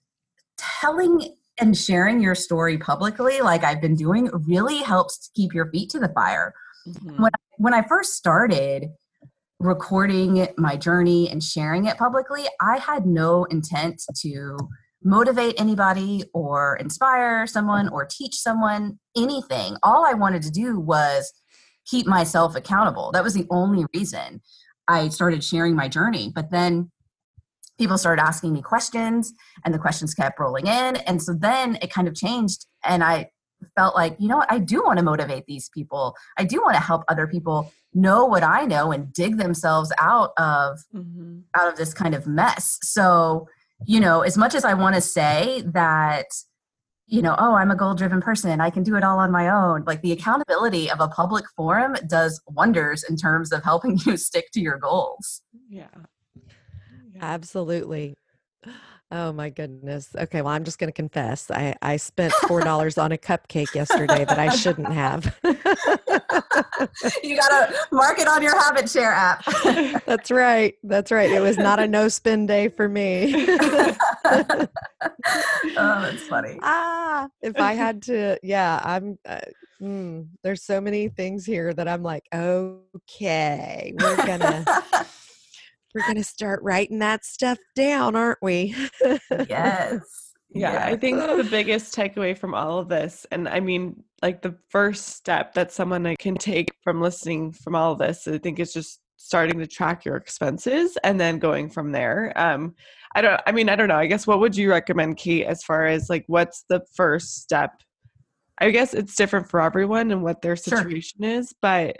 telling 0.57 1.36
and 1.59 1.78
sharing 1.78 2.22
your 2.22 2.36
story 2.36 2.78
publicly, 2.78 3.41
like 3.41 3.63
I've 3.63 3.82
been 3.82 3.95
doing, 3.95 4.30
really 4.47 4.78
helps 4.78 5.17
to 5.19 5.30
keep 5.36 5.53
your 5.53 5.69
feet 5.69 5.89
to 5.91 5.99
the 5.99 6.09
fire. 6.09 6.53
Mm-hmm. 6.88 7.22
When 7.22 7.32
when 7.57 7.74
I 7.76 7.84
first 7.84 8.13
started 8.15 8.89
recording 9.59 10.47
my 10.57 10.76
journey 10.76 11.30
and 11.30 11.43
sharing 11.43 11.86
it 11.86 11.97
publicly, 11.97 12.45
I 12.59 12.78
had 12.78 13.05
no 13.05 13.43
intent 13.45 14.01
to 14.22 14.57
motivate 15.04 15.60
anybody 15.60 16.24
or 16.34 16.76
inspire 16.78 17.47
someone 17.47 17.89
or 17.89 18.06
teach 18.06 18.36
someone 18.36 18.99
anything. 19.16 19.76
All 19.84 20.06
I 20.06 20.14
wanted 20.14 20.43
to 20.43 20.52
do 20.52 20.80
was 20.80 21.34
keep 21.86 22.06
myself 22.06 22.56
accountable. 22.56 23.12
That 23.12 23.24
was 23.24 23.34
the 23.34 23.47
only 23.49 23.86
reason 23.93 24.41
I 24.88 25.10
started 25.10 25.43
sharing 25.43 25.76
my 25.76 25.88
journey. 25.88 26.32
But 26.34 26.52
then 26.52 26.91
people 27.80 27.97
started 27.97 28.22
asking 28.22 28.54
me 28.54 28.62
questions 28.62 29.34
and 29.66 29.74
the 29.74 29.80
questions 29.80 30.14
kept 30.14 30.39
rolling 30.39 30.68
in. 30.68 30.97
And 30.97 31.22
so 31.22 31.34
then 31.34 31.78
it 31.82 31.91
kind 31.91 32.08
of 32.08 32.14
changed. 32.14 32.68
And 32.84 33.04
I 33.04 33.32
felt 33.76 33.95
like, 33.95 34.16
you 34.20 34.28
know 34.28 34.38
what, 34.38 34.52
I 34.52 34.60
do 34.60 34.84
want 34.84 34.99
to 34.99 35.06
motivate 35.06 35.45
these 35.47 35.70
people. 35.70 36.16
I 36.38 36.43
do 36.43 36.62
want 36.62 36.76
to 36.76 36.82
help 36.82 37.04
other 37.08 37.28
people 37.28 37.72
know 37.93 38.26
what 38.26 38.43
I 38.43 38.66
know 38.66 38.91
and 38.91 39.12
dig 39.12 39.38
themselves 39.38 39.91
out 39.99 40.32
of 40.38 40.80
mm-hmm. 40.93 41.39
out 41.56 41.68
of 41.68 41.78
this 41.78 41.93
kind 41.93 42.16
of 42.16 42.28
mess. 42.28 42.78
So, 42.84 43.47
you 43.86 43.99
know, 43.99 44.21
as 44.21 44.38
much 44.38 44.55
as 44.55 44.65
I 44.65 44.73
want 44.73 44.95
to 44.95 45.01
say 45.01 45.63
that 45.67 46.25
you 47.11 47.21
know, 47.21 47.36
oh, 47.38 47.55
I'm 47.55 47.71
a 47.71 47.75
goal 47.75 47.93
driven 47.93 48.21
person. 48.21 48.61
I 48.61 48.69
can 48.69 48.84
do 48.84 48.95
it 48.95 49.03
all 49.03 49.19
on 49.19 49.32
my 49.32 49.49
own. 49.49 49.84
Like 49.86 50.01
the 50.01 50.13
accountability 50.13 50.89
of 50.89 51.01
a 51.01 51.09
public 51.09 51.43
forum 51.57 51.97
does 52.07 52.41
wonders 52.47 53.03
in 53.03 53.17
terms 53.17 53.51
of 53.51 53.65
helping 53.65 53.97
you 54.05 54.15
stick 54.15 54.45
to 54.53 54.61
your 54.61 54.77
goals. 54.77 55.41
Yeah. 55.69 55.88
yeah. 57.13 57.19
Absolutely. 57.21 58.15
Oh 59.14 59.34
my 59.34 59.49
goodness. 59.49 60.16
Okay, 60.18 60.41
well, 60.41 60.53
I'm 60.53 60.64
just 60.64 60.80
going 60.80 60.88
to 60.88 60.93
confess. 60.93 61.51
I, 61.51 61.76
I 61.82 61.97
spent 61.97 62.32
$4 62.34 63.03
on 63.03 63.12
a 63.12 63.18
cupcake 63.18 63.76
yesterday 63.76 64.24
that 64.24 64.39
I 64.39 64.55
shouldn't 64.55 64.88
have. 64.88 65.38
you 67.22 67.36
got 67.36 67.49
to 67.49 67.76
mark 67.91 68.20
it 68.20 68.30
on 68.30 68.41
your 68.41 68.57
habit 68.57 68.89
share 68.89 69.12
app. 69.12 69.43
That's 70.05 70.32
right. 70.32 70.76
That's 70.84 71.12
right. 71.12 71.30
It 71.30 71.41
was 71.41 71.57
not 71.57 71.80
a 71.80 71.88
no 71.88 72.07
spend 72.07 72.47
day 72.47 72.70
for 72.70 72.88
me. 72.88 73.34
oh, 73.49 74.68
that's 75.76 76.24
funny. 76.24 76.57
Ah, 76.62 77.28
if 77.41 77.59
I 77.59 77.74
had 77.74 78.03
to, 78.03 78.39
yeah, 78.43 78.80
I'm, 78.82 79.20
uh, 79.28 79.39
mm, 79.82 80.28
there's 80.41 80.64
so 80.64 80.80
many 80.80 81.09
things 81.09 81.45
here 81.45 81.74
that 81.74 81.88
I'm 81.88 82.03
like, 82.03 82.24
okay, 82.34 83.93
we're 83.99 84.16
going 84.26 84.39
to 84.39 85.05
we're 85.93 86.03
going 86.03 86.15
to 86.15 86.23
start 86.23 86.61
writing 86.63 86.99
that 86.99 87.25
stuff 87.25 87.57
down, 87.75 88.15
aren't 88.15 88.41
we? 88.41 88.75
yes. 89.49 90.31
Yeah, 90.53 90.73
yeah, 90.73 90.85
I 90.85 90.97
think 90.97 91.17
the 91.19 91.47
biggest 91.49 91.95
takeaway 91.95 92.37
from 92.37 92.53
all 92.53 92.79
of 92.79 92.89
this, 92.89 93.25
and 93.31 93.47
I 93.47 93.61
mean, 93.61 94.03
like 94.21 94.41
the 94.41 94.55
first 94.69 95.07
step 95.15 95.53
that 95.53 95.71
someone 95.71 96.15
can 96.19 96.35
take 96.35 96.69
from 96.83 97.01
listening 97.01 97.53
from 97.53 97.75
all 97.75 97.93
of 97.93 97.99
this, 97.99 98.27
I 98.27 98.37
think 98.37 98.59
is 98.59 98.73
just 98.73 98.99
starting 99.15 99.59
to 99.59 99.67
track 99.67 100.03
your 100.03 100.17
expenses 100.17 100.97
and 101.03 101.19
then 101.19 101.39
going 101.39 101.69
from 101.69 101.91
there. 101.91 102.33
Um, 102.35 102.75
I 103.15 103.21
don't, 103.21 103.39
I 103.45 103.51
mean, 103.51 103.69
I 103.69 103.75
don't 103.75 103.87
know. 103.87 103.97
I 103.97 104.07
guess 104.07 104.27
what 104.27 104.39
would 104.39 104.55
you 104.55 104.69
recommend, 104.69 105.17
Kate, 105.17 105.45
as 105.45 105.63
far 105.63 105.85
as 105.85 106.09
like 106.09 106.25
what's 106.27 106.65
the 106.67 106.81
first 106.95 107.41
step? 107.41 107.71
I 108.59 108.71
guess 108.71 108.93
it's 108.93 109.15
different 109.15 109.49
for 109.49 109.61
everyone 109.61 110.11
and 110.11 110.21
what 110.21 110.41
their 110.41 110.55
situation 110.55 111.19
sure. 111.23 111.31
is, 111.31 111.53
but 111.61 111.97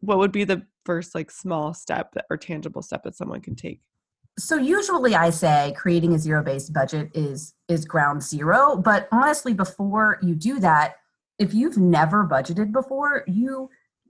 what 0.00 0.18
would 0.18 0.32
be 0.32 0.44
the 0.44 0.62
first 0.86 1.14
like 1.14 1.30
small 1.30 1.74
step 1.74 2.14
or 2.30 2.38
tangible 2.38 2.80
step 2.80 3.02
that 3.02 3.16
someone 3.16 3.42
can 3.42 3.54
take? 3.54 3.80
So 4.38 4.56
usually 4.56 5.14
I 5.14 5.30
say 5.30 5.74
creating 5.76 6.14
a 6.14 6.18
zero-based 6.18 6.72
budget 6.72 7.10
is 7.14 7.54
is 7.68 7.84
ground 7.84 8.22
zero, 8.22 8.76
but 8.76 9.08
honestly 9.10 9.54
before 9.54 10.18
you 10.22 10.34
do 10.34 10.60
that, 10.60 10.94
if 11.38 11.52
you've 11.52 11.76
never 11.76 12.26
budgeted 12.26 12.72
before, 12.72 13.24
you 13.26 13.68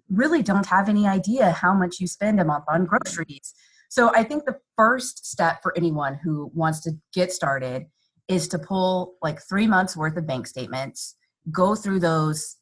really 0.09 0.43
don't 0.43 0.67
have 0.67 0.89
any 0.89 1.07
idea 1.07 1.51
how 1.51 1.75
much 1.75 2.01
you 2.01 2.07
spend 2.07 2.41
a 2.41 2.45
month 2.45 2.65
on 2.69 2.85
groceries. 2.85 3.55
So 3.89 4.13
I 4.15 4.23
think 4.25 4.45
the 4.45 4.59
first 4.77 5.27
step 5.27 5.63
for 5.63 5.73
anyone 5.77 6.19
who 6.23 6.51
wants 6.55 6.81
to 6.81 6.93
get 7.13 7.33
started 7.33 7.87
is 8.29 8.49
to 8.49 8.59
pull 8.59 9.15
like 9.23 9.41
3 9.41 9.67
months 9.69 9.97
worth 9.97 10.17
of 10.17 10.27
bank 10.27 10.47
statements, 10.47 11.17
go 11.53 11.75
through 11.77 12.01
those 12.01 12.57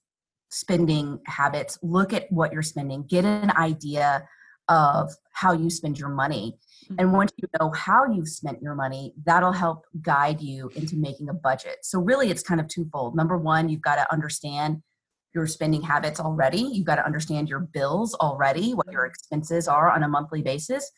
spending 0.54 1.18
habits, 1.26 1.78
look 1.82 2.12
at 2.12 2.30
what 2.30 2.52
you're 2.52 2.62
spending, 2.62 3.02
get 3.02 3.24
an 3.24 3.50
idea 3.56 4.26
of 4.68 5.10
how 5.32 5.52
you 5.52 5.68
spend 5.68 5.98
your 5.98 6.08
money. 6.08 6.56
Mm-hmm. 6.84 6.94
And 6.98 7.12
once 7.12 7.32
you 7.36 7.48
know 7.58 7.72
how 7.72 8.06
you've 8.06 8.28
spent 8.28 8.62
your 8.62 8.74
money, 8.74 9.12
that'll 9.26 9.52
help 9.52 9.84
guide 10.00 10.40
you 10.40 10.70
into 10.76 10.96
making 10.96 11.28
a 11.28 11.34
budget. 11.34 11.78
So, 11.82 11.98
really, 11.98 12.30
it's 12.30 12.42
kind 12.42 12.60
of 12.60 12.68
twofold. 12.68 13.16
Number 13.16 13.36
one, 13.36 13.68
you've 13.68 13.82
got 13.82 13.96
to 13.96 14.10
understand 14.12 14.82
your 15.34 15.46
spending 15.48 15.82
habits 15.82 16.20
already, 16.20 16.60
you've 16.60 16.86
got 16.86 16.96
to 16.96 17.04
understand 17.04 17.48
your 17.48 17.58
bills 17.58 18.14
already, 18.14 18.70
what 18.72 18.90
your 18.92 19.04
expenses 19.04 19.66
are 19.66 19.90
on 19.90 20.04
a 20.04 20.08
monthly 20.08 20.42
basis. 20.42 20.88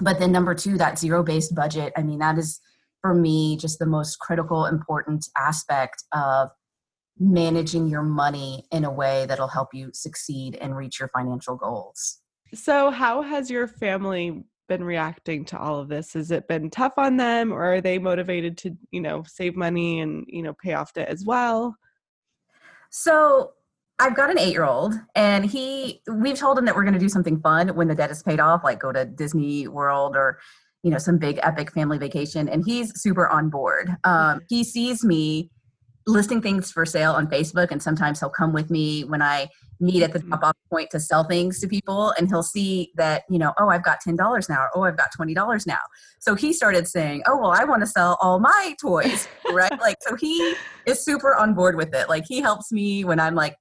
But 0.00 0.20
then, 0.20 0.30
number 0.30 0.54
two, 0.54 0.78
that 0.78 0.98
zero 0.98 1.24
based 1.24 1.54
budget, 1.54 1.92
I 1.96 2.02
mean, 2.02 2.20
that 2.20 2.38
is 2.38 2.60
for 3.00 3.14
me 3.14 3.56
just 3.56 3.78
the 3.78 3.86
most 3.86 4.20
critical, 4.20 4.66
important 4.66 5.26
aspect 5.36 6.04
of 6.12 6.50
managing 7.20 7.86
your 7.86 8.02
money 8.02 8.64
in 8.72 8.84
a 8.84 8.90
way 8.90 9.26
that'll 9.26 9.46
help 9.46 9.68
you 9.74 9.90
succeed 9.92 10.56
and 10.56 10.74
reach 10.74 10.98
your 10.98 11.08
financial 11.08 11.54
goals. 11.54 12.22
So, 12.54 12.90
how 12.90 13.22
has 13.22 13.50
your 13.50 13.68
family 13.68 14.42
been 14.68 14.82
reacting 14.82 15.44
to 15.46 15.58
all 15.58 15.78
of 15.78 15.88
this? 15.88 16.14
Has 16.14 16.30
it 16.30 16.48
been 16.48 16.70
tough 16.70 16.94
on 16.96 17.16
them 17.16 17.52
or 17.52 17.74
are 17.74 17.80
they 17.80 17.98
motivated 17.98 18.56
to, 18.58 18.76
you 18.90 19.00
know, 19.00 19.22
save 19.26 19.54
money 19.54 20.00
and, 20.00 20.24
you 20.28 20.42
know, 20.42 20.54
pay 20.62 20.72
off 20.72 20.94
debt 20.94 21.08
as 21.08 21.24
well? 21.24 21.76
So, 22.90 23.52
I've 24.00 24.16
got 24.16 24.30
an 24.30 24.38
eight 24.38 24.52
year 24.52 24.64
old, 24.64 24.94
and 25.14 25.44
he, 25.44 26.00
we've 26.10 26.38
told 26.38 26.58
him 26.58 26.64
that 26.64 26.74
we're 26.74 26.84
going 26.84 26.94
to 26.94 27.00
do 27.00 27.10
something 27.10 27.38
fun 27.38 27.68
when 27.76 27.86
the 27.86 27.94
debt 27.94 28.10
is 28.10 28.22
paid 28.22 28.40
off, 28.40 28.64
like 28.64 28.80
go 28.80 28.92
to 28.92 29.04
Disney 29.04 29.68
World 29.68 30.16
or, 30.16 30.38
you 30.82 30.90
know, 30.90 30.96
some 30.96 31.18
big 31.18 31.38
epic 31.42 31.70
family 31.70 31.98
vacation. 31.98 32.48
And 32.48 32.64
he's 32.64 32.98
super 32.98 33.28
on 33.28 33.50
board. 33.50 33.94
Um, 34.04 34.40
he 34.48 34.64
sees 34.64 35.04
me 35.04 35.50
listing 36.10 36.42
things 36.42 36.70
for 36.70 36.84
sale 36.84 37.12
on 37.12 37.26
Facebook, 37.26 37.70
and 37.70 37.82
sometimes 37.82 38.20
he'll 38.20 38.30
come 38.30 38.52
with 38.52 38.70
me 38.70 39.04
when 39.04 39.22
I 39.22 39.48
meet 39.80 40.02
at 40.02 40.12
the 40.12 40.18
drop 40.18 40.42
off 40.42 40.56
point 40.70 40.90
to 40.90 41.00
sell 41.00 41.24
things 41.24 41.58
to 41.60 41.68
people, 41.68 42.10
and 42.18 42.28
he'll 42.28 42.42
see 42.42 42.92
that, 42.96 43.22
you 43.30 43.38
know, 43.38 43.52
oh, 43.58 43.68
I've 43.68 43.84
got 43.84 43.98
$10 44.06 44.48
now, 44.48 44.62
or 44.62 44.70
oh, 44.74 44.82
I've 44.84 44.96
got 44.96 45.08
$20 45.18 45.66
now. 45.66 45.78
So 46.18 46.34
he 46.34 46.52
started 46.52 46.86
saying, 46.86 47.22
oh, 47.26 47.38
well, 47.38 47.52
I 47.52 47.64
want 47.64 47.82
to 47.82 47.86
sell 47.86 48.18
all 48.20 48.38
my 48.40 48.74
toys, 48.80 49.26
right? 49.52 49.80
like, 49.80 49.96
so 50.02 50.16
he 50.16 50.54
is 50.86 51.02
super 51.02 51.34
on 51.34 51.54
board 51.54 51.76
with 51.76 51.94
it. 51.94 52.08
Like, 52.08 52.24
he 52.28 52.40
helps 52.40 52.70
me 52.70 53.04
when 53.04 53.18
I'm 53.18 53.34
like 53.34 53.56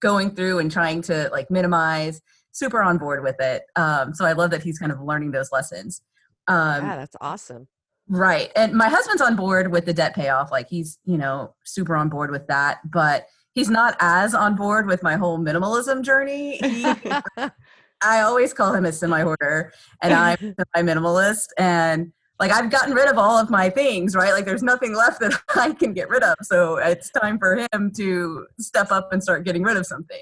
going 0.00 0.34
through 0.34 0.60
and 0.60 0.70
trying 0.70 1.02
to 1.02 1.28
like 1.32 1.50
minimize, 1.50 2.20
super 2.52 2.82
on 2.82 2.98
board 2.98 3.22
with 3.22 3.36
it. 3.40 3.62
Um, 3.74 4.14
so 4.14 4.24
I 4.24 4.32
love 4.32 4.50
that 4.50 4.62
he's 4.62 4.78
kind 4.78 4.92
of 4.92 5.00
learning 5.00 5.32
those 5.32 5.50
lessons. 5.50 6.00
Um, 6.48 6.84
yeah, 6.84 6.96
that's 6.96 7.16
awesome. 7.20 7.68
Right. 8.08 8.52
And 8.54 8.72
my 8.74 8.88
husband's 8.88 9.22
on 9.22 9.34
board 9.36 9.72
with 9.72 9.84
the 9.84 9.92
debt 9.92 10.14
payoff. 10.14 10.52
Like 10.52 10.68
he's, 10.68 10.98
you 11.04 11.18
know, 11.18 11.54
super 11.64 11.96
on 11.96 12.08
board 12.08 12.30
with 12.30 12.46
that. 12.46 12.78
But 12.88 13.26
he's 13.52 13.68
not 13.68 13.96
as 14.00 14.34
on 14.34 14.54
board 14.54 14.86
with 14.86 15.02
my 15.02 15.16
whole 15.16 15.38
minimalism 15.38 16.02
journey. 16.02 16.58
He, 16.58 16.84
I 18.02 18.20
always 18.20 18.52
call 18.52 18.74
him 18.74 18.84
a 18.84 18.92
semi 18.92 19.22
hoarder 19.22 19.72
and 20.02 20.12
I'm 20.12 20.54
a 20.74 20.82
minimalist. 20.82 21.48
And 21.58 22.12
like 22.38 22.52
I've 22.52 22.70
gotten 22.70 22.94
rid 22.94 23.08
of 23.08 23.18
all 23.18 23.38
of 23.38 23.50
my 23.50 23.70
things, 23.70 24.14
right? 24.14 24.32
Like 24.32 24.44
there's 24.44 24.62
nothing 24.62 24.94
left 24.94 25.20
that 25.20 25.32
I 25.56 25.72
can 25.72 25.92
get 25.92 26.08
rid 26.08 26.22
of. 26.22 26.36
So 26.42 26.76
it's 26.76 27.10
time 27.10 27.38
for 27.38 27.66
him 27.72 27.90
to 27.96 28.46
step 28.60 28.92
up 28.92 29.12
and 29.12 29.20
start 29.22 29.44
getting 29.44 29.62
rid 29.64 29.76
of 29.76 29.86
something. 29.86 30.20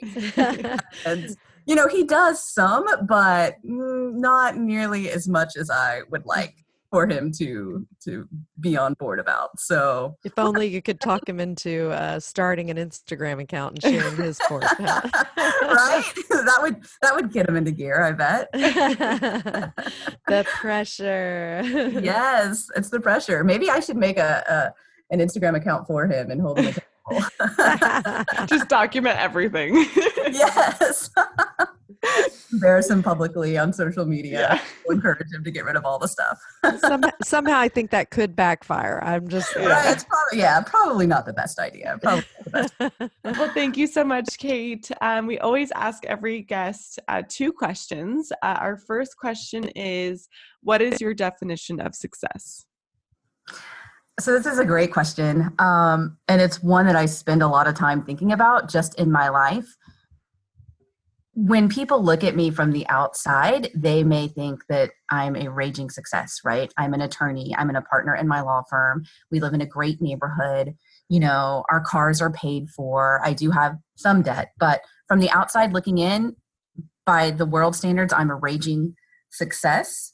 and, 1.05 1.37
you 1.67 1.75
know, 1.75 1.89
he 1.89 2.05
does 2.05 2.43
some, 2.43 2.87
but 3.07 3.57
mm, 3.67 4.15
not 4.15 4.57
nearly 4.57 5.11
as 5.11 5.29
much 5.29 5.57
as 5.57 5.71
I 5.71 6.03
would 6.11 6.25
like 6.25 6.64
for 6.95 7.09
him 7.09 7.33
to 7.33 7.85
to 8.05 8.29
be 8.61 8.77
on 8.77 8.95
board 8.95 9.19
about. 9.19 9.59
So 9.59 10.17
if 10.23 10.39
only 10.39 10.69
you 10.69 10.81
could 10.81 11.01
talk 11.01 11.29
him 11.29 11.41
into 11.41 11.91
uh, 11.91 12.21
starting 12.21 12.71
an 12.71 12.77
Instagram 12.77 13.43
account 13.43 13.75
and 13.75 13.83
sharing 13.83 14.17
his 14.17 14.39
course. 14.39 14.73
right? 14.79 15.13
that 15.37 16.59
would 16.63 16.77
that 17.03 17.17
would 17.17 17.33
get 17.33 17.49
him 17.49 17.57
into 17.57 17.73
gear. 17.73 18.01
I 18.01 18.13
bet. 18.13 18.49
the 18.53 20.47
pressure. 20.47 21.63
yes, 21.65 22.69
it's 22.77 22.91
the 22.91 23.01
pressure. 23.01 23.43
Maybe 23.43 23.69
I 23.69 23.81
should 23.81 23.97
make 23.97 24.17
a, 24.17 24.45
a 24.49 24.73
an 25.13 25.19
Instagram 25.19 25.57
account 25.57 25.89
for 25.89 26.07
him 26.07 26.31
and 26.31 26.41
hold 26.41 26.61
him 26.61 26.77
accountable. 27.09 28.47
Just 28.47 28.69
document 28.69 29.19
everything. 29.19 29.75
yes 30.31 31.11
embarrass 32.53 32.89
him 32.91 33.03
publicly 33.03 33.59
on 33.59 33.73
social 33.73 34.07
media. 34.07 34.61
Yeah. 34.87 34.93
encourage 34.93 35.33
him 35.33 35.45
to 35.45 35.51
get 35.51 35.65
rid 35.65 35.77
of 35.77 35.85
all 35.85 35.99
the 35.99 36.09
stuff. 36.09 36.39
Somehow, 36.79 37.11
somehow 37.23 37.59
i 37.59 37.69
think 37.69 37.91
that 37.91 38.11
could 38.11 38.35
backfire. 38.37 39.01
I'm 39.03 39.29
just 39.29 39.55
yeah. 39.57 39.67
right 39.67 39.93
it's 39.93 40.05
probably 40.05 40.39
yeah 40.39 40.61
probably 40.63 41.07
not 41.07 41.27
the 41.27 41.33
best 41.33 41.59
idea. 41.59 41.99
Probably 42.03 42.25
best. 42.51 42.75
well 43.25 43.51
thank 43.53 43.77
you 43.77 43.87
so 43.87 44.05
much 44.05 44.39
kate. 44.39 44.91
Um, 45.01 45.27
we 45.27 45.39
always 45.39 45.71
ask 45.73 46.05
every 46.07 46.43
guest 46.43 46.99
uh, 47.09 47.23
two 47.29 47.53
questions. 47.53 48.33
Uh, 48.43 48.57
our 48.61 48.77
first 48.77 49.17
question 49.17 49.69
is 49.75 50.29
what 50.63 50.81
is 50.81 51.01
your 51.01 51.15
definition 51.15 51.81
of 51.81 51.95
success? 51.95 52.67
So 54.21 54.33
this 54.33 54.47
is 54.47 54.61
a 54.61 54.65
great 54.65 54.93
question 54.93 55.53
um, 55.59 56.17
and 56.29 56.41
it's 56.41 56.63
one 56.63 56.87
that 56.87 56.97
i 56.97 57.05
spend 57.05 57.43
a 57.43 57.49
lot 57.49 57.67
of 57.67 57.75
time 57.75 58.05
thinking 58.05 58.33
about 58.33 58.69
just 58.69 58.99
in 58.99 59.11
my 59.11 59.29
life 59.29 59.77
when 61.37 61.69
people 61.69 62.03
look 62.03 62.23
at 62.23 62.37
me 62.37 62.51
from 62.51 62.71
the 62.71 62.87
outside, 62.89 63.71
they 63.75 64.05
may 64.05 64.29
think 64.29 64.65
that 64.69 64.93
I'm 65.11 65.35
a 65.35 65.51
raging 65.51 65.91
success, 65.91 66.41
right? 66.45 66.73
I'm 66.79 66.95
an 66.95 67.01
attorney, 67.01 67.55
I'm 67.59 67.71
in 67.71 67.77
a 67.77 67.83
partner 67.83 68.15
in 68.15 68.29
my 68.29 68.41
law 68.41 68.63
firm. 68.71 69.05
We 69.33 69.41
live 69.41 69.53
in 69.53 69.61
a 69.61 69.67
great 69.67 70.01
neighborhood. 70.01 70.77
You 71.09 71.21
know, 71.21 71.65
our 71.71 71.81
cars 71.81 72.23
are 72.23 72.31
paid 72.31 72.71
for. 72.71 73.21
I 73.25 73.33
do 73.33 73.51
have 73.51 73.77
some 73.97 74.23
debt, 74.23 74.53
but 74.59 74.83
from 75.09 75.19
the 75.19 75.31
outside 75.31 75.73
looking 75.73 75.99
in, 75.99 76.37
by 77.05 77.31
the 77.31 77.47
world 77.47 77.77
standards, 77.77 78.13
I'm 78.13 78.31
a 78.31 78.37
raging 78.37 78.95
success. 79.31 80.13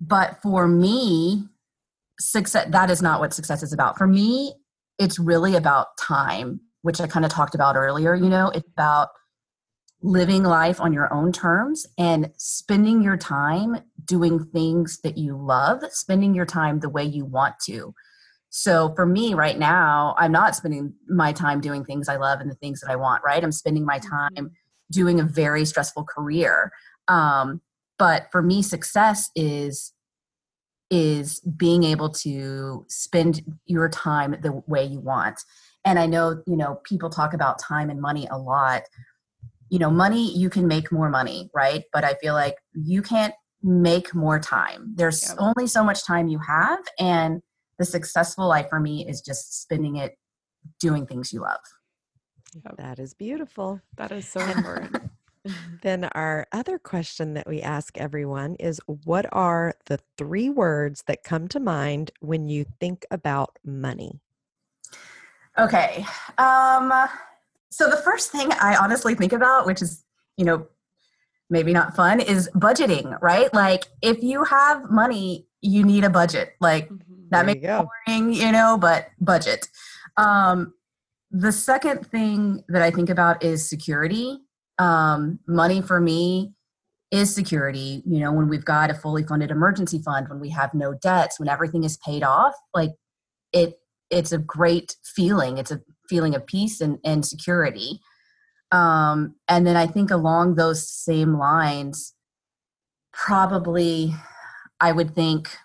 But 0.00 0.40
for 0.42 0.68
me, 0.68 1.48
success 2.18 2.66
that 2.70 2.90
is 2.90 3.02
not 3.02 3.20
what 3.20 3.34
success 3.34 3.62
is 3.62 3.72
about. 3.72 3.98
For 3.98 4.06
me, 4.06 4.54
it's 4.98 5.18
really 5.18 5.56
about 5.56 5.88
time, 6.00 6.60
which 6.82 7.00
I 7.00 7.06
kind 7.06 7.24
of 7.24 7.30
talked 7.30 7.54
about 7.54 7.76
earlier. 7.76 8.14
You 8.14 8.28
know, 8.28 8.50
it's 8.50 8.68
about 8.72 9.08
living 10.06 10.44
life 10.44 10.80
on 10.80 10.92
your 10.92 11.12
own 11.12 11.32
terms 11.32 11.84
and 11.98 12.30
spending 12.36 13.02
your 13.02 13.16
time 13.16 13.76
doing 14.04 14.44
things 14.52 15.00
that 15.02 15.18
you 15.18 15.36
love, 15.36 15.82
spending 15.90 16.32
your 16.32 16.46
time 16.46 16.78
the 16.78 16.88
way 16.88 17.02
you 17.02 17.24
want 17.24 17.56
to. 17.64 17.92
So 18.48 18.94
for 18.94 19.04
me 19.04 19.34
right 19.34 19.58
now, 19.58 20.14
I'm 20.16 20.30
not 20.30 20.54
spending 20.54 20.94
my 21.08 21.32
time 21.32 21.60
doing 21.60 21.84
things 21.84 22.08
I 22.08 22.16
love 22.16 22.40
and 22.40 22.48
the 22.48 22.54
things 22.54 22.80
that 22.80 22.90
I 22.90 22.94
want, 22.94 23.24
right? 23.24 23.42
I'm 23.42 23.50
spending 23.50 23.84
my 23.84 23.98
Mm-hmm. 23.98 24.36
time 24.36 24.50
doing 24.92 25.18
a 25.18 25.24
very 25.24 25.64
stressful 25.64 26.04
career. 26.04 26.70
Um, 27.08 27.60
but 27.98 28.28
for 28.30 28.42
me, 28.42 28.62
success 28.62 29.30
is 29.34 29.92
is 30.88 31.40
being 31.40 31.82
able 31.82 32.10
to 32.10 32.84
spend 32.88 33.42
your 33.66 33.88
time 33.88 34.36
the 34.40 34.62
way 34.68 34.84
you 34.84 35.00
want. 35.00 35.40
And 35.84 35.98
I 35.98 36.06
know, 36.06 36.42
you 36.46 36.56
know, 36.56 36.80
people 36.84 37.10
talk 37.10 37.34
about 37.34 37.58
time 37.58 37.90
and 37.90 38.00
money 38.00 38.28
a 38.30 38.38
lot. 38.38 38.82
You 39.68 39.78
know, 39.78 39.90
money, 39.90 40.36
you 40.36 40.48
can 40.50 40.66
make 40.66 40.92
more 40.92 41.10
money, 41.10 41.50
right? 41.54 41.84
But 41.92 42.04
I 42.04 42.14
feel 42.14 42.34
like 42.34 42.56
you 42.74 43.02
can't 43.02 43.34
make 43.62 44.14
more 44.14 44.38
time. 44.38 44.92
There's 44.94 45.28
Yep. 45.28 45.38
only 45.38 45.66
so 45.66 45.82
much 45.82 46.04
time 46.04 46.28
you 46.28 46.38
have. 46.38 46.80
And 46.98 47.42
the 47.78 47.84
successful 47.84 48.46
life 48.48 48.68
for 48.68 48.80
me 48.80 49.06
is 49.06 49.20
just 49.20 49.62
spending 49.62 49.96
it 49.96 50.16
doing 50.80 51.06
things 51.06 51.32
you 51.32 51.40
love. 51.40 51.60
That 52.78 52.98
is 52.98 53.12
beautiful. 53.14 53.80
That 53.96 54.12
is 54.12 54.26
so 54.26 54.40
important. 54.50 55.10
Then 55.82 56.04
our 56.04 56.46
other 56.52 56.78
question 56.78 57.34
that 57.34 57.46
we 57.46 57.60
ask 57.60 57.96
everyone 57.98 58.56
is 58.56 58.80
what 58.86 59.26
are 59.32 59.74
the 59.86 60.00
three 60.16 60.48
words 60.50 61.04
that 61.06 61.22
come 61.22 61.48
to 61.48 61.60
mind 61.60 62.10
when 62.20 62.48
you 62.48 62.64
think 62.80 63.04
about 63.10 63.58
money? 63.64 64.20
Okay. 65.58 66.04
Um, 66.38 66.92
so 67.76 67.90
the 67.90 67.96
first 67.98 68.30
thing 68.32 68.50
I 68.52 68.74
honestly 68.76 69.14
think 69.14 69.34
about, 69.34 69.66
which 69.66 69.82
is, 69.82 70.02
you 70.38 70.46
know, 70.46 70.66
maybe 71.50 71.74
not 71.74 71.94
fun, 71.94 72.20
is 72.20 72.48
budgeting, 72.54 73.18
right? 73.20 73.52
Like 73.52 73.84
if 74.00 74.22
you 74.22 74.44
have 74.44 74.90
money, 74.90 75.46
you 75.60 75.84
need 75.84 76.02
a 76.02 76.08
budget. 76.08 76.54
Like 76.58 76.88
Mhm. 76.88 77.28
that 77.30 77.44
There 77.44 77.54
may 77.54 77.60
you 77.60 77.88
boring, 78.06 78.32
you 78.32 78.50
know, 78.50 78.78
but 78.78 79.08
budget. 79.20 79.68
Um, 80.16 80.72
the 81.30 81.52
second 81.52 82.06
thing 82.06 82.64
that 82.68 82.80
I 82.80 82.90
think 82.90 83.10
about 83.10 83.42
is 83.44 83.68
security. 83.68 84.38
Um, 84.78 85.38
money 85.46 85.82
for 85.82 86.00
me 86.00 86.54
is 87.10 87.34
security. 87.34 88.02
You 88.06 88.20
know, 88.20 88.32
when 88.32 88.48
we've 88.48 88.64
got 88.64 88.90
a 88.90 88.94
fully 88.94 89.22
funded 89.22 89.50
emergency 89.50 90.00
fund, 90.02 90.30
when 90.30 90.40
we 90.40 90.48
have 90.50 90.72
no 90.72 90.94
debts, 90.94 91.38
when 91.38 91.48
everything 91.50 91.84
is 91.84 91.98
paid 91.98 92.22
off, 92.22 92.54
like 92.72 92.92
it, 93.52 93.78
it's 94.08 94.32
a 94.32 94.38
great 94.38 94.96
feeling. 95.04 95.58
It's 95.58 95.70
a 95.70 95.80
feeling 96.08 96.34
of 96.34 96.46
peace 96.46 96.80
and, 96.80 96.98
and 97.04 97.24
security. 97.24 98.00
Um, 98.72 99.36
and 99.48 99.66
then 99.66 99.76
I 99.76 99.86
think 99.86 100.10
along 100.10 100.54
those 100.54 100.88
same 100.88 101.38
lines, 101.38 102.14
probably 103.12 104.14
I 104.80 104.92
would 104.92 105.14
think 105.14 105.56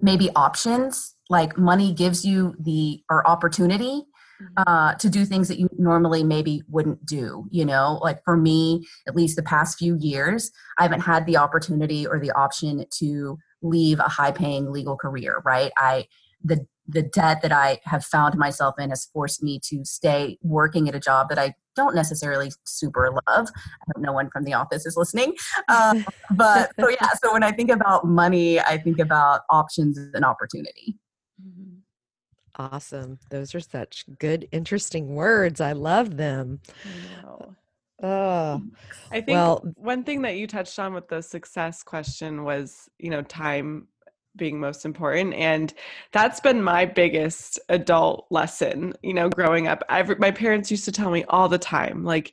maybe 0.00 0.30
options 0.34 1.14
like 1.28 1.58
money 1.58 1.92
gives 1.92 2.24
you 2.24 2.54
the 2.58 3.02
or 3.10 3.26
opportunity 3.28 4.02
uh, 4.56 4.94
to 4.94 5.10
do 5.10 5.24
things 5.24 5.48
that 5.48 5.58
you 5.58 5.68
normally 5.78 6.24
maybe 6.24 6.62
wouldn't 6.68 7.04
do 7.04 7.46
you 7.50 7.64
know? 7.64 7.98
Like 8.02 8.22
for 8.24 8.36
me 8.36 8.86
at 9.06 9.14
least 9.14 9.36
the 9.36 9.42
past 9.42 9.78
few 9.78 9.96
years 9.96 10.50
i 10.78 10.82
haven't 10.82 11.00
had 11.00 11.26
the 11.26 11.36
opportunity 11.36 12.06
or 12.06 12.18
the 12.18 12.30
option 12.32 12.84
to 12.98 13.38
leave 13.60 13.98
a 13.98 14.04
high 14.04 14.32
paying 14.32 14.70
legal 14.70 14.96
career 14.96 15.42
right? 15.44 15.72
I 15.76 16.06
the 16.42 16.66
the 16.92 17.02
debt 17.02 17.40
that 17.42 17.52
i 17.52 17.78
have 17.84 18.04
found 18.04 18.36
myself 18.36 18.74
in 18.78 18.90
has 18.90 19.04
forced 19.06 19.42
me 19.42 19.58
to 19.62 19.84
stay 19.84 20.38
working 20.42 20.88
at 20.88 20.94
a 20.94 21.00
job 21.00 21.28
that 21.28 21.38
i 21.38 21.54
don't 21.76 21.94
necessarily 21.94 22.50
super 22.64 23.10
love 23.26 23.48
i 23.56 23.84
hope 23.94 23.98
no 23.98 24.12
one 24.12 24.28
from 24.30 24.44
the 24.44 24.52
office 24.52 24.84
is 24.86 24.96
listening 24.96 25.34
um, 25.68 26.04
but 26.36 26.70
so 26.78 26.88
yeah 26.88 27.08
so 27.22 27.32
when 27.32 27.42
i 27.42 27.50
think 27.52 27.70
about 27.70 28.04
money 28.06 28.60
i 28.60 28.76
think 28.76 28.98
about 28.98 29.42
options 29.50 29.98
and 30.14 30.24
opportunity 30.24 30.96
Mhm. 31.42 31.78
Awesome. 32.56 33.18
Those 33.30 33.54
are 33.54 33.60
such 33.60 34.04
good, 34.18 34.46
interesting 34.52 35.14
words. 35.14 35.60
I 35.62 35.72
love 35.72 36.18
them. 36.18 36.60
I. 37.24 37.56
Oh, 38.02 38.62
I 39.10 39.20
think 39.22 39.28
Well- 39.36 39.62
one 39.76 40.04
thing 40.04 40.22
that 40.22 40.36
you 40.36 40.46
touched 40.46 40.78
on 40.78 40.92
with 40.92 41.08
the 41.08 41.22
success 41.22 41.82
question 41.82 42.44
was, 42.44 42.88
you 42.98 43.08
know, 43.10 43.22
time 43.22 43.88
being 44.36 44.60
most 44.60 44.84
important 44.84 45.34
and 45.34 45.74
that's 46.12 46.40
been 46.40 46.62
my 46.62 46.84
biggest 46.84 47.58
adult 47.68 48.26
lesson 48.30 48.92
you 49.02 49.12
know 49.12 49.28
growing 49.28 49.66
up. 49.66 49.82
I've, 49.88 50.18
my 50.18 50.30
parents 50.30 50.70
used 50.70 50.84
to 50.84 50.92
tell 50.92 51.10
me 51.10 51.24
all 51.28 51.48
the 51.48 51.58
time 51.58 52.04
like 52.04 52.32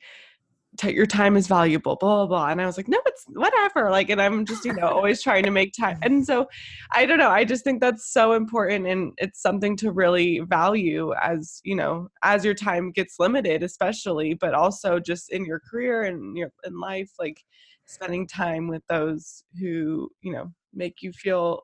"T- 0.78 0.94
your 0.94 1.08
time 1.08 1.36
is 1.36 1.48
valuable 1.48 1.96
blah 1.96 2.18
blah 2.18 2.28
blah 2.28 2.48
and 2.50 2.62
i 2.62 2.66
was 2.66 2.78
like 2.78 2.88
no 2.88 3.00
it's 3.08 3.26
whatever 3.30 3.90
like 3.90 4.10
and 4.10 4.22
i'm 4.22 4.46
just 4.46 4.64
you 4.64 4.74
know 4.74 4.88
always 4.88 5.24
trying 5.24 5.44
to 5.44 5.52
make 5.52 5.74
time 5.74 5.98
and 6.04 6.26
so 6.26 6.48
i 6.92 7.06
don't 7.06 7.18
know 7.18 7.32
i 7.32 7.44
just 7.44 7.64
think 7.64 7.82
that's 7.82 8.12
so 8.12 8.34
important 8.34 8.86
and 8.86 9.14
it's 9.18 9.42
something 9.42 9.76
to 9.78 9.92
really 9.92 10.40
value 10.42 11.14
as 11.22 11.62
you 11.64 11.76
know 11.76 12.08
as 12.22 12.46
your 12.46 12.54
time 12.54 12.92
gets 12.92 13.16
limited 13.18 13.64
especially 13.64 14.36
but 14.36 14.54
also 14.54 15.00
just 15.00 15.32
in 15.32 15.46
your 15.46 15.60
career 15.60 16.04
and 16.04 16.38
your 16.38 16.52
in 16.64 16.80
life 16.80 17.10
like 17.18 17.44
spending 17.88 18.28
time 18.28 18.68
with 18.68 18.84
those 18.88 19.44
who 19.60 20.10
you 20.22 20.32
know 20.32 20.52
make 20.74 21.02
you 21.02 21.12
feel 21.12 21.64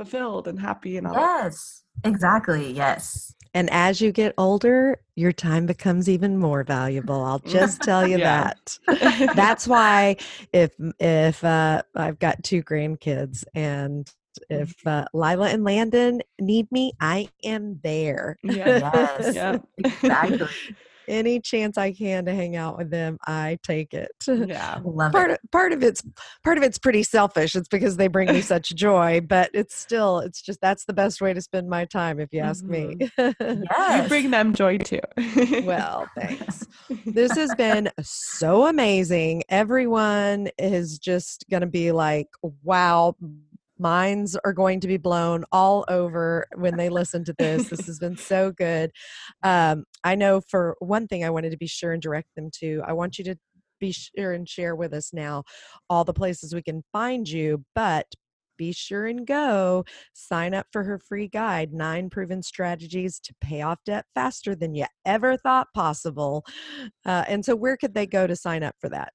fulfilled 0.00 0.48
and 0.48 0.58
happy 0.58 0.96
and 0.96 1.06
all 1.06 1.12
that. 1.14 1.44
yes 1.44 1.82
exactly 2.04 2.72
yes 2.72 3.34
and 3.52 3.68
as 3.70 4.00
you 4.00 4.12
get 4.12 4.32
older, 4.38 5.00
your 5.16 5.32
time 5.32 5.66
becomes 5.66 6.08
even 6.08 6.38
more 6.38 6.62
valuable. 6.62 7.20
I'll 7.24 7.40
just 7.40 7.82
tell 7.82 8.06
you 8.06 8.18
that. 8.18 8.78
That's 9.34 9.66
why 9.66 10.18
if 10.52 10.70
if 11.00 11.42
uh, 11.42 11.82
I've 11.96 12.20
got 12.20 12.44
two 12.44 12.62
grandkids 12.62 13.42
and 13.52 14.08
if 14.48 14.86
uh, 14.86 15.06
Lila 15.12 15.48
and 15.48 15.64
Landon 15.64 16.22
need 16.40 16.70
me, 16.70 16.92
I 17.00 17.28
am 17.42 17.80
there. 17.82 18.38
yeah 18.44 18.78
yes 18.94 19.34
yeah 19.34 19.58
exactly 19.78 20.46
Any 21.08 21.40
chance 21.40 21.78
I 21.78 21.92
can 21.92 22.24
to 22.26 22.34
hang 22.34 22.56
out 22.56 22.78
with 22.78 22.90
them, 22.90 23.18
I 23.26 23.58
take 23.62 23.94
it. 23.94 24.12
yeah 24.26 24.80
love 24.84 25.12
part 25.12 25.30
it 25.30 25.40
of, 25.42 25.50
part 25.50 25.72
of 25.72 25.82
it's 25.82 26.02
part 26.44 26.58
of 26.58 26.64
it's 26.64 26.78
pretty 26.78 27.02
selfish. 27.02 27.54
It's 27.54 27.68
because 27.68 27.96
they 27.96 28.08
bring 28.08 28.32
me 28.32 28.40
such 28.40 28.74
joy, 28.74 29.20
but 29.20 29.50
it's 29.54 29.74
still 29.74 30.20
it's 30.20 30.42
just 30.42 30.60
that's 30.60 30.84
the 30.84 30.92
best 30.92 31.20
way 31.20 31.32
to 31.32 31.40
spend 31.40 31.68
my 31.68 31.84
time 31.84 32.20
if 32.20 32.32
you 32.32 32.40
ask 32.40 32.64
me. 32.64 32.96
Mm-hmm. 33.18 34.02
you 34.02 34.08
bring 34.08 34.30
them 34.30 34.54
joy 34.54 34.78
too 34.78 35.00
well, 35.64 36.08
thanks. 36.16 36.66
This 37.06 37.32
has 37.32 37.54
been 37.54 37.90
so 38.02 38.66
amazing. 38.66 39.42
Everyone 39.48 40.48
is 40.58 40.98
just 40.98 41.44
going 41.50 41.62
to 41.62 41.66
be 41.66 41.92
like, 41.92 42.28
wow, 42.62 43.14
minds 43.80 44.36
are 44.44 44.52
going 44.52 44.80
to 44.80 44.86
be 44.86 44.96
blown 44.96 45.44
all 45.50 45.84
over 45.88 46.46
when 46.56 46.76
they 46.76 46.88
listen 46.88 47.24
to 47.24 47.34
this. 47.38 47.68
This 47.68 47.86
has 47.86 47.98
been 47.98 48.16
so 48.18 48.52
good. 48.52 48.90
Um, 49.42 49.84
I 50.04 50.14
know 50.14 50.40
for 50.48 50.76
one 50.80 51.06
thing, 51.06 51.24
I 51.24 51.30
wanted 51.30 51.50
to 51.50 51.56
be 51.56 51.66
sure 51.66 51.92
and 51.92 52.02
direct 52.02 52.28
them 52.36 52.50
to, 52.60 52.82
I 52.86 52.92
want 52.92 53.18
you 53.18 53.24
to 53.24 53.36
be 53.80 53.92
sure 53.92 54.32
and 54.32 54.48
share 54.48 54.76
with 54.76 54.92
us 54.92 55.12
now 55.12 55.44
all 55.88 56.04
the 56.04 56.12
places 56.12 56.54
we 56.54 56.62
can 56.62 56.82
find 56.92 57.28
you, 57.28 57.64
but 57.74 58.06
be 58.60 58.72
sure 58.72 59.06
and 59.06 59.26
go 59.26 59.86
sign 60.12 60.52
up 60.52 60.66
for 60.70 60.84
her 60.84 60.98
free 60.98 61.26
guide 61.26 61.72
nine 61.72 62.10
proven 62.10 62.42
strategies 62.42 63.18
to 63.18 63.32
pay 63.40 63.62
off 63.62 63.78
debt 63.86 64.04
faster 64.14 64.54
than 64.54 64.74
you 64.74 64.84
ever 65.06 65.38
thought 65.38 65.66
possible 65.74 66.44
uh, 67.06 67.24
and 67.26 67.42
so 67.42 67.56
where 67.56 67.78
could 67.78 67.94
they 67.94 68.06
go 68.06 68.26
to 68.26 68.36
sign 68.36 68.62
up 68.62 68.74
for 68.78 68.90
that 68.90 69.14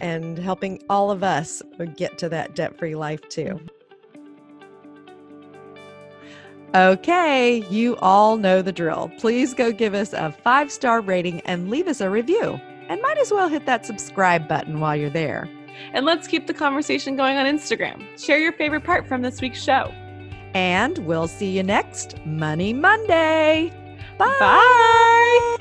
and 0.00 0.38
helping 0.38 0.82
all 0.88 1.10
of 1.10 1.22
us 1.22 1.62
get 1.96 2.18
to 2.18 2.28
that 2.28 2.54
debt-free 2.54 2.94
life 2.94 3.20
too. 3.28 3.60
Mm-hmm. 3.60 3.66
Okay, 6.74 7.64
you 7.70 7.96
all 7.96 8.36
know 8.36 8.60
the 8.60 8.72
drill. 8.72 9.10
Please 9.18 9.54
go 9.54 9.72
give 9.72 9.94
us 9.94 10.12
a 10.12 10.30
five-star 10.32 11.00
rating 11.00 11.40
and 11.42 11.70
leave 11.70 11.88
us 11.88 12.00
a 12.00 12.10
review. 12.10 12.60
And 12.88 13.00
might 13.00 13.18
as 13.18 13.30
well 13.32 13.48
hit 13.48 13.64
that 13.66 13.86
subscribe 13.86 14.46
button 14.46 14.78
while 14.80 14.94
you're 14.94 15.08
there. 15.10 15.48
and 15.92 16.04
let's 16.06 16.26
keep 16.26 16.46
the 16.46 16.54
conversation 16.54 17.16
going 17.16 17.36
on 17.36 17.46
Instagram. 17.46 18.04
Share 18.18 18.38
your 18.38 18.52
favorite 18.52 18.84
part 18.84 19.06
from 19.06 19.22
this 19.22 19.40
week's 19.40 19.62
show. 19.62 19.92
And 20.54 20.98
we'll 20.98 21.28
see 21.28 21.56
you 21.56 21.62
next 21.62 22.24
Money 22.24 22.72
Monday. 22.72 23.72
Bye. 24.18 24.36
Bye. 24.40 25.56